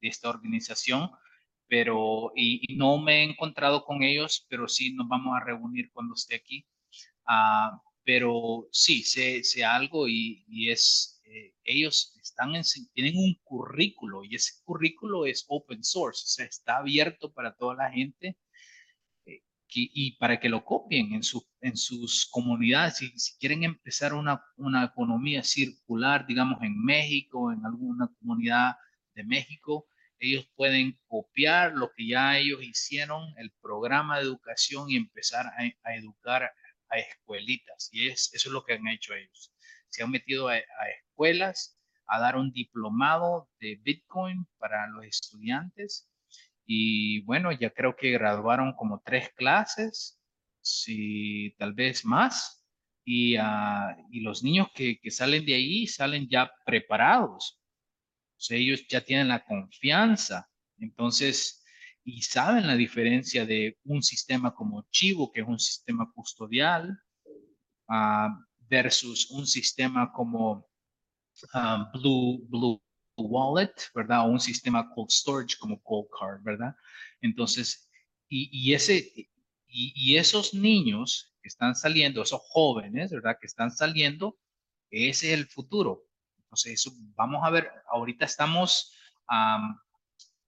esta 0.00 0.28
organización, 0.28 1.10
pero 1.68 2.32
y, 2.34 2.76
no 2.76 2.98
me 2.98 3.20
he 3.20 3.22
encontrado 3.30 3.84
con 3.84 4.02
ellos, 4.02 4.44
pero 4.48 4.66
sí 4.66 4.92
nos 4.92 5.08
vamos 5.08 5.36
a 5.36 5.44
reunir 5.44 5.90
cuando 5.92 6.14
esté 6.14 6.34
aquí. 6.34 6.66
Uh, 7.28 7.78
pero 8.04 8.68
sí, 8.72 9.02
sé, 9.04 9.44
sé 9.44 9.64
algo 9.64 10.08
y, 10.08 10.44
es, 10.70 11.20
eh, 11.26 11.54
ellos 11.64 12.12
tienen 12.92 13.16
un 13.16 13.34
currículo 13.44 14.24
y 14.24 14.34
ese 14.34 14.54
currículo 14.64 15.26
es 15.26 15.44
open 15.48 15.84
source, 15.84 16.22
o 16.24 16.28
sea, 16.28 16.46
está 16.46 16.78
abierto 16.78 17.32
para 17.32 17.54
toda 17.54 17.76
la 17.76 17.90
gente 17.90 18.36
y 19.76 20.16
para 20.16 20.40
que 20.40 20.48
lo 20.48 20.64
copien 20.64 21.12
en, 21.12 21.22
su, 21.22 21.46
en 21.60 21.76
sus 21.76 22.26
comunidades. 22.26 22.96
Si, 22.96 23.18
si 23.18 23.36
quieren 23.38 23.64
empezar 23.64 24.14
una, 24.14 24.42
una 24.56 24.84
economía 24.84 25.42
circular, 25.42 26.26
digamos, 26.26 26.62
en 26.62 26.82
México, 26.82 27.52
en 27.52 27.64
alguna 27.64 28.08
comunidad 28.18 28.76
de 29.14 29.24
México, 29.24 29.86
ellos 30.18 30.48
pueden 30.56 30.98
copiar 31.06 31.72
lo 31.72 31.92
que 31.94 32.08
ya 32.08 32.38
ellos 32.38 32.62
hicieron, 32.62 33.34
el 33.38 33.52
programa 33.60 34.16
de 34.16 34.24
educación 34.24 34.90
y 34.90 34.96
empezar 34.96 35.46
a, 35.46 35.94
educar 35.94 36.50
a 36.88 36.98
escuelitas. 36.98 37.88
Y 37.92 38.08
es, 38.08 38.30
eso 38.32 38.48
es 38.48 38.52
lo 38.52 38.64
que 38.64 38.74
han 38.74 38.88
hecho 38.88 39.14
ellos. 39.14 39.52
Se 39.88 40.02
han 40.02 40.10
metido 40.10 40.48
a, 40.48 40.54
a 40.54 40.88
escuelas 41.00 41.78
a 42.06 42.20
dar 42.20 42.36
un 42.36 42.52
diplomado 42.52 43.50
de 43.60 43.78
Bitcoin 43.82 44.46
para 44.58 44.86
los 44.88 45.04
estudiantes 45.04 46.08
y 46.66 47.20
bueno, 47.22 47.52
ya 47.52 47.70
creo 47.70 47.96
que 47.96 48.10
graduaron 48.10 48.74
como 48.74 49.00
tres 49.04 49.30
clases, 49.36 50.18
si 50.60 51.54
tal 51.58 51.72
vez 51.74 52.04
más. 52.04 52.64
Y, 53.04 53.38
uh, 53.38 53.94
y 54.10 54.20
los 54.20 54.42
niños 54.42 54.68
que, 54.74 54.98
que, 54.98 55.12
salen 55.12 55.46
de 55.46 55.54
ahí 55.54 55.86
salen 55.86 56.28
ya 56.28 56.50
preparados. 56.64 57.60
Ellos 58.50 58.84
ya 58.88 59.00
tienen 59.00 59.28
la 59.28 59.44
confianza. 59.44 60.48
Entonces, 60.78 61.64
y 62.02 62.22
saben 62.22 62.66
la 62.66 62.74
diferencia 62.74 63.46
de 63.46 63.78
un 63.84 64.02
sistema 64.02 64.52
como 64.52 64.86
Chivo, 64.90 65.30
que 65.30 65.42
es 65.42 65.46
un 65.46 65.60
sistema 65.60 66.10
custodial, 66.12 66.98
uh, 67.88 68.28
versus 68.68 69.30
un 69.30 69.46
sistema 69.46 70.12
como 70.12 70.68
uh, 71.54 71.98
Blue, 71.98 72.44
Blue 72.48 72.82
wallet, 73.16 73.74
¿verdad? 73.94 74.26
O 74.26 74.30
un 74.30 74.40
sistema 74.40 74.88
cold 74.94 75.10
storage 75.10 75.56
como 75.58 75.80
cold 75.82 76.08
card, 76.18 76.42
¿verdad? 76.42 76.74
Entonces, 77.20 77.90
y, 78.28 78.74
ese, 78.74 79.12
y, 79.68 80.16
esos 80.16 80.52
niños 80.52 81.32
que 81.40 81.48
están 81.48 81.74
saliendo, 81.74 82.22
esos 82.22 82.40
jóvenes, 82.48 83.10
¿verdad? 83.10 83.38
Que 83.40 83.46
están 83.46 83.70
saliendo, 83.70 84.38
ese 84.90 85.32
es 85.32 85.38
el 85.38 85.46
futuro. 85.46 86.04
Entonces, 86.38 86.72
eso, 86.74 86.92
vamos 87.14 87.44
a 87.44 87.50
ver, 87.50 87.70
ahorita 87.88 88.24
estamos 88.24 88.92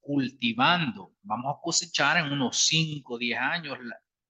cultivando, 0.00 1.14
vamos 1.22 1.54
a 1.54 1.60
cosechar 1.60 2.16
en 2.18 2.32
unos 2.32 2.58
5, 2.66 3.18
10 3.18 3.38
años 3.38 3.78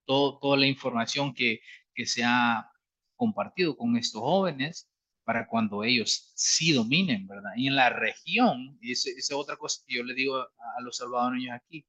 todo, 0.05 0.39
toda 0.39 0.57
la 0.57 0.67
información 0.67 1.35
que, 1.35 1.61
que 1.95 2.07
se 2.07 2.25
ha 2.25 2.71
compartido 3.15 3.77
con 3.77 3.97
estos 3.97 4.23
jóvenes 4.23 4.88
para 5.29 5.47
cuando 5.47 5.85
ellos 5.85 6.33
sí 6.35 6.73
dominen, 6.73 7.27
¿verdad? 7.27 7.51
Y 7.55 7.67
en 7.67 7.77
la 7.77 7.91
región, 7.91 8.79
y 8.81 8.93
esa 8.93 9.11
es 9.11 9.31
otra 9.31 9.57
cosa 9.57 9.83
que 9.87 9.97
yo 9.97 10.03
le 10.03 10.15
digo 10.15 10.39
a, 10.39 10.81
los 10.81 10.97
salvadoreños 10.97 11.55
aquí, 11.55 11.85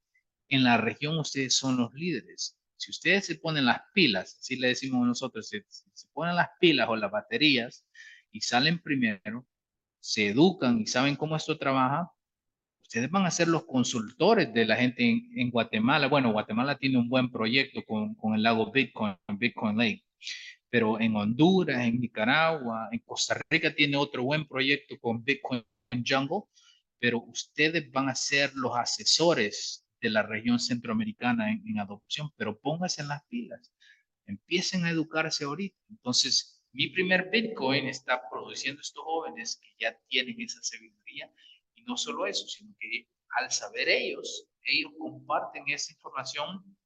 en 0.50 0.62
la 0.62 0.76
región 0.76 1.16
ustedes 1.16 1.54
son 1.54 1.78
los 1.78 1.90
líderes. 1.94 2.58
Si 2.76 2.90
ustedes 2.90 3.24
se 3.24 3.36
ponen 3.36 3.64
las 3.64 3.80
pilas, 3.94 4.36
así 4.38 4.56
le 4.56 4.68
decimos 4.68 5.06
nosotros, 5.06 5.48
si, 5.48 5.58
se 5.70 6.06
ponen 6.12 6.36
las 6.36 6.50
pilas 6.60 6.86
o 6.90 6.96
las 6.96 7.10
baterías 7.10 7.86
y 8.30 8.42
salen 8.42 8.78
primero, 8.78 9.46
se 10.00 10.28
educan 10.28 10.78
y 10.78 10.86
saben 10.86 11.16
cómo 11.16 11.34
esto 11.34 11.56
trabaja, 11.56 12.12
ustedes 12.82 13.10
van 13.10 13.24
a 13.24 13.30
ser 13.30 13.48
los 13.48 13.64
consultores 13.64 14.52
de 14.52 14.66
la 14.66 14.76
gente 14.76 15.02
en, 15.02 15.50
Guatemala. 15.50 16.08
Bueno, 16.08 16.30
Guatemala 16.30 16.76
tiene 16.76 16.98
un 16.98 17.08
buen 17.08 17.30
proyecto 17.30 17.82
con, 17.86 18.14
con 18.16 18.34
el 18.34 18.42
lago 18.42 18.70
Bitcoin, 18.70 19.16
Bitcoin 19.38 19.78
Lake 19.78 20.04
pero 20.70 21.00
en 21.00 21.16
Honduras, 21.16 21.84
en 21.84 22.00
Nicaragua, 22.00 22.88
en 22.92 23.00
Costa 23.00 23.40
Rica 23.50 23.74
tiene 23.74 23.96
otro 23.96 24.22
buen 24.22 24.46
proyecto 24.46 24.98
con 25.00 25.22
Bitcoin 25.24 25.64
Jungle, 26.06 26.44
pero 27.00 27.18
ustedes 27.22 27.90
van 27.90 28.08
a 28.08 28.14
ser 28.14 28.52
los 28.54 28.76
asesores 28.76 29.84
de 30.00 30.10
la 30.10 30.22
región 30.22 30.58
centroamericana 30.60 31.50
en, 31.50 31.78
adopción, 31.78 32.30
pero 32.36 32.58
pónganse 32.58 33.02
en 33.02 33.08
las 33.08 33.24
pilas, 33.26 33.72
empiecen 34.26 34.84
a 34.84 34.90
educarse 34.90 35.44
ahorita. 35.44 35.76
Entonces, 35.90 36.62
mi 36.72 36.88
primer 36.88 37.30
Bitcoin 37.30 37.88
está 37.88 38.22
produciendo 38.30 38.80
estos 38.80 39.02
jóvenes 39.02 39.60
que 39.60 39.84
ya 39.84 39.98
tienen 40.08 40.40
esa 40.40 40.62
sabiduría 40.62 41.30
y 41.74 41.82
no 41.82 41.96
solo 41.96 42.26
eso, 42.26 42.46
sino 42.46 42.74
que 42.78 43.08
al 43.40 43.50
saber 43.50 43.88
ellos, 43.88 44.46
ellos 44.62 44.92
comparten 44.98 45.64
esa 45.68 45.92
información 45.92 46.76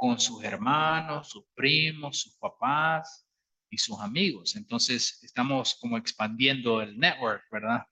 con 0.00 0.18
sus 0.18 0.42
hermanos, 0.42 1.28
sus 1.28 1.44
primos, 1.54 2.20
sus 2.22 2.34
papás 2.36 3.28
y 3.70 3.76
sus 3.76 4.00
amigos. 4.00 4.56
Entonces, 4.56 5.22
estamos 5.22 5.76
como 5.78 5.98
expandiendo 5.98 6.80
el 6.80 6.98
network, 6.98 7.42
¿verdad? 7.52 7.82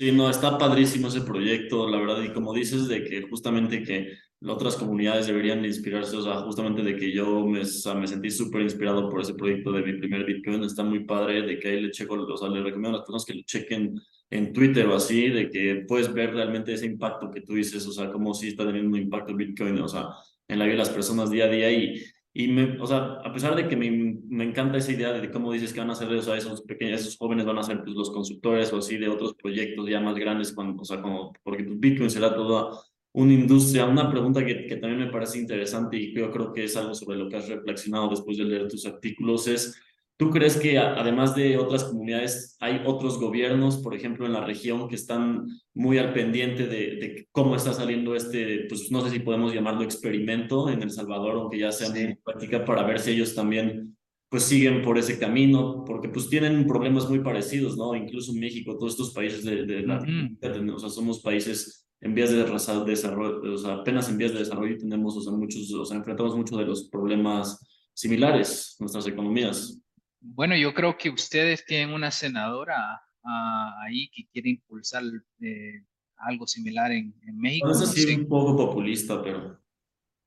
Sí, 0.00 0.12
no, 0.12 0.30
está 0.30 0.56
padrísimo 0.56 1.08
ese 1.08 1.20
proyecto, 1.20 1.86
la 1.90 1.98
verdad, 1.98 2.22
y 2.22 2.32
como 2.32 2.54
dices, 2.54 2.88
de 2.88 3.04
que 3.04 3.28
justamente 3.28 3.82
que 3.82 4.14
otras 4.46 4.76
comunidades 4.76 5.26
deberían 5.26 5.62
inspirarse, 5.62 6.16
o 6.16 6.22
sea, 6.22 6.36
justamente 6.36 6.82
de 6.82 6.96
que 6.96 7.12
yo 7.12 7.46
me, 7.46 7.66
sentí 7.66 8.30
súper 8.30 8.62
inspirado 8.62 9.10
por 9.10 9.20
ese 9.20 9.34
proyecto 9.34 9.72
de 9.72 9.82
mi 9.82 9.98
primer 9.98 10.24
Bitcoin, 10.24 10.64
está 10.64 10.82
muy 10.82 11.04
padre, 11.04 11.42
de 11.42 11.58
que 11.58 11.68
ahí 11.68 11.80
le 11.82 11.90
checo, 11.90 12.14
o 12.14 12.36
sea, 12.38 12.48
le 12.48 12.62
recomiendo 12.62 12.96
a 12.96 13.00
las 13.00 13.00
personas 13.02 13.26
que 13.26 13.34
lo 13.34 13.42
chequen 13.42 14.00
en 14.30 14.52
Twitter 14.54 14.86
o 14.86 14.94
así, 14.94 15.28
de 15.28 15.50
que 15.50 15.84
puedes 15.86 16.10
ver 16.12 16.32
realmente 16.32 16.72
ese 16.72 16.86
impacto 16.86 17.30
que 17.30 17.42
tú 17.42 17.52
dices, 17.54 17.86
o 17.86 17.92
sea, 17.92 18.10
como 18.10 18.32
si 18.32 18.48
está 18.48 18.64
teniendo 18.64 18.96
un 18.96 19.02
impacto 19.02 19.36
Bitcoin, 19.36 19.78
o 19.78 19.88
sea, 19.88 20.08
en 20.52 20.58
la 20.58 20.64
vida 20.64 20.74
de 20.74 20.78
las 20.78 20.90
personas 20.90 21.30
día 21.30 21.44
a 21.44 21.48
día 21.48 21.70
y, 21.70 22.02
y 22.34 22.48
me, 22.48 22.80
o 22.80 22.86
sea, 22.86 23.18
a 23.24 23.32
pesar 23.32 23.54
de 23.54 23.68
que 23.68 23.76
me, 23.76 23.90
me 24.28 24.44
encanta 24.44 24.78
esa 24.78 24.92
idea 24.92 25.12
de 25.12 25.30
cómo 25.30 25.52
dices 25.52 25.72
que 25.72 25.80
van 25.80 25.90
a 25.90 25.94
ser, 25.94 26.08
o 26.08 26.22
sea, 26.22 26.36
esos 26.36 26.62
pequeños, 26.62 27.00
esos 27.00 27.16
jóvenes 27.16 27.44
van 27.44 27.58
a 27.58 27.62
ser 27.62 27.82
pues, 27.82 27.94
los 27.94 28.10
consultores 28.10 28.72
o 28.72 28.78
así 28.78 28.96
de 28.96 29.08
otros 29.08 29.34
proyectos 29.34 29.88
ya 29.88 30.00
más 30.00 30.16
grandes, 30.16 30.52
cuando, 30.52 30.80
o 30.80 30.84
sea, 30.84 31.02
como, 31.02 31.32
porque 31.42 31.64
pues, 31.64 31.78
Bitcoin 31.78 32.10
será 32.10 32.34
toda 32.34 32.70
una 33.12 33.32
industria. 33.32 33.84
Una 33.86 34.10
pregunta 34.10 34.44
que, 34.44 34.66
que 34.66 34.76
también 34.76 35.00
me 35.06 35.12
parece 35.12 35.38
interesante 35.38 35.96
y 35.96 36.14
yo 36.14 36.30
creo 36.30 36.52
que 36.52 36.64
es 36.64 36.76
algo 36.76 36.94
sobre 36.94 37.18
lo 37.18 37.28
que 37.28 37.36
has 37.36 37.48
reflexionado 37.48 38.08
después 38.08 38.38
de 38.38 38.44
leer 38.44 38.68
tus 38.68 38.86
artículos 38.86 39.46
es, 39.48 39.78
¿Tú 40.16 40.30
crees 40.30 40.56
que 40.56 40.78
además 40.78 41.34
de 41.34 41.56
otras 41.56 41.84
comunidades 41.84 42.56
hay 42.60 42.82
otros 42.86 43.18
gobiernos, 43.18 43.78
por 43.78 43.94
ejemplo, 43.94 44.26
en 44.26 44.32
la 44.32 44.44
región 44.44 44.88
que 44.88 44.94
están 44.94 45.46
muy 45.74 45.98
al 45.98 46.12
pendiente 46.12 46.66
de, 46.66 47.26
cómo 47.32 47.56
está 47.56 47.72
saliendo 47.72 48.14
este, 48.14 48.66
pues 48.68 48.90
no 48.90 49.00
sé 49.00 49.10
si 49.10 49.18
podemos 49.20 49.52
llamarlo 49.52 49.82
experimento 49.82 50.68
en 50.68 50.82
El 50.82 50.90
Salvador, 50.90 51.36
aunque 51.36 51.58
ya 51.58 51.72
sea 51.72 51.88
sí. 51.88 52.14
práctica, 52.24 52.64
para 52.64 52.84
ver 52.84 53.00
si 53.00 53.12
ellos 53.12 53.34
también 53.34 53.96
pues 54.28 54.44
siguen 54.44 54.80
por 54.80 54.96
ese 54.96 55.18
camino, 55.18 55.84
porque 55.84 56.08
pues 56.08 56.30
tienen 56.30 56.66
problemas 56.66 57.08
muy 57.10 57.18
parecidos, 57.18 57.76
¿no? 57.76 57.94
Incluso 57.94 58.32
México, 58.32 58.78
todos 58.78 58.92
estos 58.92 59.12
países 59.12 59.44
de, 59.44 59.66
de 59.66 59.82
la 59.82 59.98
o 59.98 60.78
sea, 60.78 60.88
somos 60.88 61.20
países 61.20 61.86
en 62.00 62.14
vías 62.14 62.30
de 62.30 62.44
desarrollo, 62.84 63.54
o 63.54 63.58
sea, 63.58 63.74
apenas 63.74 64.08
en 64.08 64.18
vías 64.18 64.32
de 64.32 64.38
desarrollo 64.38 64.76
tenemos, 64.78 65.16
o 65.16 65.20
sea, 65.20 65.32
muchos, 65.32 65.70
o 65.72 65.84
sea, 65.84 65.96
enfrentamos 65.98 66.34
muchos 66.34 66.58
de 66.58 66.64
los 66.64 66.88
problemas 66.88 67.60
similares, 67.92 68.76
nuestras 68.80 69.06
economías. 69.06 69.81
Bueno, 70.24 70.56
yo 70.56 70.72
creo 70.72 70.96
que 70.96 71.10
ustedes 71.10 71.64
tienen 71.66 71.92
una 71.92 72.12
senadora 72.12 73.02
ah, 73.24 73.74
ahí 73.82 74.08
que 74.10 74.28
quiere 74.32 74.50
impulsar 74.50 75.02
eh, 75.40 75.84
algo 76.16 76.46
similar 76.46 76.92
en, 76.92 77.12
México. 77.34 77.72
Eso 77.72 77.86
sí, 77.86 78.14
un 78.14 78.28
poco 78.28 78.56
populista, 78.56 79.20
pero... 79.20 79.60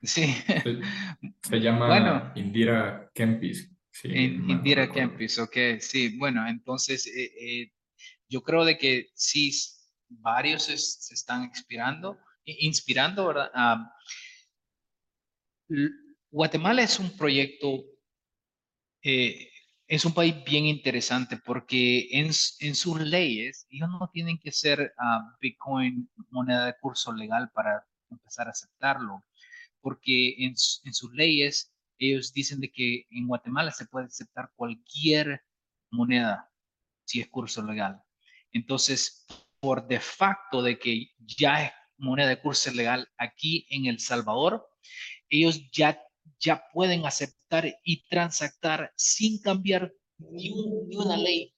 Sí. 0.03 0.35
Se, 1.41 1.59
llama 1.59 2.33
Indira 2.35 3.09
Kempis. 3.13 3.71
Sí, 3.89 4.09
Indira 4.09 4.91
Kempis, 4.91 5.39
ok. 5.39 5.57
Sí, 5.79 6.17
bueno, 6.17 6.45
entonces 6.45 7.07
eh, 7.07 7.31
eh, 7.39 7.71
yo 8.27 8.43
creo 8.43 8.65
de 8.65 8.77
que 8.77 9.07
sí, 9.13 9.51
varios 10.09 10.63
se, 10.63 11.13
están 11.13 11.45
inspirando, 11.45 12.17
inspirando, 12.43 13.27
¿verdad? 13.27 13.49
Ah, 13.53 13.95
Guatemala 16.29 16.83
es 16.83 16.99
un 16.99 17.15
proyecto 17.15 17.85
es 19.87 20.05
un 20.05 20.13
país 20.13 20.35
bien 20.43 20.65
interesante 20.65 21.37
porque 21.37 22.07
en, 22.11 22.31
en 22.59 22.75
sus 22.75 22.99
leyes 22.99 23.67
ellos 23.69 23.89
no 23.89 24.09
tienen 24.11 24.39
que 24.39 24.51
ser 24.51 24.93
uh, 24.97 25.37
Bitcoin 25.39 26.09
moneda 26.29 26.65
de 26.65 26.75
curso 26.79 27.13
legal 27.13 27.51
para 27.53 27.85
empezar 28.09 28.47
a 28.47 28.51
aceptarlo, 28.51 29.23
porque 29.81 30.35
en, 30.39 30.55
en, 30.83 30.93
sus 30.93 31.13
leyes 31.13 31.73
ellos 31.99 32.33
dicen 32.33 32.59
de 32.59 32.71
que 32.71 33.05
en 33.11 33.27
Guatemala 33.27 33.71
se 33.71 33.85
puede 33.85 34.07
aceptar 34.07 34.51
cualquier 34.55 35.43
moneda 35.91 36.49
si 37.03 37.21
es 37.21 37.27
curso 37.27 37.61
legal. 37.63 38.01
Entonces, 38.51 39.25
por 39.59 39.87
de 39.87 39.99
facto 39.99 40.61
de 40.61 40.79
que 40.79 41.11
ya 41.19 41.63
es 41.63 41.71
moneda 41.97 42.29
de 42.29 42.41
curso 42.41 42.71
legal 42.71 43.07
aquí 43.17 43.67
en 43.69 43.85
El 43.85 43.99
Salvador, 43.99 44.67
ellos 45.29 45.69
ya 45.71 45.99
ya 46.39 46.63
pueden 46.73 47.05
aceptar 47.05 47.73
y 47.83 48.07
transactar 48.07 48.91
sin 48.95 49.41
cambiar 49.41 49.93
ni, 50.17 50.51
una 50.95 51.17
ley 51.17 51.53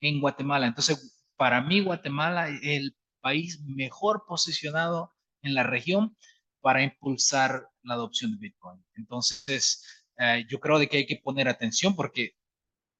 en 0.00 0.20
Guatemala. 0.20 0.66
Entonces, 0.66 1.16
para 1.36 1.60
mí 1.60 1.80
Guatemala 1.80 2.48
es 2.48 2.60
el 2.62 2.96
país 3.20 3.60
mejor 3.64 4.24
posicionado 4.26 5.14
en 5.42 5.54
la 5.54 5.62
región 5.62 6.16
para 6.60 6.82
impulsar 6.82 7.68
la 7.82 7.94
adopción 7.94 8.32
de 8.32 8.38
Bitcoin. 8.38 8.84
Entonces, 8.94 9.84
eh, 10.18 10.44
yo 10.48 10.58
creo 10.60 10.78
de 10.78 10.88
que 10.88 10.98
hay 10.98 11.06
que 11.06 11.20
poner 11.22 11.48
atención 11.48 11.94
porque 11.94 12.32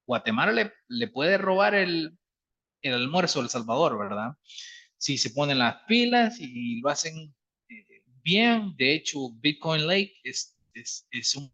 Guatemala 0.05 0.71
le, 0.87 1.07
puede 1.09 1.37
robar 1.37 1.75
el, 1.75 2.17
el 2.81 2.93
almuerzo 2.93 3.39
a 3.39 3.43
El 3.43 3.49
Salvador, 3.49 3.97
¿verdad? 3.97 4.31
Si 4.97 5.17
se 5.17 5.31
ponen 5.31 5.59
las 5.59 5.83
pilas 5.87 6.39
y 6.39 6.79
lo 6.79 6.89
hacen 6.89 7.35
eh, 7.69 8.03
bien, 8.23 8.73
de 8.77 8.95
hecho, 8.95 9.31
Bitcoin 9.39 9.85
Lake 9.85 10.13
es 10.23 10.56
es, 10.81 11.35
un, 11.35 11.51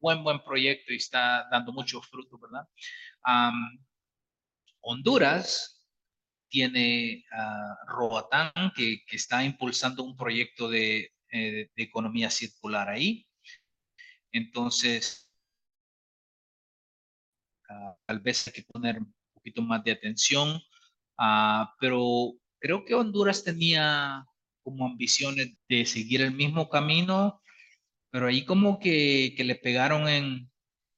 buen, 0.00 0.22
buen 0.22 0.42
proyecto 0.42 0.92
y 0.92 0.96
está 0.96 1.46
dando 1.50 1.72
mucho 1.72 2.00
fruto, 2.02 2.38
¿verdad? 2.38 2.68
Honduras 4.80 5.74
tiene 6.54 7.24
uh, 7.32 7.90
Roatán, 7.90 8.52
que, 8.76 9.02
está 9.10 9.44
impulsando 9.44 10.04
un 10.04 10.16
proyecto 10.16 10.68
de, 10.68 11.12
eh, 11.32 11.68
economía 11.74 12.30
circular 12.30 12.88
ahí. 12.88 13.26
Entonces, 14.30 15.28
uh, 17.68 17.94
tal 18.06 18.20
vez 18.20 18.46
hay 18.46 18.52
que 18.52 18.62
poner 18.62 18.98
un 18.98 19.12
poquito 19.32 19.62
más 19.62 19.82
de 19.82 19.92
atención, 19.92 20.62
uh, 21.18 21.66
pero 21.80 22.34
creo 22.60 22.84
que 22.84 22.94
Honduras 22.94 23.42
tenía 23.42 24.24
como 24.62 24.86
ambiciones 24.86 25.56
de 25.68 25.84
seguir 25.86 26.20
el 26.20 26.32
mismo 26.32 26.68
camino 26.68 27.42
pero 28.14 28.28
ahí 28.28 28.44
como 28.44 28.78
que, 28.78 29.34
que 29.36 29.42
le 29.42 29.56
pegaron 29.56 30.08
en, 30.08 30.48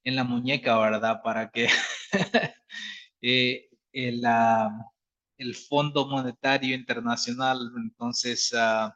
en, 0.04 0.16
la 0.16 0.22
muñeca, 0.24 0.78
¿verdad? 0.78 1.22
Para 1.24 1.50
que 1.50 1.66
eh, 3.22 3.70
el, 3.90 4.22
el, 5.38 5.54
Fondo 5.54 6.08
Monetario 6.08 6.74
Internacional, 6.74 7.72
entonces 7.78 8.52
uh, 8.52 8.88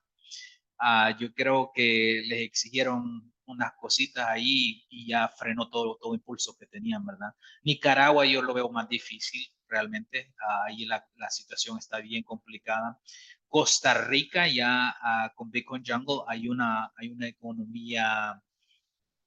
uh, 0.84 1.18
yo 1.18 1.32
creo 1.32 1.72
que 1.74 2.22
les 2.26 2.42
exigieron 2.42 3.32
unas 3.46 3.72
cositas 3.80 4.26
ahí 4.28 4.84
y 4.90 5.06
ya 5.08 5.26
frenó 5.26 5.70
todo, 5.70 5.96
todo 5.98 6.14
impulso 6.14 6.54
que 6.58 6.66
tenían, 6.66 7.06
¿verdad? 7.06 7.30
Nicaragua 7.62 8.26
yo 8.26 8.42
lo 8.42 8.52
veo 8.52 8.68
más 8.68 8.86
difícil 8.86 9.46
realmente, 9.66 10.34
ahí 10.66 10.84
la, 10.84 11.02
la 11.14 11.30
situación 11.30 11.78
está 11.78 12.00
bien 12.00 12.22
complicada. 12.22 13.00
Costa 13.50 13.92
Rica 14.06 14.46
ya 14.46 14.94
uh, 15.02 15.34
con 15.34 15.50
Bitcoin 15.50 15.82
Jungle 15.84 16.22
hay 16.28 16.48
una, 16.48 16.92
hay 16.96 17.08
una 17.08 17.26
economía 17.26 18.40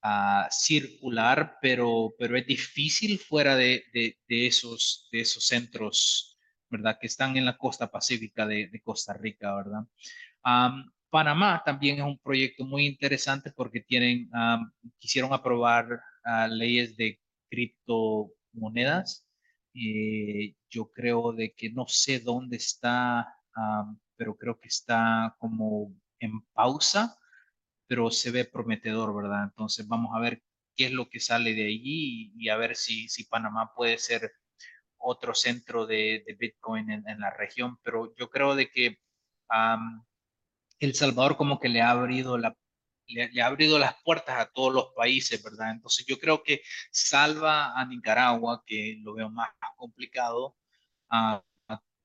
uh, 0.01 0.45
circular, 0.49 1.57
pero, 1.61 2.15
pero 2.17 2.37
es 2.37 2.47
difícil 2.47 3.19
fuera 3.19 3.57
de, 3.57 3.83
de, 3.93 4.47
esos, 4.47 5.09
de 5.11 5.19
esos 5.19 5.45
centros, 5.45 6.37
¿verdad? 6.69 6.97
Que 6.99 7.07
están 7.07 7.35
en 7.35 7.43
la 7.43 7.57
costa 7.57 7.91
pacífica 7.91 8.47
de, 8.47 8.81
Costa 8.81 9.13
Rica, 9.13 9.53
¿verdad? 9.55 9.81
Panamá 11.09 11.61
también 11.63 11.97
es 11.97 12.03
un 12.05 12.17
proyecto 12.17 12.65
muy 12.65 12.85
interesante 12.87 13.51
porque 13.51 13.81
tienen, 13.81 14.31
quisieron 14.97 15.33
aprobar 15.33 15.99
leyes 16.49 16.95
de 16.95 17.19
criptomonedas. 17.49 19.27
Eh, 19.75 20.55
yo 20.69 20.91
creo 20.91 21.33
de 21.33 21.53
que 21.53 21.69
no 21.71 21.85
sé 21.87 22.19
dónde 22.19 22.57
está, 22.57 23.27
pero 24.17 24.35
creo 24.35 24.59
que 24.59 24.67
está 24.67 25.35
como 25.39 25.93
en 26.19 26.41
pausa, 26.53 27.17
pero 27.87 28.11
se 28.11 28.31
ve 28.31 28.45
prometedor, 28.45 29.15
¿verdad? 29.15 29.43
Entonces 29.45 29.87
vamos 29.87 30.11
a 30.15 30.19
ver 30.19 30.41
qué 30.75 30.85
es 30.85 30.91
lo 30.91 31.09
que 31.09 31.19
sale 31.19 31.53
de 31.53 31.65
allí 31.65 32.33
y, 32.35 32.49
a 32.49 32.57
ver 32.57 32.75
si, 32.75 33.09
si 33.09 33.25
Panamá 33.25 33.73
puede 33.75 33.97
ser 33.97 34.33
otro 34.97 35.35
centro 35.35 35.85
de, 35.85 36.23
Bitcoin 36.39 36.89
en, 36.91 37.19
la 37.19 37.29
región, 37.31 37.77
pero 37.83 38.13
yo 38.15 38.29
creo 38.29 38.55
de 38.55 38.69
que 38.69 38.99
El 40.79 40.93
Salvador 40.95 41.37
como 41.37 41.59
que 41.59 41.69
le 41.69 41.81
ha 41.81 41.91
abrido 41.91 42.37
la 42.37 42.55
le, 43.07 43.41
ha 43.41 43.47
abrido 43.47 43.79
las 43.79 43.95
puertas 44.03 44.39
a 44.39 44.51
todos 44.51 44.73
los 44.73 44.87
países, 44.95 45.43
¿verdad? 45.43 45.71
Entonces 45.71 46.05
yo 46.05 46.17
creo 46.19 46.43
que 46.43 46.61
salva 46.91 47.79
a 47.79 47.85
Nicaragua, 47.85 48.63
que 48.65 48.97
lo 49.01 49.13
veo 49.13 49.29
más 49.29 49.49
complicado, 49.75 50.55
a, 51.09 51.43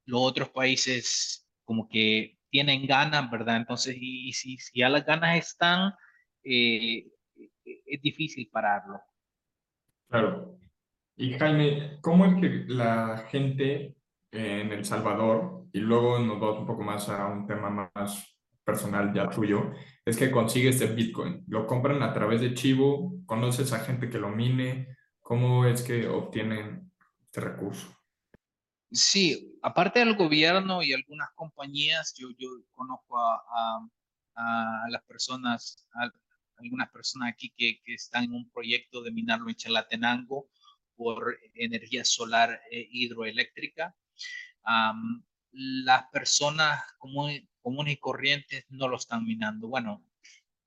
los 0.04 0.22
otros 0.22 0.48
países 0.50 1.47
como 1.68 1.86
que 1.86 2.38
tienen 2.48 2.86
ganas, 2.86 3.30
¿verdad? 3.30 3.58
Entonces, 3.58 3.94
y, 4.00 4.32
si, 4.32 4.56
si, 4.56 4.80
ya 4.80 4.88
las 4.88 5.04
ganas 5.04 5.36
están, 5.36 5.92
eh, 6.42 7.06
es 7.84 8.00
difícil 8.00 8.48
pararlo. 8.50 8.98
Claro. 10.08 10.58
Y 11.14 11.34
Jaime, 11.34 11.98
¿cómo 12.00 12.24
es 12.24 12.40
que 12.40 12.64
la 12.72 13.26
gente 13.28 13.94
en 14.32 14.72
El 14.72 14.86
Salvador, 14.86 15.66
y 15.74 15.80
luego 15.80 16.18
nos 16.20 16.40
vamos 16.40 16.60
un 16.60 16.66
poco 16.66 16.82
más 16.82 17.06
a 17.10 17.26
un 17.26 17.46
tema 17.46 17.68
más 17.68 18.34
personal 18.64 19.12
ya 19.12 19.28
tuyo, 19.28 19.70
es 20.06 20.16
que 20.16 20.30
consigue 20.30 20.70
este 20.70 20.86
Bitcoin. 20.86 21.44
Lo 21.48 21.66
compran 21.66 22.02
a 22.02 22.14
través 22.14 22.40
de 22.40 22.54
Chivo, 22.54 23.20
conoces 23.26 23.74
a 23.74 23.80
gente 23.80 24.08
que 24.08 24.18
lo 24.18 24.30
mine, 24.30 24.96
¿cómo 25.20 25.66
es 25.66 25.82
que 25.82 26.08
obtienen 26.08 26.90
este 27.20 27.42
recurso? 27.42 27.94
Sí, 28.90 29.47
aparte 29.62 30.00
del 30.00 30.14
gobierno 30.14 30.82
y 30.82 30.92
algunas 30.92 31.30
compañías, 31.34 32.14
yo, 32.16 32.28
conozco 32.72 33.18
a, 33.18 33.88
las 34.88 35.02
personas, 35.02 35.88
algunas 36.58 36.88
personas 36.90 37.32
aquí 37.32 37.52
que, 37.56 37.80
están 37.86 38.24
en 38.24 38.34
un 38.34 38.50
proyecto 38.50 39.02
de 39.02 39.10
minarlo 39.10 39.48
en 39.48 39.56
Chalatenango 39.56 40.48
por 40.96 41.38
energía 41.54 42.04
solar 42.04 42.60
e 42.70 42.88
hidroeléctrica. 42.90 43.96
las 45.52 46.04
personas 46.12 46.82
comunes, 46.98 47.42
y 47.88 47.96
corrientes 47.96 48.64
no 48.68 48.88
lo 48.88 48.96
están 48.96 49.24
minando. 49.24 49.68
Bueno, 49.68 50.04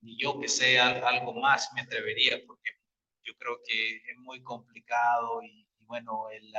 yo 0.01 0.39
que 0.39 0.49
sé 0.49 0.79
algo 0.79 1.33
más 1.39 1.69
me 1.73 1.81
atrevería 1.81 2.39
porque 2.45 2.71
yo 3.23 3.33
creo 3.37 3.59
que 3.65 3.97
es 3.97 4.17
muy 4.17 4.41
complicado 4.43 5.41
y, 5.43 5.65
bueno, 5.85 6.29
el, 6.29 6.51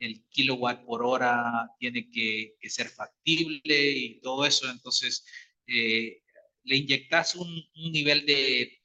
el, 0.00 0.24
kilowatt 0.30 0.84
por 0.84 1.04
hora 1.04 1.70
tiene 1.78 2.10
que, 2.10 2.56
ser 2.68 2.88
factible 2.88 3.90
y 3.90 4.20
todo 4.20 4.44
eso. 4.46 4.70
Entonces, 4.70 5.24
eh, 5.66 6.22
le 6.64 6.76
inyectas 6.76 7.34
un, 7.36 7.48
nivel 7.74 8.26
de 8.26 8.82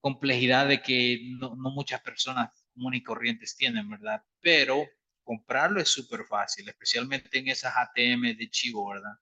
complejidad 0.00 0.66
de 0.68 0.82
que 0.82 1.20
no, 1.38 1.54
no 1.56 1.70
muchas 1.70 2.00
personas 2.00 2.50
comunes 2.74 3.00
y 3.00 3.04
corrientes 3.04 3.56
tienen, 3.56 3.88
¿verdad? 3.88 4.22
Pero 4.40 4.86
comprarlo 5.22 5.80
es 5.80 5.88
súper 5.88 6.24
fácil, 6.24 6.68
especialmente 6.68 7.38
en 7.38 7.48
esas 7.48 7.74
ATM 7.76 8.36
de 8.36 8.50
chivo, 8.50 8.88
¿verdad? 8.88 9.12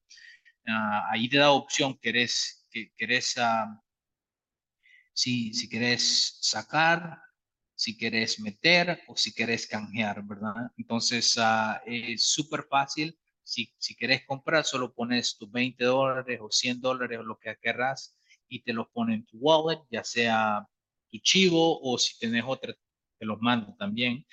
Ah, 0.67 1.09
ahí 1.11 1.29
te 1.29 1.39
da 1.39 1.51
opción, 1.51 1.99
querés, 1.99 2.67
que, 2.71 2.93
querés, 2.97 3.37
uh, 3.37 3.79
si, 5.13 5.53
si 5.55 5.69
querés 5.69 6.39
sacar, 6.41 7.19
si 7.79 7.97
querés 7.97 8.41
meter 8.41 9.05
o 9.07 9.17
si 9.17 9.33
querés 9.33 9.69
canjear, 9.69 10.25
¿verdad? 10.25 10.73
Entonces 10.77 11.37
uh, 11.37 11.79
es 11.87 12.25
súper 12.25 12.65
fácil. 12.69 13.17
Si, 13.45 13.73
si 13.79 13.95
querés 13.95 14.27
comprar, 14.27 14.65
solo 14.65 14.93
pones 14.93 15.39
tus 15.39 15.49
20 15.49 15.85
dólares 15.85 16.41
o 16.43 16.51
100 16.51 16.81
dólares 16.81 17.21
o 17.21 17.23
lo 17.23 17.39
que 17.39 17.57
querrás 17.63 18.19
y 18.49 18.63
te 18.63 18.73
los 18.73 18.89
pone 18.89 19.15
en 19.15 19.25
tu 19.27 19.39
wallet, 19.39 19.81
ya 19.91 20.03
sea 20.03 20.67
tu 21.09 21.19
chivo 21.19 21.81
o 21.81 21.97
si 21.99 22.19
tenés 22.19 22.43
otra, 22.45 22.75
te 23.17 23.25
los 23.25 23.41
mando 23.41 23.73
también. 23.79 24.27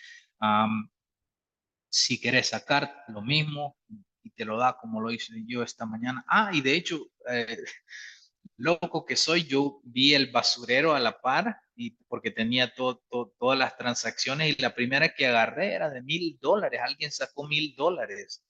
Si 1.87 2.19
quieres 2.19 2.47
sacar 2.49 3.03
lo 3.09 3.21
mismo 3.21 3.77
y 4.23 4.31
te 4.31 4.43
lo 4.43 4.57
da 4.57 4.75
como 4.75 5.01
lo 5.01 5.11
hice 5.11 5.33
yo 5.45 5.61
esta 5.61 5.85
mañana. 5.85 6.25
Ah, 6.27 6.49
y 6.51 6.61
de 6.61 6.75
hecho, 6.75 6.99
eh, 7.29 7.63
loco 8.57 9.05
que 9.05 9.15
soy, 9.15 9.43
yo 9.45 9.81
vi 9.83 10.13
el 10.13 10.31
basurero 10.31 10.95
a 10.95 10.99
la 10.99 11.19
par 11.19 11.57
y 11.75 11.91
porque 12.07 12.31
tenía 12.31 12.73
todas 12.73 13.59
las 13.59 13.77
transacciones 13.77 14.55
y 14.57 14.61
la 14.61 14.73
primera 14.73 15.13
que 15.13 15.27
agarré 15.27 15.73
era 15.73 15.89
de 15.89 16.01
mil 16.01 16.37
dólares. 16.41 16.81
Alguien 16.83 17.11
sacó 17.11 17.47
mil 17.47 17.75
dólares 17.75 18.43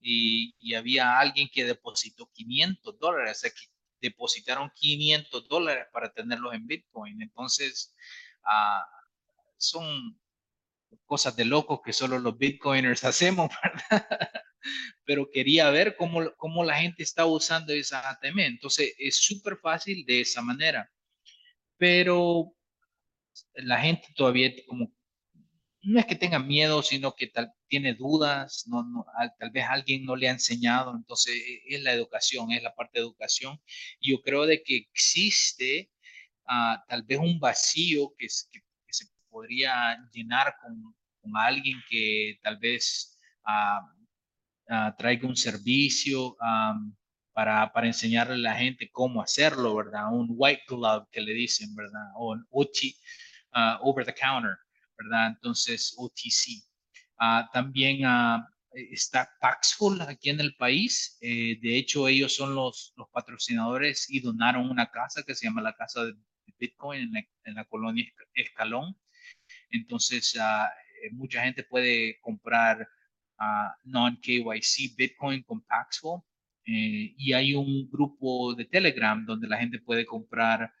y, 0.00 0.74
había 0.74 1.18
alguien 1.18 1.48
que 1.52 1.64
depositó 1.64 2.30
500 2.32 2.98
dólares, 2.98 3.38
o 3.38 3.40
sea 3.40 3.50
que 3.50 3.66
depositaron 4.00 4.70
500 4.74 5.48
dólares 5.48 5.86
para 5.92 6.12
tenerlos 6.12 6.54
en 6.54 6.66
Bitcoin. 6.66 7.20
Entonces, 7.22 7.94
ah, 8.44 8.86
son 9.58 10.18
cosas 11.06 11.36
de 11.36 11.44
locos 11.44 11.80
que 11.84 11.92
solo 11.92 12.18
los 12.18 12.38
bitcoiners 12.38 13.04
hacemos, 13.04 13.50
¿verdad? 13.62 14.06
Pero 15.04 15.28
quería 15.30 15.70
ver 15.70 15.96
cómo, 15.96 16.32
cómo 16.36 16.64
la 16.64 16.76
gente 16.76 17.02
está 17.02 17.26
usando 17.26 17.72
esa 17.72 18.08
ATM. 18.10 18.40
Entonces, 18.40 18.94
es 18.98 19.16
súper 19.16 19.56
fácil 19.56 20.04
de 20.06 20.20
esa 20.20 20.42
manera. 20.42 20.90
Pero 21.76 22.54
la 23.54 23.80
gente 23.80 24.08
todavía 24.14 24.52
como 24.66 24.92
no 25.82 25.98
es 25.98 26.06
que 26.06 26.14
tenga 26.14 26.38
miedo, 26.38 26.82
sino 26.82 27.14
que 27.14 27.26
tal, 27.26 27.52
tiene 27.68 27.94
dudas, 27.94 28.64
no, 28.68 28.84
no, 28.84 29.04
tal 29.38 29.50
vez 29.50 29.64
alguien 29.68 30.04
no 30.04 30.14
le 30.16 30.28
ha 30.28 30.32
enseñado, 30.32 30.94
entonces 30.96 31.34
e, 31.34 31.74
es 31.74 31.82
la 31.82 31.92
educación, 31.92 32.52
es 32.52 32.62
la 32.62 32.74
parte 32.74 32.98
de 32.98 33.04
educación. 33.04 33.60
Yo 34.00 34.20
creo 34.22 34.46
de 34.46 34.62
que 34.62 34.76
existe 34.76 35.90
ah, 36.46 36.84
tal 36.88 37.02
vez 37.02 37.18
un 37.18 37.40
vacío 37.40 38.14
que, 38.16 38.28
que, 38.50 38.60
podría 39.32 39.98
llenar 40.12 40.54
con, 40.62 40.94
con 41.20 41.36
alguien 41.36 41.82
que 41.88 42.38
tal 42.42 42.58
vez 42.58 43.18
uh, 43.46 44.74
uh, 44.74 44.94
traiga 44.98 45.26
un 45.26 45.36
servicio 45.36 46.36
um, 46.36 46.94
para, 47.32 47.72
para, 47.72 47.86
enseñarle 47.86 48.34
a 48.34 48.52
la 48.52 48.54
gente 48.54 48.90
cómo 48.92 49.22
hacerlo, 49.22 49.74
¿verdad? 49.74 50.12
Un 50.12 50.28
white 50.36 50.64
glove 50.68 51.06
que 51.10 51.22
le 51.22 51.32
dicen, 51.32 51.74
¿verdad? 51.74 52.12
O 52.16 52.32
un 52.32 52.46
OT, 52.50 52.94
uh, 53.54 53.78
over 53.80 54.04
the 54.04 54.14
counter, 54.14 54.56
¿verdad? 54.98 55.28
Entonces, 55.28 55.94
OTC. 55.96 56.62
también 57.52 58.04
está 58.74 59.30
Paxful 59.40 60.00
aquí 60.02 60.30
en 60.30 60.40
el 60.40 60.54
país. 60.56 61.18
Eh, 61.20 61.58
de 61.60 61.76
hecho, 61.76 62.08
ellos 62.08 62.34
son 62.34 62.54
los, 62.54 62.92
los 62.96 63.08
patrocinadores 63.10 64.08
y 64.10 64.20
donaron 64.20 64.70
una 64.70 64.90
casa 64.90 65.22
que 65.22 65.34
se 65.34 65.46
llama 65.46 65.62
la 65.62 65.74
Casa 65.74 66.04
de 66.04 66.14
Bitcoin 66.58 67.02
en 67.02 67.12
la, 67.12 67.24
en 67.44 67.54
la 67.54 67.64
colonia 67.64 68.04
Escalón. 68.34 68.96
Entonces, 69.72 70.34
uh, 70.36 71.14
mucha 71.14 71.42
gente 71.42 71.64
puede 71.64 72.20
comprar 72.20 72.88
uh, 73.40 73.70
non-KYC 73.84 74.96
Bitcoin 74.96 75.42
con 75.42 75.62
Paxful. 75.62 76.22
Eh, 76.64 77.14
y 77.16 77.32
hay 77.32 77.54
un 77.54 77.90
grupo 77.90 78.54
de 78.54 78.66
Telegram 78.66 79.24
donde 79.26 79.48
la 79.48 79.58
gente 79.58 79.80
puede 79.80 80.06
comprar 80.06 80.72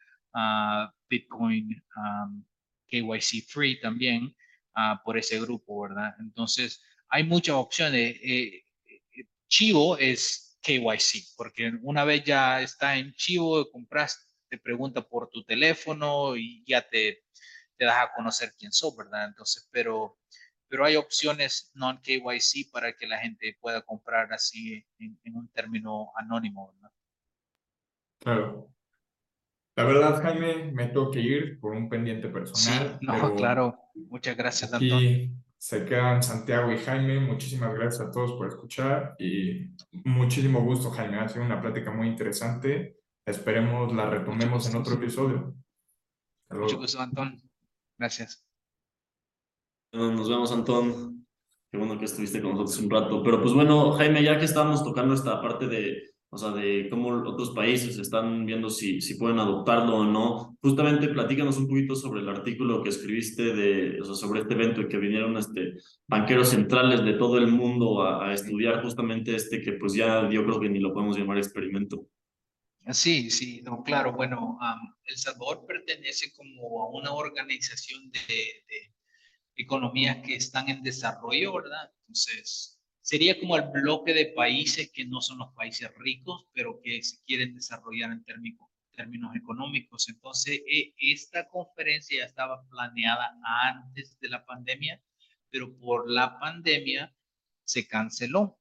Bitcoin 1.08 1.82
um, 1.96 2.44
KYC 2.86 3.44
Free 3.48 3.80
también 3.80 4.34
por 5.04 5.18
ese 5.18 5.40
grupo, 5.40 5.82
¿verdad? 5.82 6.14
Entonces, 6.20 6.82
hay 7.08 7.24
muchas 7.24 7.56
opciones. 7.56 8.16
Eh, 8.22 8.64
Chivo 9.48 9.98
es 9.98 10.58
KYC, 10.62 11.36
porque 11.36 11.72
una 11.82 12.04
vez 12.04 12.24
ya 12.24 12.62
está 12.62 12.96
en 12.96 13.12
Chivo, 13.14 13.70
compras, 13.70 14.26
te 14.48 14.56
pregunta 14.58 15.02
por 15.06 15.28
tu 15.28 15.44
teléfono 15.44 16.36
y 16.36 16.64
ya 16.66 16.88
te, 16.88 17.24
te 17.82 17.86
das 17.86 17.96
a 17.96 18.12
conocer 18.14 18.52
quién 18.56 18.70
sos, 18.70 18.96
¿verdad? 18.96 19.26
Entonces, 19.26 19.68
pero, 19.72 20.16
pero 20.68 20.84
hay 20.84 20.94
opciones 20.94 21.72
non-KYC 21.74 22.70
para 22.70 22.92
que 22.92 23.08
la 23.08 23.18
gente 23.18 23.58
pueda 23.60 23.82
comprar 23.82 24.32
así 24.32 24.86
en, 25.00 25.34
un 25.34 25.48
término 25.48 26.12
anónimo, 26.14 26.72
¿verdad? 26.72 26.92
Claro. 28.20 28.72
La 29.74 29.82
verdad, 29.82 30.22
Jaime, 30.22 30.70
me 30.70 30.86
tengo 30.86 31.10
que 31.10 31.18
ir 31.18 31.58
por 31.58 31.72
un 31.72 31.88
pendiente 31.88 32.28
personal. 32.28 32.98
Sí, 33.00 33.04
no, 33.04 33.34
claro. 33.34 33.76
Muchas 33.96 34.36
gracias, 34.36 34.72
aquí 34.72 35.32
Se 35.58 35.84
quedan 35.84 36.22
Santiago 36.22 36.70
y 36.70 36.78
Jaime. 36.78 37.18
Muchísimas 37.18 37.74
gracias 37.74 38.06
a 38.06 38.12
todos 38.12 38.34
por 38.34 38.46
escuchar 38.46 39.16
y 39.18 39.74
muchísimo 40.04 40.62
gusto, 40.62 40.88
Jaime. 40.92 41.18
Ha 41.18 41.28
sido 41.28 41.44
una 41.44 41.60
plática 41.60 41.90
muy 41.90 42.06
interesante. 42.06 43.00
Esperemos 43.26 43.92
la 43.92 44.08
retomemos 44.08 44.68
en 44.70 44.76
otro 44.76 44.94
episodio. 44.94 45.56
Mucho 46.50 46.76
gusto, 46.76 47.00
Antón. 47.00 47.42
Gracias. 48.02 48.44
nos 49.92 50.28
vemos, 50.28 50.50
Antón. 50.50 51.24
Qué 51.70 51.78
bueno 51.78 51.96
que 52.00 52.06
estuviste 52.06 52.42
con 52.42 52.50
nosotros 52.50 52.80
un 52.80 52.90
rato. 52.90 53.22
Pero 53.22 53.40
pues 53.40 53.54
bueno, 53.54 53.92
Jaime, 53.92 54.24
ya 54.24 54.40
que 54.40 54.44
estamos 54.44 54.82
tocando 54.82 55.14
esta 55.14 55.40
parte 55.40 55.68
de 55.68 56.02
o 56.30 56.36
sea, 56.36 56.50
de 56.50 56.88
cómo 56.90 57.10
otros 57.10 57.50
países 57.50 57.98
están 57.98 58.44
viendo 58.44 58.70
si, 58.70 59.00
si 59.00 59.14
pueden 59.14 59.38
adoptarlo 59.38 59.98
o 59.98 60.04
no. 60.04 60.56
Justamente 60.60 61.06
platícanos 61.10 61.58
un 61.58 61.68
poquito 61.68 61.94
sobre 61.94 62.22
el 62.22 62.28
artículo 62.28 62.82
que 62.82 62.88
escribiste 62.88 63.54
de, 63.54 64.00
o 64.00 64.04
sea, 64.04 64.16
sobre 64.16 64.40
este 64.40 64.54
evento 64.54 64.80
y 64.80 64.88
que 64.88 64.96
vinieron 64.96 65.36
este, 65.36 65.74
banqueros 66.08 66.48
centrales 66.48 67.04
de 67.04 67.12
todo 67.12 67.38
el 67.38 67.46
mundo 67.46 68.02
a, 68.02 68.30
a 68.30 68.34
estudiar 68.34 68.82
justamente 68.82 69.36
este 69.36 69.60
que 69.60 69.74
pues 69.74 69.92
ya 69.92 70.28
yo 70.28 70.42
creo 70.44 70.58
que 70.58 70.70
ni 70.70 70.80
lo 70.80 70.92
podemos 70.92 71.16
llamar 71.16 71.38
experimento. 71.38 72.08
Sí, 72.90 73.30
sí, 73.30 73.62
no, 73.62 73.82
claro, 73.84 74.12
bueno, 74.12 74.58
El 75.04 75.16
Salvador 75.16 75.64
pertenece 75.66 76.32
como 76.32 76.82
a 76.82 76.90
una 76.90 77.12
organización 77.12 78.10
de, 78.10 78.18
de 78.28 78.92
economías 79.54 80.18
que 80.24 80.34
están 80.34 80.68
en 80.68 80.82
desarrollo, 80.82 81.54
¿verdad? 81.54 81.92
Entonces, 82.00 82.80
sería 83.00 83.38
como 83.38 83.56
el 83.56 83.68
bloque 83.70 84.14
de 84.14 84.26
países 84.26 84.90
que 84.92 85.04
no 85.04 85.20
son 85.20 85.38
los 85.38 85.52
países 85.54 85.92
ricos, 85.96 86.46
pero 86.52 86.80
que 86.82 87.02
se 87.02 87.22
quieren 87.24 87.54
desarrollar 87.54 88.12
en 88.12 88.24
términos, 88.24 88.68
términos 88.92 89.34
económicos. 89.36 90.08
Entonces, 90.08 90.62
e, 90.66 90.94
esta 90.98 91.48
conferencia 91.48 92.18
ya 92.20 92.26
estaba 92.26 92.66
planeada 92.68 93.38
antes 93.44 94.18
de 94.20 94.28
la 94.28 94.44
pandemia, 94.44 95.02
pero 95.50 95.76
por 95.78 96.10
la 96.10 96.38
pandemia 96.38 97.14
se 97.64 97.86
canceló. 97.86 98.58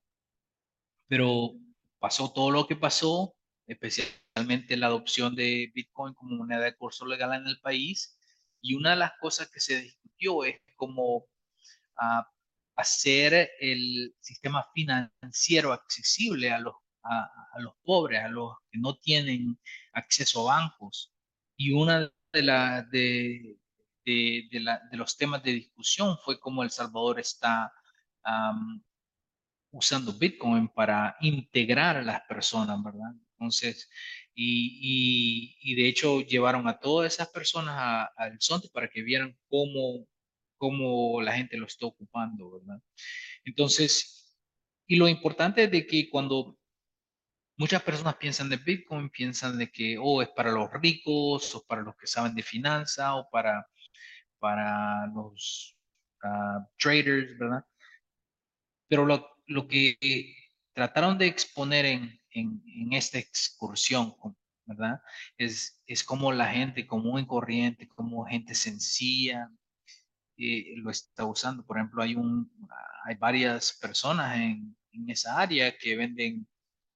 Pero 1.07 1.55
pasó 1.99 2.31
todo 2.33 2.51
lo 2.51 2.67
que 2.67 2.75
pasó, 2.75 3.35
especialmente 3.71 4.77
la 4.77 4.87
adopción 4.87 5.35
de 5.35 5.71
Bitcoin 5.73 6.13
como 6.13 6.35
moneda 6.35 6.61
de 6.61 6.75
curso 6.75 7.05
legal 7.05 7.33
en 7.33 7.47
el 7.47 7.59
país. 7.59 8.17
Y 8.61 8.75
una 8.75 8.91
de 8.91 8.97
las 8.97 9.13
cosas 9.19 9.49
que 9.49 9.59
se 9.59 9.81
discutió 9.81 10.43
es 10.43 10.59
cómo 10.75 11.17
uh, 11.17 12.23
hacer 12.75 13.51
el 13.59 14.15
sistema 14.19 14.65
financiero 14.73 15.73
accesible 15.73 16.51
a 16.51 16.59
los, 16.59 16.75
a, 17.03 17.59
los 17.59 17.73
pobres, 17.83 18.23
a 18.23 18.27
los 18.27 18.55
que 18.69 18.79
no 18.79 18.97
tienen 18.97 19.59
acceso 19.93 20.49
a 20.49 20.59
bancos. 20.59 21.13
Y 21.55 21.71
una 21.71 22.11
de, 22.33 22.41
de, 22.91 23.57
de, 24.05 24.49
de 24.91 24.97
los 24.97 25.17
temas 25.17 25.43
de 25.43 25.53
discusión 25.53 26.17
fue 26.23 26.39
cómo 26.39 26.63
El 26.63 26.71
Salvador 26.71 27.19
está 27.19 27.71
usando 29.71 30.13
Bitcoin 30.13 30.67
para 30.67 31.15
integrar 31.21 31.97
a 31.97 32.03
las 32.03 32.21
personas, 32.21 32.81
¿verdad? 32.83 33.13
Entonces, 33.41 33.89
y, 34.35 35.57
y, 35.63 35.73
y 35.73 35.75
de 35.75 35.89
hecho 35.89 36.21
llevaron 36.21 36.67
a 36.67 36.79
todas 36.79 37.13
esas 37.13 37.29
personas 37.29 38.07
al 38.15 38.37
Sonte 38.39 38.69
para 38.71 38.89
que 38.89 39.01
vieran 39.01 39.37
cómo 39.49 40.07
cómo 40.61 41.19
la 41.23 41.33
gente 41.33 41.57
lo 41.57 41.65
está 41.65 41.87
ocupando, 41.87 42.51
¿verdad? 42.51 42.79
Entonces, 43.43 44.37
y 44.85 44.95
lo 44.95 45.07
importante 45.07 45.63
es 45.63 45.71
de 45.71 45.87
que 45.87 46.07
cuando 46.07 46.55
muchas 47.57 47.81
personas 47.81 48.17
piensan 48.17 48.47
de 48.47 48.57
Bitcoin, 48.57 49.09
piensan 49.09 49.57
de 49.57 49.71
que, 49.71 49.97
oh, 49.99 50.21
es 50.21 50.29
para 50.29 50.51
los 50.51 50.71
ricos, 50.71 51.55
o 51.55 51.65
para 51.65 51.81
los 51.81 51.95
que 51.95 52.05
saben 52.05 52.35
de 52.35 52.43
finanza, 52.43 53.15
o 53.15 53.27
para, 53.31 53.65
para 54.37 55.07
los 55.07 55.75
ah, 56.23 56.59
traders, 56.77 57.35
¿verdad? 57.39 57.65
Pero 58.87 59.07
lo, 59.07 59.27
lo, 59.47 59.67
que 59.67 59.97
trataron 60.73 61.17
de 61.17 61.25
exponer 61.25 61.85
en, 61.85 62.20
en, 62.31 62.61
en 62.65 62.93
esta 62.93 63.17
excursión, 63.17 64.15
¿verdad? 64.65 65.01
Es, 65.37 65.81
es 65.85 66.03
como 66.03 66.31
la 66.31 66.47
gente 66.47 66.87
común 66.87 67.21
y 67.21 67.27
corriente, 67.27 67.87
como 67.87 68.25
gente 68.25 68.55
sencilla, 68.55 69.49
lo 70.77 70.89
está 70.89 71.25
usando. 71.25 71.65
Por 71.65 71.77
ejemplo, 71.77 72.01
hay, 72.01 72.15
un, 72.15 72.51
hay 73.05 73.15
varias 73.15 73.77
personas 73.79 74.35
en, 74.37 74.75
en 74.91 75.09
esa 75.09 75.39
área 75.39 75.75
que 75.77 75.95
venden 75.95 76.47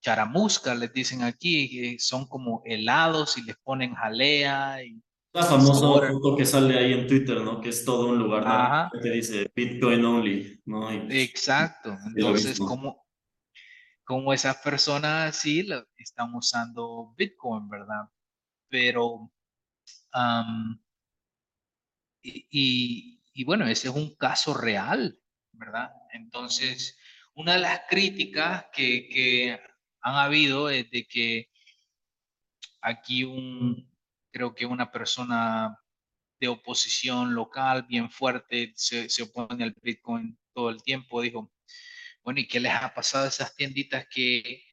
charamusca, 0.02 0.76
les 0.76 0.94
dicen 0.94 1.24
aquí, 1.24 1.70
que 1.70 2.00
son 2.00 2.28
como 2.28 2.62
helados 2.66 3.38
y 3.38 3.44
les 3.44 3.58
ponen 3.58 3.94
jalea. 3.96 4.84
Y 4.84 5.02
la 5.34 5.44
famosa 5.44 5.88
foto 6.12 6.36
que 6.38 6.46
sale 6.46 6.78
ahí 6.78 6.94
en 6.94 7.08
Twitter, 7.08 7.42
¿no? 7.42 7.60
Que 7.60 7.70
es 7.70 7.84
todo 7.84 8.10
un 8.10 8.20
lugar 8.20 8.90
que 9.02 9.10
dice 9.10 9.52
Bitcoin 9.56 10.06
only, 10.06 10.62
¿no? 10.66 10.92
Exacto. 10.92 11.98
Entonces, 12.16 12.60
como, 12.60 13.05
como 14.06 14.34
esas 14.34 14.58
personas 14.58 15.36
sí 15.36 15.68
están 15.98 16.34
usando 16.36 17.14
Bitcoin, 17.18 17.68
¿verdad? 17.68 18.10
Pero, 18.70 19.32
y, 22.22 23.22
y 23.34 23.44
bueno, 23.44 23.68
ese 23.68 23.90
es 23.90 23.96
un 23.96 24.16
caso 24.16 24.54
real, 24.54 25.20
¿verdad? 25.52 25.92
Entonces, 26.14 26.98
una 27.34 27.54
de 27.54 27.60
las 27.60 27.82
críticas 27.90 28.68
que, 28.72 29.10
que 29.10 29.60
han 30.02 30.16
habido 30.16 30.70
es 30.70 30.90
de 30.92 31.06
que 31.06 31.50
aquí 32.82 33.24
un, 33.24 33.92
creo 34.32 34.54
que 34.54 34.66
una 34.66 34.92
persona 34.92 35.78
de 36.40 36.48
oposición 36.48 37.34
local 37.34 37.84
bien 37.90 38.10
fuerte 38.12 38.72
se, 38.76 39.10
se, 39.10 39.24
opone 39.24 39.64
al 39.64 39.76
Bitcoin 39.82 40.38
todo 40.54 40.70
el 40.70 40.84
tiempo, 40.84 41.22
dijo, 41.22 41.52
bueno, 42.26 42.40
¿y 42.40 42.48
qué 42.48 42.60
les 42.60 42.74
ha 42.74 42.94
pasado 42.94 43.26
a 43.26 43.30
esas 43.30 43.56
tienditas 43.56 44.08
que, 44.10 44.66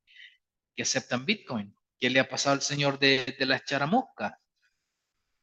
que 0.74 0.82
aceptan 0.82 1.26
Bitcoin? 1.26 1.76
¿Qué 2.00 2.08
le 2.08 2.18
ha 2.18 2.28
pasado 2.28 2.54
al 2.54 2.62
señor 2.62 2.98
de, 2.98 3.36
de 3.38 3.46
las 3.46 3.64
charamuscas? 3.64 4.32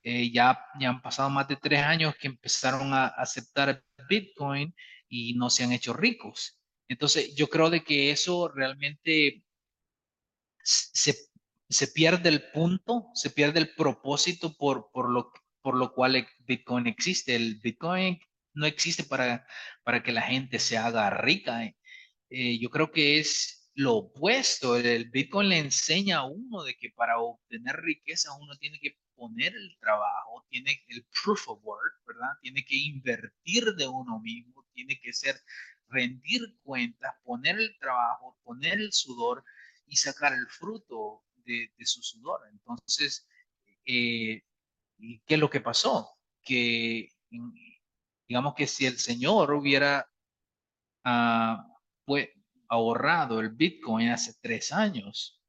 Eh, 0.01 0.31
ya, 0.31 0.59
ya 0.79 0.89
han 0.89 1.01
pasado 1.03 1.29
más 1.29 1.47
de 1.47 1.55
tres 1.55 1.83
años 1.83 2.15
que 2.15 2.27
empezaron 2.27 2.93
a 2.93 3.07
aceptar 3.07 3.83
Bitcoin 4.09 4.73
y 5.07 5.35
no 5.35 5.51
se 5.51 5.63
han 5.63 5.71
hecho 5.71 5.93
ricos. 5.93 6.59
Entonces, 6.87 7.35
yo 7.35 7.47
creo 7.47 7.69
de 7.69 7.83
que 7.83 8.09
eso 8.09 8.47
realmente 8.47 9.43
se, 10.63 11.15
se 11.69 11.87
pierde 11.89 12.29
el 12.29 12.49
punto, 12.51 13.09
se 13.13 13.29
pierde 13.29 13.59
el 13.59 13.75
propósito 13.75 14.57
por, 14.57 14.89
por, 14.91 15.11
lo, 15.11 15.31
por 15.61 15.75
lo 15.75 15.93
cual 15.93 16.27
Bitcoin 16.39 16.87
existe. 16.87 17.35
El 17.35 17.59
Bitcoin 17.59 18.19
no 18.53 18.65
existe 18.65 19.03
para, 19.03 19.45
para 19.83 20.01
que 20.01 20.11
la 20.11 20.23
gente 20.23 20.57
se 20.57 20.77
haga 20.77 21.09
rica. 21.11 21.71
Eh, 22.29 22.59
yo 22.59 22.69
creo 22.69 22.91
que 22.91 23.19
es 23.19 23.69
lo 23.73 23.95
opuesto. 23.95 24.75
El 24.77 25.09
Bitcoin 25.09 25.49
le 25.49 25.59
enseña 25.59 26.19
a 26.19 26.25
uno 26.25 26.63
de 26.63 26.75
que 26.75 26.89
para 26.91 27.19
obtener 27.19 27.77
riqueza 27.77 28.33
uno 28.35 28.55
tiene 28.57 28.79
que 28.79 28.97
poner 29.15 29.53
el 29.55 29.77
trabajo, 29.79 30.45
tiene 30.49 30.81
el 30.87 31.05
proof 31.23 31.49
of 31.49 31.59
work, 31.63 32.01
¿verdad? 32.05 32.29
Tiene 32.41 32.63
que 32.63 32.75
invertir 32.75 33.75
de 33.75 33.87
uno 33.87 34.19
mismo, 34.19 34.65
tiene 34.73 34.99
que 34.99 35.13
ser 35.13 35.35
rendir 35.87 36.41
cuentas, 36.63 37.13
poner 37.23 37.59
el 37.59 37.77
trabajo, 37.79 38.37
poner 38.43 38.79
el 38.79 38.93
sudor 38.93 39.43
y 39.87 39.95
sacar 39.95 40.33
el 40.33 40.47
fruto 40.47 41.23
de, 41.45 41.71
su 41.79 42.01
sudor. 42.03 42.41
Entonces, 42.51 43.27
eh, 43.85 44.43
¿qué 44.97 45.33
es 45.35 45.39
lo 45.39 45.49
que 45.49 45.61
pasó? 45.61 46.11
Que 46.43 47.09
digamos 48.27 48.53
que 48.55 48.67
si 48.67 48.85
el 48.85 48.99
Señor 48.99 49.51
hubiera 49.51 50.07
ah, 52.17 52.25
ahorrado 52.69 53.39
el 53.39 53.49
Bitcoin 53.49 54.09
hace 54.09 54.33
tres 54.41 54.71
años, 54.71 55.39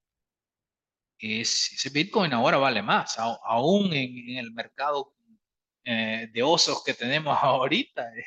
ese 1.20 1.90
Bitcoin 1.90 2.32
ahora 2.32 2.56
vale 2.56 2.82
más, 2.82 3.18
aún 3.18 3.92
en, 3.92 4.38
el 4.38 4.52
mercado 4.52 5.14
eh, 5.84 6.28
de 6.32 6.42
osos 6.42 6.82
que 6.84 6.94
tenemos 6.94 7.36
ahorita. 7.42 8.02
Eh. 8.16 8.24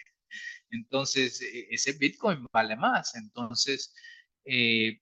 Entonces, 0.71 1.41
e, 1.41 1.67
ese 1.71 1.93
Bitcoin 1.93 2.47
vale 2.51 2.75
más. 2.75 3.15
Entonces, 3.15 3.93
eh, 4.45 5.01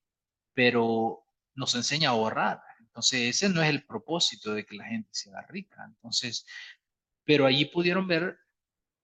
pero 0.53 1.25
nos 1.55 1.75
enseña 1.75 2.09
a 2.09 2.11
ahorrar. 2.13 2.61
Entonces, 2.79 3.21
ese 3.21 3.49
no 3.49 3.61
es 3.61 3.69
el 3.69 3.85
propósito 3.85 4.53
de 4.53 4.65
que 4.65 4.75
la 4.75 4.85
gente 4.85 5.09
sea 5.11 5.41
rica. 5.49 5.83
Entonces, 5.87 6.45
pero 7.25 7.45
allí 7.45 7.65
pudieron 7.65 8.07
ver 8.07 8.37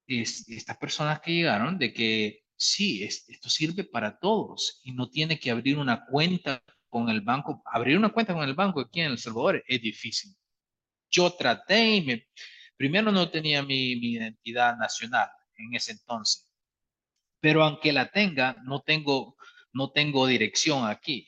estas 0.08 0.78
personas 0.78 1.20
que 1.20 1.34
llegaron 1.34 1.78
de 1.78 1.94
que 1.94 2.47
sí, 2.58 3.04
esto 3.04 3.50
sirve 3.50 3.84
para 3.84 4.20
todos 4.20 4.82
y 4.84 4.92
no 4.92 5.10
tiene 5.10 5.40
que 5.40 5.52
abrir 5.52 5.78
una 5.78 6.06
cuenta 6.06 6.64
con 6.90 7.10
el 7.10 7.22
banco, 7.22 7.62
abrir 7.66 7.98
una 7.98 8.10
cuenta 8.10 8.34
con 8.34 8.44
el 8.44 8.56
banco 8.56 8.82
aquí 8.82 9.02
en 9.02 9.12
El 9.12 9.20
Salvador 9.20 9.64
es 9.68 9.82
difícil. 9.82 10.36
Yo 11.10 11.32
traté 11.34 11.96
y 11.96 12.02
me, 12.02 12.28
primero 12.76 13.12
no 13.12 13.30
tenía 13.30 13.62
mi, 13.64 13.92
identidad 13.92 14.78
nacional 14.78 15.30
en 15.58 15.76
ese 15.76 15.94
entonces, 15.94 16.52
pero 17.40 17.64
aunque 17.64 17.94
la 17.94 18.12
tenga, 18.12 18.56
no 18.64 18.82
tengo, 18.82 19.38
no 19.74 19.92
tengo 19.92 20.28
dirección 20.28 20.88
aquí. 20.88 21.28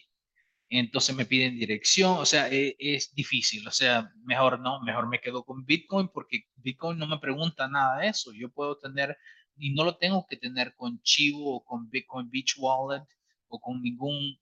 Entonces 0.71 1.15
me 1.15 1.25
piden 1.25 1.57
dirección, 1.57 2.17
o 2.19 2.25
sea, 2.25 2.47
es, 2.47 2.75
es, 2.77 3.15
difícil, 3.15 3.67
o 3.67 3.71
sea, 3.71 4.11
mejor 4.23 4.59
no, 4.59 4.79
mejor 4.81 5.07
me 5.07 5.19
quedo 5.19 5.43
con 5.43 5.65
Bitcoin 5.65 6.09
porque 6.09 6.43
Bitcoin 6.57 6.99
no 6.99 7.07
me 7.07 7.17
pregunta 7.17 7.67
nada 7.67 7.99
de 7.99 8.09
eso. 8.09 8.31
Yo 8.33 8.49
puedo 8.49 8.77
tener, 8.77 9.17
y 9.59 9.73
no 9.73 9.83
lo 9.83 9.97
tengo 9.97 10.25
que 10.27 10.37
tener 10.37 10.75
con 10.75 11.01
Chivo 11.03 11.57
o 11.57 11.63
con 11.63 11.89
Bitcoin 11.89 12.29
Beach 12.29 12.55
Wallet 12.57 13.03
o 13.47 13.59
con 13.59 13.81
ningún 13.81 14.39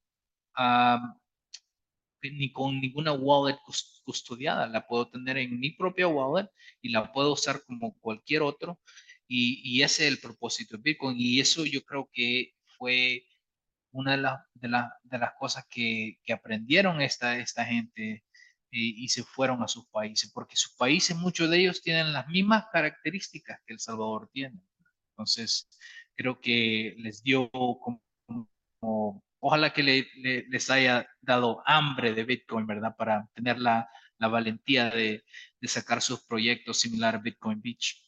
ni 2.24 2.51
con 2.51 2.80
ninguna 2.82 3.13
wallet 3.13 3.57
custodiada. 4.03 4.68
La 4.68 4.86
puedo 4.88 5.09
tener 5.09 5.38
en 5.38 5.59
mi 5.59 5.72
propia 5.72 6.07
wallet 6.07 6.49
y 6.82 6.89
la 6.89 7.11
puedo 7.11 7.34
usar 7.34 7.63
como 7.65 7.97
cualquier 7.99 8.41
otro. 8.41 8.80
Y, 9.28 9.82
ese 9.82 10.07
es 10.07 10.13
el 10.13 10.20
propósito 10.20 10.78
de 10.78 10.84
Bitcoin. 10.84 11.18
Y 11.20 11.39
eso 11.39 11.65
yo 11.65 11.84
creo 11.84 12.09
que 12.11 12.53
fue 12.78 13.26
una 13.91 14.18
de, 14.18 14.24
de, 14.70 14.84
de 15.03 15.18
las 15.18 15.34
cosas 15.39 15.65
que, 15.70 16.20
que, 16.24 16.34
aprendieron 16.34 17.01
esta, 17.01 17.38
esta 17.38 17.65
gente 17.65 18.24
y, 18.72 19.07
se 19.09 19.24
fueron 19.24 19.63
a 19.63 19.68
sus 19.68 19.88
países, 19.88 20.32
porque 20.32 20.55
sus 20.55 20.74
países, 20.76 21.15
muchos 21.15 21.49
de 21.49 21.59
ellos 21.59 21.82
tienen 21.82 22.13
las 22.13 22.28
mismas 22.28 22.65
características 22.72 23.59
que 23.65 23.74
El 23.74 23.80
Salvador 23.80 24.30
tiene. 24.32 24.59
Entonces, 25.18 25.68
creo 26.15 26.39
que 26.39 26.93
les 26.99 27.24
dio 27.24 27.49
como, 27.49 29.24
ojalá 29.39 29.74
que 29.74 29.82
le, 29.82 30.07
les 30.47 30.70
haya 30.70 31.07
dado 31.22 31.63
hambre 31.65 32.13
de 32.13 32.24
Bitcoin, 32.24 32.68
¿verdad? 32.68 32.95
Para 32.95 33.28
tener 33.34 33.57
la, 33.57 33.89
la 34.20 34.28
valentía 34.28 34.91
de, 34.91 35.24
de, 35.59 35.68
sacar 35.68 36.03
sus 36.03 36.22
proyectos 36.22 36.80
similar 36.80 37.15
a 37.15 37.18
Bitcoin 37.18 37.59
Beach. 37.59 38.03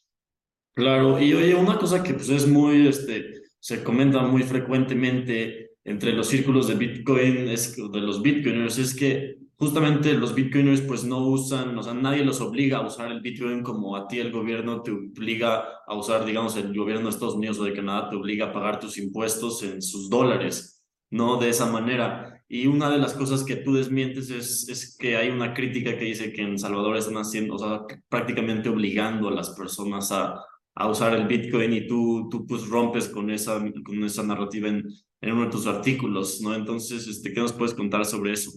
Claro, 0.75 1.19
y 1.19 1.33
oye, 1.33 1.55
una 1.55 1.79
cosa 1.79 2.03
que 2.03 2.13
pues 2.13 2.29
es 2.29 2.47
muy, 2.47 2.87
este, 2.87 3.41
se 3.59 3.83
comenta 3.83 4.21
muy 4.21 4.43
frecuentemente 4.43 5.71
entre 5.83 6.13
los 6.13 6.27
círculos 6.27 6.67
de 6.67 6.75
Bitcoin, 6.75 7.49
es, 7.49 7.75
de 7.75 7.99
los 7.99 8.21
Bitcoiners, 8.21 8.77
es 8.77 8.95
que 8.95 9.38
justamente 9.59 10.13
los 10.13 10.33
bitcoiners 10.33 10.81
pues 10.81 11.03
no 11.03 11.19
usan, 11.27 11.77
o 11.77 11.83
sea, 11.83 11.93
nadie 11.93 12.23
los 12.23 12.39
obliga 12.39 12.77
a 12.77 12.87
usar 12.87 13.11
el 13.11 13.19
bitcoin 13.19 13.61
como 13.61 13.95
a 13.97 14.07
ti 14.07 14.19
el 14.19 14.31
gobierno 14.31 14.81
te 14.81 14.91
obliga 14.91 15.65
a 15.85 15.95
usar, 15.95 16.25
digamos, 16.25 16.55
el 16.55 16.75
gobierno 16.75 17.03
de 17.05 17.09
Estados 17.09 17.35
Unidos 17.35 17.59
o 17.59 17.65
de 17.65 17.73
Canadá 17.73 18.09
te 18.09 18.15
obliga 18.15 18.47
a 18.47 18.53
pagar 18.53 18.79
tus 18.79 18.97
impuestos 18.97 19.61
en 19.63 19.81
sus 19.81 20.09
dólares, 20.09 20.81
no 21.11 21.37
de 21.37 21.49
esa 21.49 21.65
manera. 21.69 22.41
Y 22.47 22.67
una 22.67 22.89
de 22.89 22.97
las 22.99 23.13
cosas 23.13 23.43
que 23.43 23.57
tú 23.57 23.73
desmientes 23.75 24.29
es, 24.29 24.67
es 24.69 24.97
que 24.97 25.17
hay 25.17 25.29
una 25.29 25.53
crítica 25.53 25.97
que 25.97 26.05
dice 26.05 26.31
que 26.31 26.41
en 26.41 26.57
Salvador 26.57 26.95
están 26.97 27.17
haciendo, 27.17 27.55
o 27.55 27.59
sea, 27.59 27.81
prácticamente 28.07 28.69
obligando 28.69 29.27
a 29.27 29.31
las 29.31 29.49
personas 29.51 30.11
a, 30.11 30.41
a 30.73 30.87
usar 30.89 31.13
el 31.13 31.27
Bitcoin 31.27 31.73
y 31.73 31.85
tú, 31.85 32.29
tú 32.31 32.47
pues 32.47 32.65
rompes 32.67 33.09
con 33.09 33.29
esa, 33.29 33.61
con 33.83 34.03
esa 34.03 34.23
narrativa 34.23 34.69
en, 34.69 34.85
en 35.21 35.33
uno 35.33 35.45
de 35.45 35.51
tus 35.51 35.67
artículos, 35.67 36.39
¿no? 36.41 36.55
Entonces, 36.55 37.07
este, 37.07 37.33
¿qué 37.33 37.41
nos 37.41 37.53
puedes 37.53 37.75
contar 37.75 38.05
sobre 38.05 38.31
eso? 38.31 38.51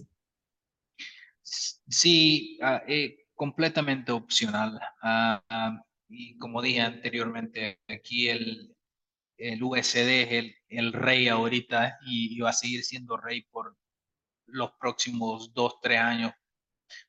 Sí, 1.93 2.57
eh, 2.87 3.27
completamente 3.35 4.11
opcional. 4.11 4.79
Ah, 5.01 5.43
y 6.09 6.37
como 6.39 6.61
dije 6.61 6.81
anteriormente, 6.81 7.79
aquí 7.87 8.29
el, 8.29 8.75
el 9.37 9.63
USD 9.63 10.23
es 10.23 10.31
el, 10.31 10.55
el 10.69 10.93
rey 10.93 11.27
ahorita 11.27 11.99
y, 12.07 12.39
va 12.39 12.49
a 12.49 12.53
seguir 12.53 12.83
siendo 12.83 13.17
rey 13.17 13.43
por 13.43 13.77
los 14.47 14.71
próximos 14.79 15.53
dos, 15.53 15.79
tres 15.81 15.99
años, 15.99 16.33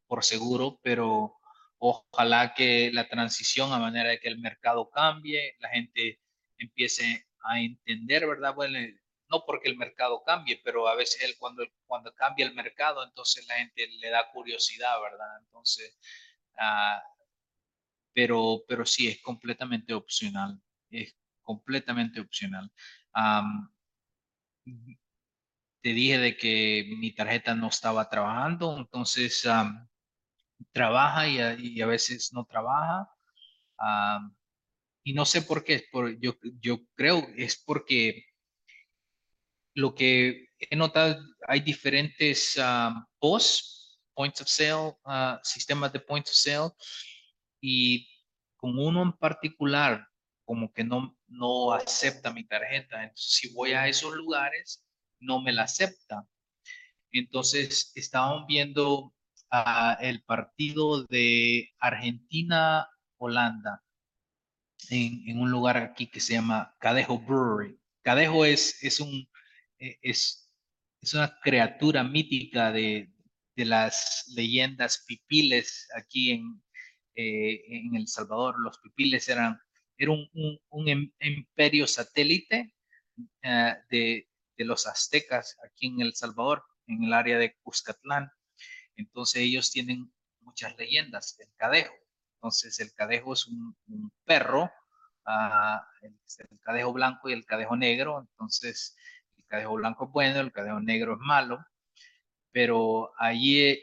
por 0.06 0.24
seguro, 0.24 0.78
pero 0.82 1.34
ojalá 1.78 2.54
que 2.54 2.90
la 2.92 3.08
transición 3.08 3.72
a 3.72 3.78
manera 3.78 4.10
de 4.10 4.20
que 4.20 4.28
el 4.28 4.38
mercado 4.38 4.90
cambie, 4.90 5.56
la 5.60 5.70
gente 5.70 6.20
empiece 6.58 7.26
a 7.42 7.60
entender, 7.60 8.26
¿verdad? 8.26 8.54
Bueno, 8.54 8.78
no 9.34 9.44
porque 9.44 9.68
el 9.68 9.76
mercado 9.76 10.22
cambie, 10.24 10.60
pero 10.62 10.86
a 10.86 10.94
veces 10.94 11.22
el, 11.22 11.36
cuando, 11.38 11.64
cuando 11.86 12.14
cambia 12.14 12.46
el 12.46 12.54
mercado, 12.54 13.02
entonces 13.04 13.46
la 13.48 13.56
gente 13.56 13.88
le 13.98 14.10
da 14.10 14.30
curiosidad, 14.32 15.00
¿verdad? 15.00 15.38
Entonces, 15.40 15.98
uh, 16.54 17.00
pero, 18.12 18.62
pero 18.68 18.86
sí, 18.86 19.08
es 19.08 19.20
completamente 19.22 19.92
opcional, 19.92 20.60
es 20.90 21.16
completamente 21.42 22.20
opcional. 22.20 22.70
Te 25.82 25.92
dije 25.92 26.18
de 26.18 26.36
que 26.36 26.94
mi 26.96 27.12
tarjeta 27.12 27.54
no 27.54 27.68
estaba 27.68 28.08
trabajando, 28.08 28.78
entonces 28.78 29.46
trabaja 30.72 31.28
y 31.28 31.80
a, 31.82 31.86
veces 31.86 32.32
no 32.32 32.44
trabaja. 32.44 33.10
Y 35.02 35.12
no 35.12 35.26
sé 35.26 35.42
por 35.42 35.64
qué, 35.64 35.84
por, 35.90 36.18
yo, 36.20 36.36
yo 36.60 36.78
creo 36.94 37.26
es 37.36 37.62
porque 37.62 38.33
lo 39.74 39.94
que 39.94 40.48
he 40.58 40.74
notado, 40.76 41.22
hay 41.46 41.60
diferentes 41.60 42.56
uh, 42.56 42.94
POS, 43.18 44.00
Points 44.14 44.40
of 44.40 44.48
Sale, 44.48 44.94
uh, 45.04 45.38
sistemas 45.42 45.92
de 45.92 46.00
Points 46.00 46.30
of 46.30 46.36
Sale, 46.36 46.70
y 47.60 48.08
con 48.56 48.78
uno 48.78 49.02
en 49.02 49.12
particular, 49.12 50.08
como 50.44 50.72
que 50.72 50.84
no, 50.84 51.16
no 51.26 51.72
acepta 51.72 52.32
mi 52.32 52.46
tarjeta. 52.46 53.02
Entonces, 53.02 53.32
si 53.32 53.52
voy 53.52 53.72
a 53.72 53.88
esos 53.88 54.14
lugares, 54.14 54.84
no 55.18 55.40
me 55.40 55.52
la 55.52 55.64
acepta. 55.64 56.24
Entonces, 57.10 57.90
estábamos 57.94 58.46
viendo 58.46 59.12
uh, 59.52 59.96
el 60.00 60.22
partido 60.24 61.04
de 61.04 61.70
Argentina-Holanda 61.78 63.82
en, 64.90 65.28
en, 65.28 65.40
un 65.40 65.50
lugar 65.50 65.78
aquí 65.78 66.06
que 66.06 66.20
se 66.20 66.34
llama 66.34 66.74
Cadejo 66.78 67.18
Brewery. 67.18 67.80
Cadejo 68.02 68.44
es, 68.44 68.82
es 68.82 69.00
un 69.00 69.26
es, 69.78 70.50
es 71.00 71.14
una 71.14 71.38
criatura 71.42 72.02
mítica 72.04 72.72
de, 72.72 73.10
de 73.56 73.64
las 73.64 74.24
leyendas 74.34 75.04
pipiles 75.06 75.88
aquí 75.96 76.32
en, 76.32 76.62
eh, 77.14 77.62
en 77.68 77.94
El 77.94 78.08
Salvador. 78.08 78.58
Los 78.60 78.78
pipiles 78.78 79.28
eran 79.28 79.60
era 79.96 80.10
un, 80.10 80.28
un, 80.70 80.88
em, 80.88 81.12
imperio 81.20 81.86
satélite 81.86 82.74
uh, 83.16 83.74
de, 83.88 84.28
de, 84.56 84.64
los 84.64 84.86
aztecas 84.86 85.56
aquí 85.64 85.86
en 85.86 86.00
El 86.00 86.14
Salvador, 86.14 86.64
en 86.86 87.04
el 87.04 87.12
área 87.12 87.38
de 87.38 87.56
Cuscatlán. 87.62 88.30
Entonces 88.96 89.42
ellos 89.42 89.70
tienen 89.70 90.12
muchas 90.40 90.76
leyendas. 90.76 91.38
El 91.38 91.48
cadejo. 91.56 91.94
Entonces 92.36 92.78
el 92.80 92.92
cadejo 92.92 93.32
es 93.34 93.46
un, 93.46 93.76
un 93.86 94.12
perro, 94.24 94.64
uh, 95.26 95.78
el, 96.02 96.18
el, 96.50 96.60
cadejo 96.60 96.92
blanco 96.92 97.28
y 97.28 97.32
el 97.32 97.46
cadejo 97.46 97.76
negro. 97.76 98.20
Entonces 98.20 98.96
cadejo 99.46 99.74
blanco 99.74 100.06
es 100.06 100.12
bueno, 100.12 100.40
el 100.40 100.52
cadejo 100.52 100.80
negro 100.80 101.14
es 101.14 101.20
malo, 101.20 101.64
pero 102.52 103.12
allí 103.18 103.60
eh, 103.60 103.82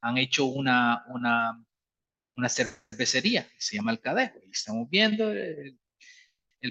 han 0.00 0.18
hecho 0.18 0.46
una, 0.46 1.04
una, 1.08 1.64
una 2.36 2.48
cervecería 2.48 3.48
se 3.58 3.76
llama 3.76 3.90
El 3.90 4.00
Cadejo 4.00 4.38
y 4.46 4.50
estamos 4.50 4.88
viendo 4.88 5.30
el, 5.30 5.78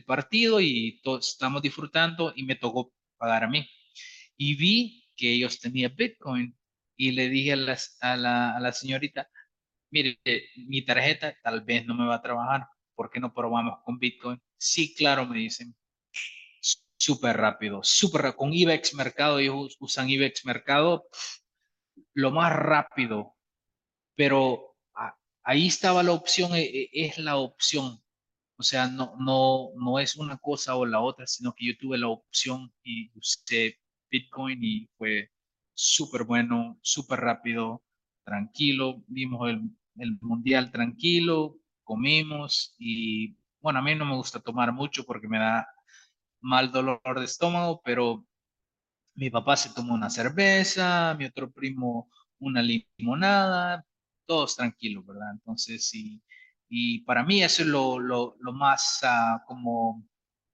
partido 0.06 0.62
y 0.62 1.02
todos 1.02 1.30
estamos 1.30 1.62
disfrutando 1.62 2.34
y 2.36 2.44
me 2.44 2.56
tocó 2.56 2.94
pagar 3.18 3.44
a 3.44 3.48
mí. 3.50 3.68
Y 4.38 4.56
vi 4.56 5.06
que 5.16 5.34
ellos 5.34 5.60
tenían 5.60 5.96
Bitcoin 5.96 6.58
y 6.96 7.12
le 7.12 7.30
dije 7.30 7.54
a, 7.54 7.56
las, 7.56 7.98
a, 8.02 8.16
la, 8.16 8.56
a 8.56 8.60
la 8.60 8.72
señorita, 8.72 9.30
mire, 9.92 10.20
mi 10.56 10.84
tarjeta 10.84 11.36
tal 11.44 11.62
vez 11.62 11.86
no 11.86 11.96
me 11.96 12.06
va 12.06 12.16
a 12.16 12.22
trabajar, 12.22 12.68
¿por 12.96 13.10
qué 13.10 13.20
no 13.20 13.34
probamos 13.34 13.80
con 13.84 14.00
Bitcoin? 14.00 14.40
Sí, 14.58 14.96
claro, 14.96 15.26
me 15.26 15.40
dicen, 15.40 15.76
súper 16.98 17.38
rápido, 17.38 17.82
súper 17.84 18.36
con 18.36 18.54
IBEX 18.54 18.94
Mercado, 18.96 19.40
ellos 19.40 19.78
usan 19.80 20.10
IBEX 20.10 20.46
Mercado, 20.46 21.08
lo 22.14 22.32
más 22.32 22.54
rápido, 22.54 23.36
pero 24.16 24.76
ahí 25.44 25.68
estaba 25.68 26.04
la 26.04 26.12
opción, 26.14 26.56
e, 26.56 26.64
e, 26.64 26.90
es 26.92 27.18
la 27.20 27.38
opción, 27.38 28.02
o 28.58 28.64
sea, 28.64 28.88
no, 28.88 29.16
no, 29.20 29.70
no 29.76 30.00
es 30.00 30.16
una 30.18 30.38
cosa 30.38 30.76
o 30.76 30.86
la 30.86 31.00
otra, 31.00 31.28
sino 31.28 31.54
que 31.54 31.68
yo 31.68 31.78
tuve 31.78 31.98
la 31.98 32.10
opción 32.10 32.74
y 32.84 33.12
usé 33.18 33.80
Bitcoin 34.10 34.64
y 34.64 34.90
fue 34.98 35.32
súper 35.74 36.24
bueno, 36.24 36.80
súper 36.82 37.20
rápido, 37.20 37.84
tranquilo, 38.26 39.04
vimos 39.08 39.50
el, 39.50 39.62
el 39.98 40.18
mundial 40.22 40.72
tranquilo, 40.72 41.58
comimos 41.84 42.76
y 42.78 43.38
bueno, 43.62 43.80
a 43.80 43.82
mí 43.82 43.96
no 43.96 44.06
me 44.06 44.16
gusta 44.16 44.40
tomar 44.40 44.74
mucho 44.74 45.06
porque 45.06 45.28
me 45.28 45.40
da 45.40 45.68
mal 46.42 46.72
dolor 46.72 47.02
de 47.20 47.26
estómago, 47.26 47.82
pero 47.84 48.26
mi 49.16 49.30
papá 49.30 49.58
se 49.58 49.70
tomó 49.74 49.94
una 49.96 50.10
cerveza, 50.10 51.16
mi 51.18 51.26
otro 51.26 51.52
primo 51.52 52.10
una 52.40 52.62
limonada, 52.62 53.86
todos 54.26 54.56
tranquilos, 54.56 55.06
¿verdad? 55.06 55.32
Entonces, 55.34 55.90
sí, 55.90 56.22
y 56.70 57.02
para 57.02 57.24
mí 57.24 57.44
eso 57.44 57.64
es 57.64 57.68
lo, 57.68 58.00
lo, 58.00 58.36
lo 58.40 58.54
más 58.54 59.00
uh, 59.04 59.44
como 59.48 60.06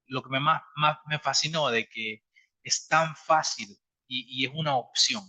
lo 0.07 0.21
que 0.21 0.29
me 0.29 0.39
más, 0.39 0.61
más 0.75 0.97
me 1.07 1.19
fascinó 1.19 1.69
de 1.69 1.87
que 1.87 2.23
es 2.63 2.87
tan 2.87 3.15
fácil 3.15 3.77
y, 4.07 4.43
y 4.43 4.45
es 4.45 4.51
una 4.55 4.77
opción. 4.77 5.23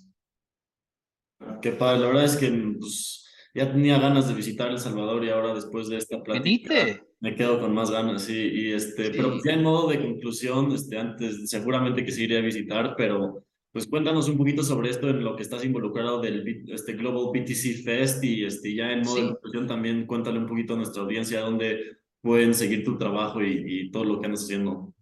Qué 1.60 1.72
padre, 1.72 2.00
la 2.00 2.06
verdad 2.08 2.24
es 2.24 2.36
que 2.36 2.50
pues, 2.78 3.23
ya 3.54 3.72
tenía 3.72 3.98
ganas 3.98 4.28
de 4.28 4.34
visitar 4.34 4.70
El 4.70 4.78
Salvador 4.78 5.24
y 5.24 5.30
ahora 5.30 5.54
después 5.54 5.88
de 5.88 5.96
esta 5.96 6.22
plática 6.22 6.74
me 7.20 7.34
quedo 7.34 7.60
con 7.60 7.72
más 7.72 7.90
ganas, 7.90 8.22
sí, 8.22 8.36
y 8.36 8.72
este, 8.72 9.10
pero 9.10 9.30
pues, 9.30 9.42
ya 9.44 9.52
en 9.52 9.62
modo 9.62 9.88
de 9.88 10.02
conclusión, 10.02 10.72
este, 10.72 10.98
antes 10.98 11.48
seguramente 11.48 12.04
que 12.04 12.12
sí 12.12 12.24
iré 12.24 12.38
a 12.38 12.42
visitar, 12.42 12.94
pero 12.98 13.44
pues 13.72 13.86
cuéntanos 13.86 14.28
un 14.28 14.36
poquito 14.36 14.62
sobre 14.62 14.90
esto 14.90 15.08
en 15.08 15.24
lo 15.24 15.34
que 15.34 15.42
estás 15.42 15.64
involucrado 15.64 16.20
del 16.20 16.64
este 16.68 16.92
Global 16.92 17.32
BTC 17.32 17.82
Fest 17.82 18.22
y 18.22 18.44
este, 18.44 18.74
ya 18.74 18.92
en 18.92 19.02
modo 19.02 19.16
de 19.16 19.28
conclusión 19.28 19.66
también 19.66 20.06
cuéntale 20.06 20.38
un 20.38 20.46
poquito 20.46 20.74
a 20.74 20.76
nuestra 20.76 21.02
audiencia 21.02 21.40
dónde 21.40 21.96
pueden 22.20 22.54
seguir 22.54 22.84
tu 22.84 22.98
trabajo 22.98 23.42
y, 23.42 23.64
y 23.66 23.90
todo 23.90 24.04
lo 24.04 24.20
que 24.20 24.26
andas 24.26 24.44
haciendo. 24.44 24.94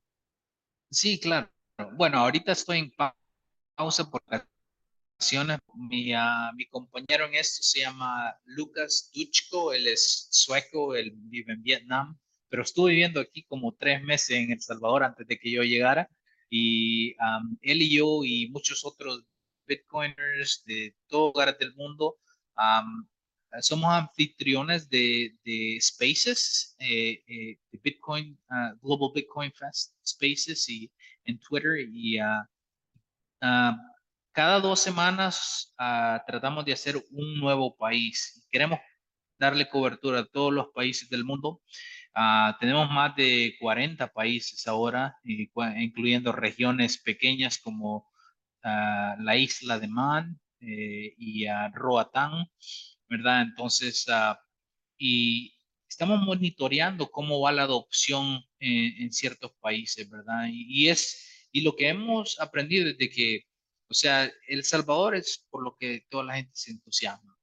Sí, 0.91 1.19
claro. 1.19 1.51
Bueno, 1.97 2.19
ahorita 2.19 2.53
estoy 2.53 2.79
en 2.79 2.93
pausa 3.77 4.11
por 4.11 4.23
mi, 5.75 6.15
uh, 6.15 6.55
mi 6.55 6.67
compañero 6.67 7.27
en 7.27 7.35
esto 7.35 7.63
se 7.63 7.81
llama 7.81 8.35
Lucas 8.45 9.11
Duchko, 9.15 9.73
él 9.73 9.87
es 9.87 10.29
sueco, 10.31 10.95
él 10.95 11.13
vive 11.15 11.53
en 11.53 11.63
Vietnam, 11.63 12.19
pero 12.49 12.63
estuvo 12.63 12.87
viviendo 12.87 13.21
aquí 13.21 13.45
como 13.45 13.75
tres 13.75 14.03
meses 14.03 14.31
en 14.31 14.53
El 14.53 14.61
Salvador 14.61 15.05
antes 15.05 15.27
de 15.27 15.39
que 15.39 15.51
yo 15.51 15.63
llegara. 15.63 16.09
Y 16.51 17.17
él 17.63 17.83
y 17.83 17.97
yo 17.97 18.25
y 18.25 18.49
muchos 18.51 18.85
otros 18.85 19.25
Bitcoiners 19.67 20.63
de 20.67 20.95
todo 21.09 21.29
lugar 21.29 21.57
del 21.57 21.75
mundo 21.75 22.19
somos 23.61 23.93
anfitriones 23.93 24.89
de, 24.89 25.37
de 25.45 25.79
Spaces, 25.81 26.75
eh, 26.79 27.23
eh, 27.27 27.59
de 27.71 27.81
Bitcoin, 27.83 28.39
ah, 28.49 28.73
Global 28.81 29.11
Bitcoin 29.15 29.53
Fest 29.53 29.95
Spaces 30.05 30.69
y 30.69 30.91
en 31.25 31.39
Twitter 31.39 31.79
y 31.79 32.19
uh, 32.21 32.47
cada 34.33 34.61
dos 34.61 34.81
semanas 34.81 35.75
tratamos 36.27 36.65
de 36.65 36.73
hacer 36.73 36.97
un 37.11 37.39
nuevo 37.39 37.77
país. 37.77 38.47
Queremos 38.51 38.81
darle 39.39 39.69
cobertura 39.69 40.21
a 40.21 40.27
todos 40.27 40.53
los 40.53 40.69
países 40.75 41.09
del 41.11 41.25
mundo. 41.25 41.63
tenemos 42.61 42.91
más 42.91 43.15
de 43.17 43.57
40 43.61 44.13
países 44.13 44.67
ahora, 44.67 45.17
incluyendo 45.25 46.33
regiones 46.33 46.99
pequeñas 46.99 47.59
como 47.59 48.11
la 48.63 49.37
isla 49.37 49.79
de 49.79 49.89
Man 49.89 50.41
eh, 50.61 51.15
y 51.19 51.45
Roatán, 51.75 52.47
¿verdad? 53.09 53.43
Entonces, 53.43 54.07
y 54.97 55.55
estamos 55.89 56.21
monitoreando 56.21 57.11
cómo 57.11 57.41
va 57.41 57.53
la 57.53 57.65
adopción 57.65 58.45
en, 58.61 59.13
ciertos 59.13 59.53
países, 59.61 60.09
¿verdad? 60.09 60.47
Y, 60.51 60.89
es, 60.89 61.49
y 61.53 61.63
lo 61.63 61.75
que 61.77 61.89
hemos 61.89 62.41
aprendido 62.41 62.87
desde 62.87 63.11
que, 63.11 63.45
o 63.93 63.95
sea, 63.95 64.33
El 64.49 64.65
Salvador 64.65 65.15
es 65.15 65.47
por 65.51 65.63
lo 65.63 65.77
que 65.77 66.07
toda 66.09 66.25
la 66.25 66.37
gente 66.37 66.53
se 66.55 66.71
entusiasma, 66.71 67.37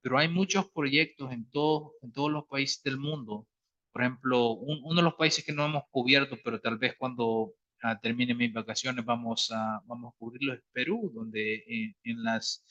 pero 0.00 0.18
hay 0.18 0.28
muchos 0.28 0.70
proyectos 0.70 1.30
en, 1.30 1.50
todo, 1.50 1.92
en 2.00 2.10
todos 2.10 2.30
los 2.30 2.46
países 2.46 2.82
del 2.82 2.96
mundo. 2.96 3.46
Por 3.92 4.00
ejemplo, 4.00 4.52
uno 4.52 4.94
de 4.96 5.02
los 5.02 5.14
países 5.14 5.44
que 5.44 5.52
no 5.52 5.66
hemos 5.66 5.82
cubierto, 5.90 6.38
pero 6.42 6.58
tal 6.58 6.78
vez 6.78 6.94
cuando 6.96 7.26
uh, 7.26 8.00
termine 8.00 8.34
mis 8.34 8.50
vacaciones 8.50 9.04
vamos 9.04 9.50
a, 9.50 9.82
vamos 9.84 10.14
a 10.14 10.18
cubrirlo 10.18 10.54
es 10.54 10.62
Perú, 10.72 11.12
donde 11.14 11.94
en, 12.02 12.22
las, 12.22 12.64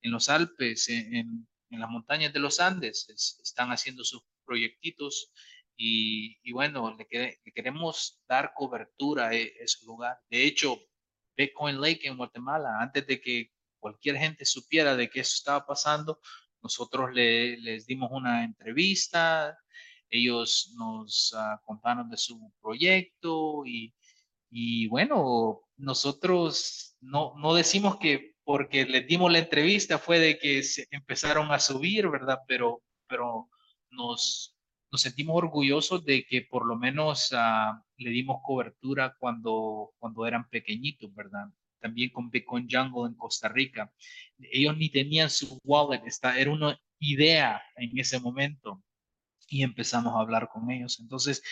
en 0.00 0.10
los 0.10 0.28
Alpes, 0.28 0.88
en, 0.88 1.46
en 1.70 1.80
las 1.80 1.88
montañas 1.88 2.32
de 2.32 2.40
los 2.40 2.58
Andes, 2.58 3.08
están 3.40 3.70
haciendo 3.70 4.02
sus 4.02 4.22
proyectitos 4.44 5.30
y, 5.76 6.36
y 6.42 6.52
bueno, 6.52 6.96
le, 6.96 7.06
queremos 7.54 8.20
dar 8.28 8.52
cobertura 8.56 9.28
a 9.28 9.34
e, 9.34 9.52
ese 9.60 9.86
lugar. 9.86 10.18
De 10.28 10.44
hecho, 10.44 10.80
Bitcoin 11.36 11.80
Lake 11.80 12.06
en 12.06 12.16
Guatemala, 12.16 12.80
antes 12.80 13.06
de 13.06 13.20
que 13.20 13.50
cualquier 13.78 14.16
gente 14.16 14.44
supiera 14.44 14.96
de 14.96 15.10
que 15.10 15.20
eso 15.20 15.34
estaba 15.34 15.66
pasando, 15.66 16.20
nosotros 16.62 17.12
le, 17.12 17.56
les 17.58 17.86
dimos 17.86 18.10
una 18.12 18.44
entrevista, 18.44 19.58
ellos 20.08 20.72
nos 20.76 21.32
uh, 21.32 21.58
contaron 21.64 22.08
de 22.08 22.16
su 22.16 22.52
proyecto 22.60 23.64
y, 23.66 23.92
y 24.50 24.86
bueno, 24.88 25.62
nosotros 25.76 26.96
no, 27.00 27.34
no 27.38 27.54
decimos 27.54 27.96
que 27.96 28.32
porque 28.44 28.84
les 28.84 29.06
dimos 29.06 29.32
la 29.32 29.38
entrevista 29.38 29.98
fue 29.98 30.18
de 30.18 30.38
que 30.38 30.62
se 30.62 30.86
empezaron 30.90 31.50
a 31.52 31.58
subir, 31.58 32.08
¿verdad? 32.08 32.38
Pero, 32.46 32.82
pero 33.08 33.48
nos, 33.90 34.51
nos 34.92 35.00
sentimos 35.00 35.36
orgullosos 35.36 36.04
de 36.04 36.24
que 36.26 36.42
por 36.42 36.66
lo 36.66 36.76
menos 36.76 37.32
uh, 37.32 37.82
le 37.96 38.10
dimos 38.10 38.42
cobertura 38.44 39.16
cuando, 39.18 39.94
cuando 39.98 40.26
eran 40.26 40.48
pequeñitos, 40.50 41.12
¿verdad? 41.14 41.46
También 41.80 42.10
con 42.10 42.30
Bitcoin 42.30 42.68
Jungle 42.70 43.08
en 43.08 43.14
Costa 43.14 43.48
Rica. 43.48 43.90
Ellos 44.38 44.76
ni 44.76 44.90
tenían 44.90 45.30
su 45.30 45.58
wallet, 45.64 46.02
esta, 46.04 46.38
era 46.38 46.52
una 46.52 46.78
idea 46.98 47.62
en 47.76 47.98
ese 47.98 48.20
momento 48.20 48.82
y 49.48 49.62
empezamos 49.62 50.14
a 50.14 50.20
hablar 50.20 50.50
con 50.52 50.70
ellos. 50.70 51.00
Entonces, 51.00 51.42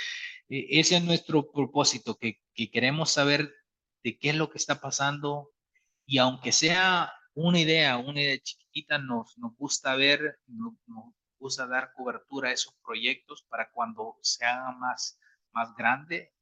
e, 0.50 0.78
ese 0.78 0.96
es 0.96 1.04
nuestro 1.04 1.50
propósito, 1.50 2.16
que, 2.16 2.40
que 2.54 2.70
queremos 2.70 3.10
saber 3.10 3.50
de 4.04 4.18
qué 4.18 4.30
es 4.30 4.36
lo 4.36 4.50
que 4.50 4.58
está 4.58 4.80
pasando 4.82 5.50
y 6.06 6.18
aunque 6.18 6.52
sea 6.52 7.10
una 7.32 7.58
idea, 7.58 7.96
una 7.96 8.20
idea 8.20 8.38
chiquita, 8.38 8.98
nos, 8.98 9.36
nos 9.38 9.56
gusta 9.56 9.94
ver, 9.96 10.38
nos, 10.46 10.74
gusta 11.40 11.66
dar 11.66 11.92
cobertura 11.94 12.50
a 12.50 12.52
esos 12.52 12.74
proyectos 12.84 13.42
para 13.48 13.70
cuando 13.72 14.18
se 14.22 14.44
haga 14.44 14.70
más, 14.72 15.18
más 15.52 15.74
grande, 15.74 16.32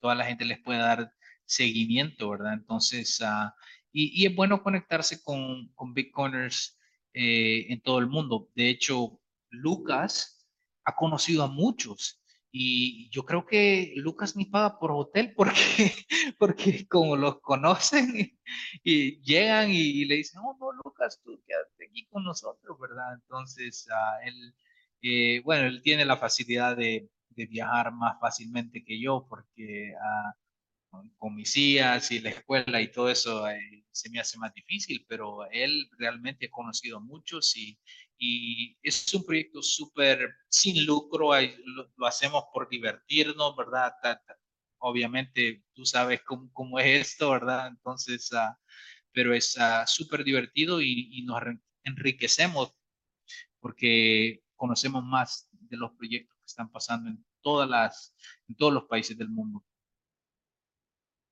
toda 0.00 0.14
la 0.14 0.24
gente 0.24 0.44
les 0.44 0.60
pueda 0.60 0.84
dar 0.84 1.14
seguimiento, 1.44 2.30
¿verdad? 2.30 2.54
Entonces, 2.54 3.20
uh, 3.20 3.50
y, 3.92 4.26
es 4.26 4.34
bueno 4.34 4.62
conectarse 4.62 5.22
con, 5.22 5.68
con 5.74 5.94
Bitcoiners 5.94 6.78
eh, 7.14 7.66
en 7.68 7.80
todo 7.80 7.98
el 7.98 8.08
mundo. 8.08 8.50
De 8.54 8.68
hecho, 8.68 9.20
Lucas 9.50 10.48
ha 10.84 10.96
conocido 10.96 11.44
a 11.44 11.48
muchos 11.48 12.21
y 12.54 13.08
yo 13.08 13.24
creo 13.24 13.46
que 13.46 13.94
Lucas 13.96 14.36
ni 14.36 14.44
paga 14.44 14.78
por 14.78 14.92
hotel 14.92 15.32
porque, 15.36 15.92
porque 16.38 16.86
como 16.86 17.16
los 17.16 17.40
conocen 17.40 18.38
y, 18.84 19.20
llegan 19.22 19.70
y, 19.70 20.04
le 20.04 20.16
dicen, 20.16 20.42
no, 20.42 20.56
no, 20.60 20.72
Lucas, 20.84 21.18
tú 21.24 21.42
quédate 21.46 21.86
aquí 21.88 22.06
con 22.06 22.24
nosotros, 22.24 22.78
¿verdad? 22.78 23.14
Entonces, 23.14 23.88
uh, 23.88 24.28
él, 24.28 24.54
eh, 25.00 25.40
bueno, 25.44 25.66
él 25.66 25.80
tiene 25.82 26.04
la 26.04 26.18
facilidad 26.18 26.76
de, 26.76 27.08
de, 27.30 27.46
viajar 27.46 27.90
más 27.92 28.20
fácilmente 28.20 28.84
que 28.84 29.00
yo 29.00 29.26
porque 29.28 29.94
uh, 29.94 30.32
con 31.16 31.34
mis 31.34 31.56
hijas 31.56 32.10
y 32.10 32.20
la 32.20 32.30
escuela 32.30 32.82
y 32.82 32.90
todo 32.90 33.08
eso 33.08 33.48
eh, 33.48 33.84
se 33.90 34.10
me 34.10 34.20
hace 34.20 34.38
más 34.38 34.52
difícil, 34.52 35.06
pero 35.08 35.50
él 35.50 35.88
realmente 35.98 36.46
ha 36.46 36.50
conocido 36.50 36.98
a 36.98 37.00
muchos 37.00 37.56
y, 37.56 37.78
y 38.24 38.78
es 38.84 39.12
un 39.14 39.24
proyecto 39.24 39.60
súper 39.62 40.30
sin 40.48 40.86
lucro, 40.86 41.30
lo, 41.96 42.06
hacemos 42.06 42.44
por 42.54 42.68
divertirnos, 42.68 43.56
¿verdad? 43.56 43.92
Obviamente 44.78 45.64
tú 45.74 45.84
sabes 45.84 46.22
cómo, 46.24 46.48
cómo 46.52 46.78
es 46.78 47.08
esto, 47.08 47.30
¿verdad? 47.30 47.66
Entonces, 47.66 48.30
uh, 48.30 48.54
pero 49.12 49.34
es 49.34 49.56
uh, 49.56 49.84
súper 49.86 50.22
divertido 50.22 50.80
y, 50.80 51.08
y, 51.10 51.24
nos 51.24 51.40
enriquecemos 51.82 52.72
porque 53.58 54.44
conocemos 54.54 55.02
más 55.02 55.48
de 55.50 55.76
los 55.76 55.90
proyectos 55.96 56.36
que 56.38 56.46
están 56.46 56.70
pasando 56.70 57.10
en, 57.10 57.24
todas 57.40 57.68
las, 57.68 58.14
en 58.46 58.54
todos 58.54 58.72
los 58.72 58.84
países 58.84 59.18
del 59.18 59.30
mundo. 59.30 59.64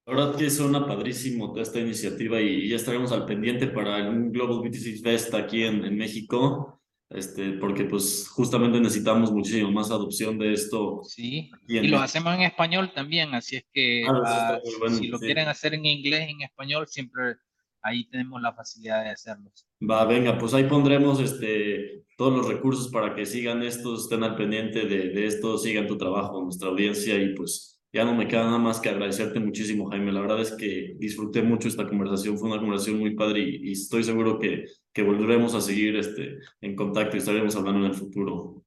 La 0.07 0.17
verdad 0.17 0.37
que 0.37 0.51
suena 0.51 0.85
padrísimo 0.85 1.51
toda 1.51 1.63
esta 1.63 1.79
iniciativa 1.79 2.41
y 2.41 2.69
ya 2.69 2.75
estaremos 2.75 3.13
al 3.13 3.27
pendiente 3.27 3.69
para 3.69 3.99
el 3.99 4.31
Global 4.31 4.69
BTC 4.69 5.01
Fest 5.01 5.33
aquí 5.35 5.63
en, 5.63 5.85
en 5.85 5.97
México 5.97 6.80
este, 7.11 7.53
porque 7.55 7.85
pues 7.85 8.29
justamente 8.29 8.81
necesitamos 8.81 9.33
muchísimo 9.33 9.71
más 9.73 9.91
adopción 9.91 10.39
de 10.39 10.53
esto. 10.53 11.01
Sí, 11.03 11.51
y 11.67 11.89
lo 11.89 11.99
hacemos 11.99 12.35
en 12.35 12.43
español 12.43 12.93
también, 12.95 13.35
así 13.35 13.57
es 13.57 13.65
que 13.73 14.05
ah, 14.09 14.61
si 14.97 15.09
lo 15.09 15.19
quieren 15.19 15.49
hacer 15.49 15.75
en 15.75 15.85
inglés, 15.85 16.29
en 16.29 16.43
español, 16.43 16.87
siempre 16.87 17.37
ahí 17.83 18.09
tenemos 18.11 18.41
la 18.41 18.53
facilidad 18.53 19.03
de 19.03 19.11
hacerlo. 19.11 19.51
Va, 19.83 20.05
venga, 20.05 20.39
pues 20.39 20.55
ahí 20.55 20.65
pondremos 20.65 21.21
este, 21.21 22.05
todos 22.17 22.37
los 22.37 22.47
recursos 22.47 22.89
para 22.89 23.15
que 23.15 23.27
sigan 23.27 23.63
esto, 23.63 23.97
estén 23.97 24.23
al 24.23 24.37
pendiente 24.37 24.87
de, 24.87 25.09
de 25.09 25.27
esto, 25.27 25.59
sigan 25.59 25.89
tu 25.89 25.99
trabajo, 25.99 26.41
nuestra 26.43 26.69
audiencia 26.69 27.17
y 27.17 27.35
pues 27.35 27.81
ya 27.93 28.05
no 28.05 28.15
me 28.15 28.29
queda 28.29 28.45
nada 28.45 28.59
más 28.59 28.81
que 28.81 28.89
agradecerte 28.89 29.41
muchísimo, 29.41 29.91
Jaime. 29.91 30.13
La 30.13 30.21
verdad 30.21 30.41
es 30.41 30.53
que 30.53 30.95
disfruté 30.99 31.43
mucho 31.43 31.67
esta 31.67 31.89
conversación, 31.89 32.39
fue 32.39 32.49
una 32.49 32.61
conversación 32.61 32.99
muy 32.99 33.15
padre 33.17 33.41
y, 33.41 33.73
estoy 33.73 34.05
seguro 34.05 34.39
que, 34.39 34.65
que 34.93 35.03
volveremos 35.03 35.55
a 35.55 35.61
seguir 35.61 35.97
este, 35.97 36.39
en 36.61 36.75
contacto 36.75 37.17
y 37.17 37.21
estaremos 37.21 37.55
hablando 37.57 37.81
en 37.81 37.93
el 37.93 37.95
futuro. 37.95 38.65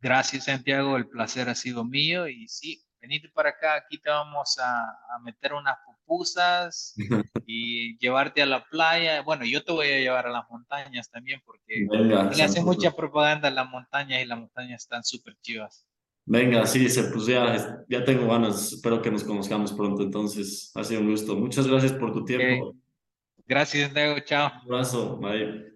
Gracias, 0.00 0.44
Santiago. 0.44 0.96
El 0.96 1.08
placer 1.08 1.48
ha 1.48 1.54
sido 1.54 1.84
mío 1.84 2.28
y 2.28 2.48
sí, 2.48 2.82
venite 3.00 3.28
para 3.28 3.50
acá. 3.50 3.76
Aquí 3.76 3.98
te 3.98 4.10
vamos 4.10 4.58
a, 4.58 4.80
a 4.82 5.18
meter 5.24 5.52
unas 5.52 5.76
pupusas 5.86 6.94
y 7.46 7.98
llevarte 7.98 8.42
a 8.42 8.46
la 8.46 8.64
playa. 8.64 9.22
Bueno, 9.22 9.44
yo 9.44 9.64
te 9.64 9.72
voy 9.72 9.88
a 9.88 9.98
llevar 9.98 10.26
a 10.26 10.30
las 10.30 10.48
montañas 10.50 11.10
también 11.10 11.40
porque 11.44 11.86
le 12.36 12.42
hace 12.42 12.62
mucha 12.62 12.92
propaganda 12.92 13.48
a 13.48 13.52
las 13.52 13.68
montañas 13.68 14.22
y 14.22 14.26
las 14.26 14.38
montañas 14.38 14.82
están 14.82 15.04
súper 15.04 15.36
chivas. 15.40 15.86
Venga, 16.24 16.64
sí, 16.66 16.86
pues 17.12 17.26
ya, 17.26 17.84
ya 17.88 18.04
tengo 18.04 18.28
ganas. 18.28 18.72
Espero 18.72 19.02
que 19.02 19.10
nos 19.10 19.24
conozcamos 19.24 19.72
pronto. 19.72 20.02
Entonces, 20.02 20.70
ha 20.74 20.84
sido 20.84 21.00
un 21.00 21.10
gusto. 21.10 21.34
Muchas 21.34 21.66
gracias 21.66 21.92
por 21.92 22.12
tu 22.12 22.24
tiempo. 22.24 22.76
Gracias, 23.46 23.92
Diego. 23.94 24.18
Chao. 24.20 24.50
Un 24.64 24.74
abrazo. 24.74 25.16
Bye. 25.18 25.71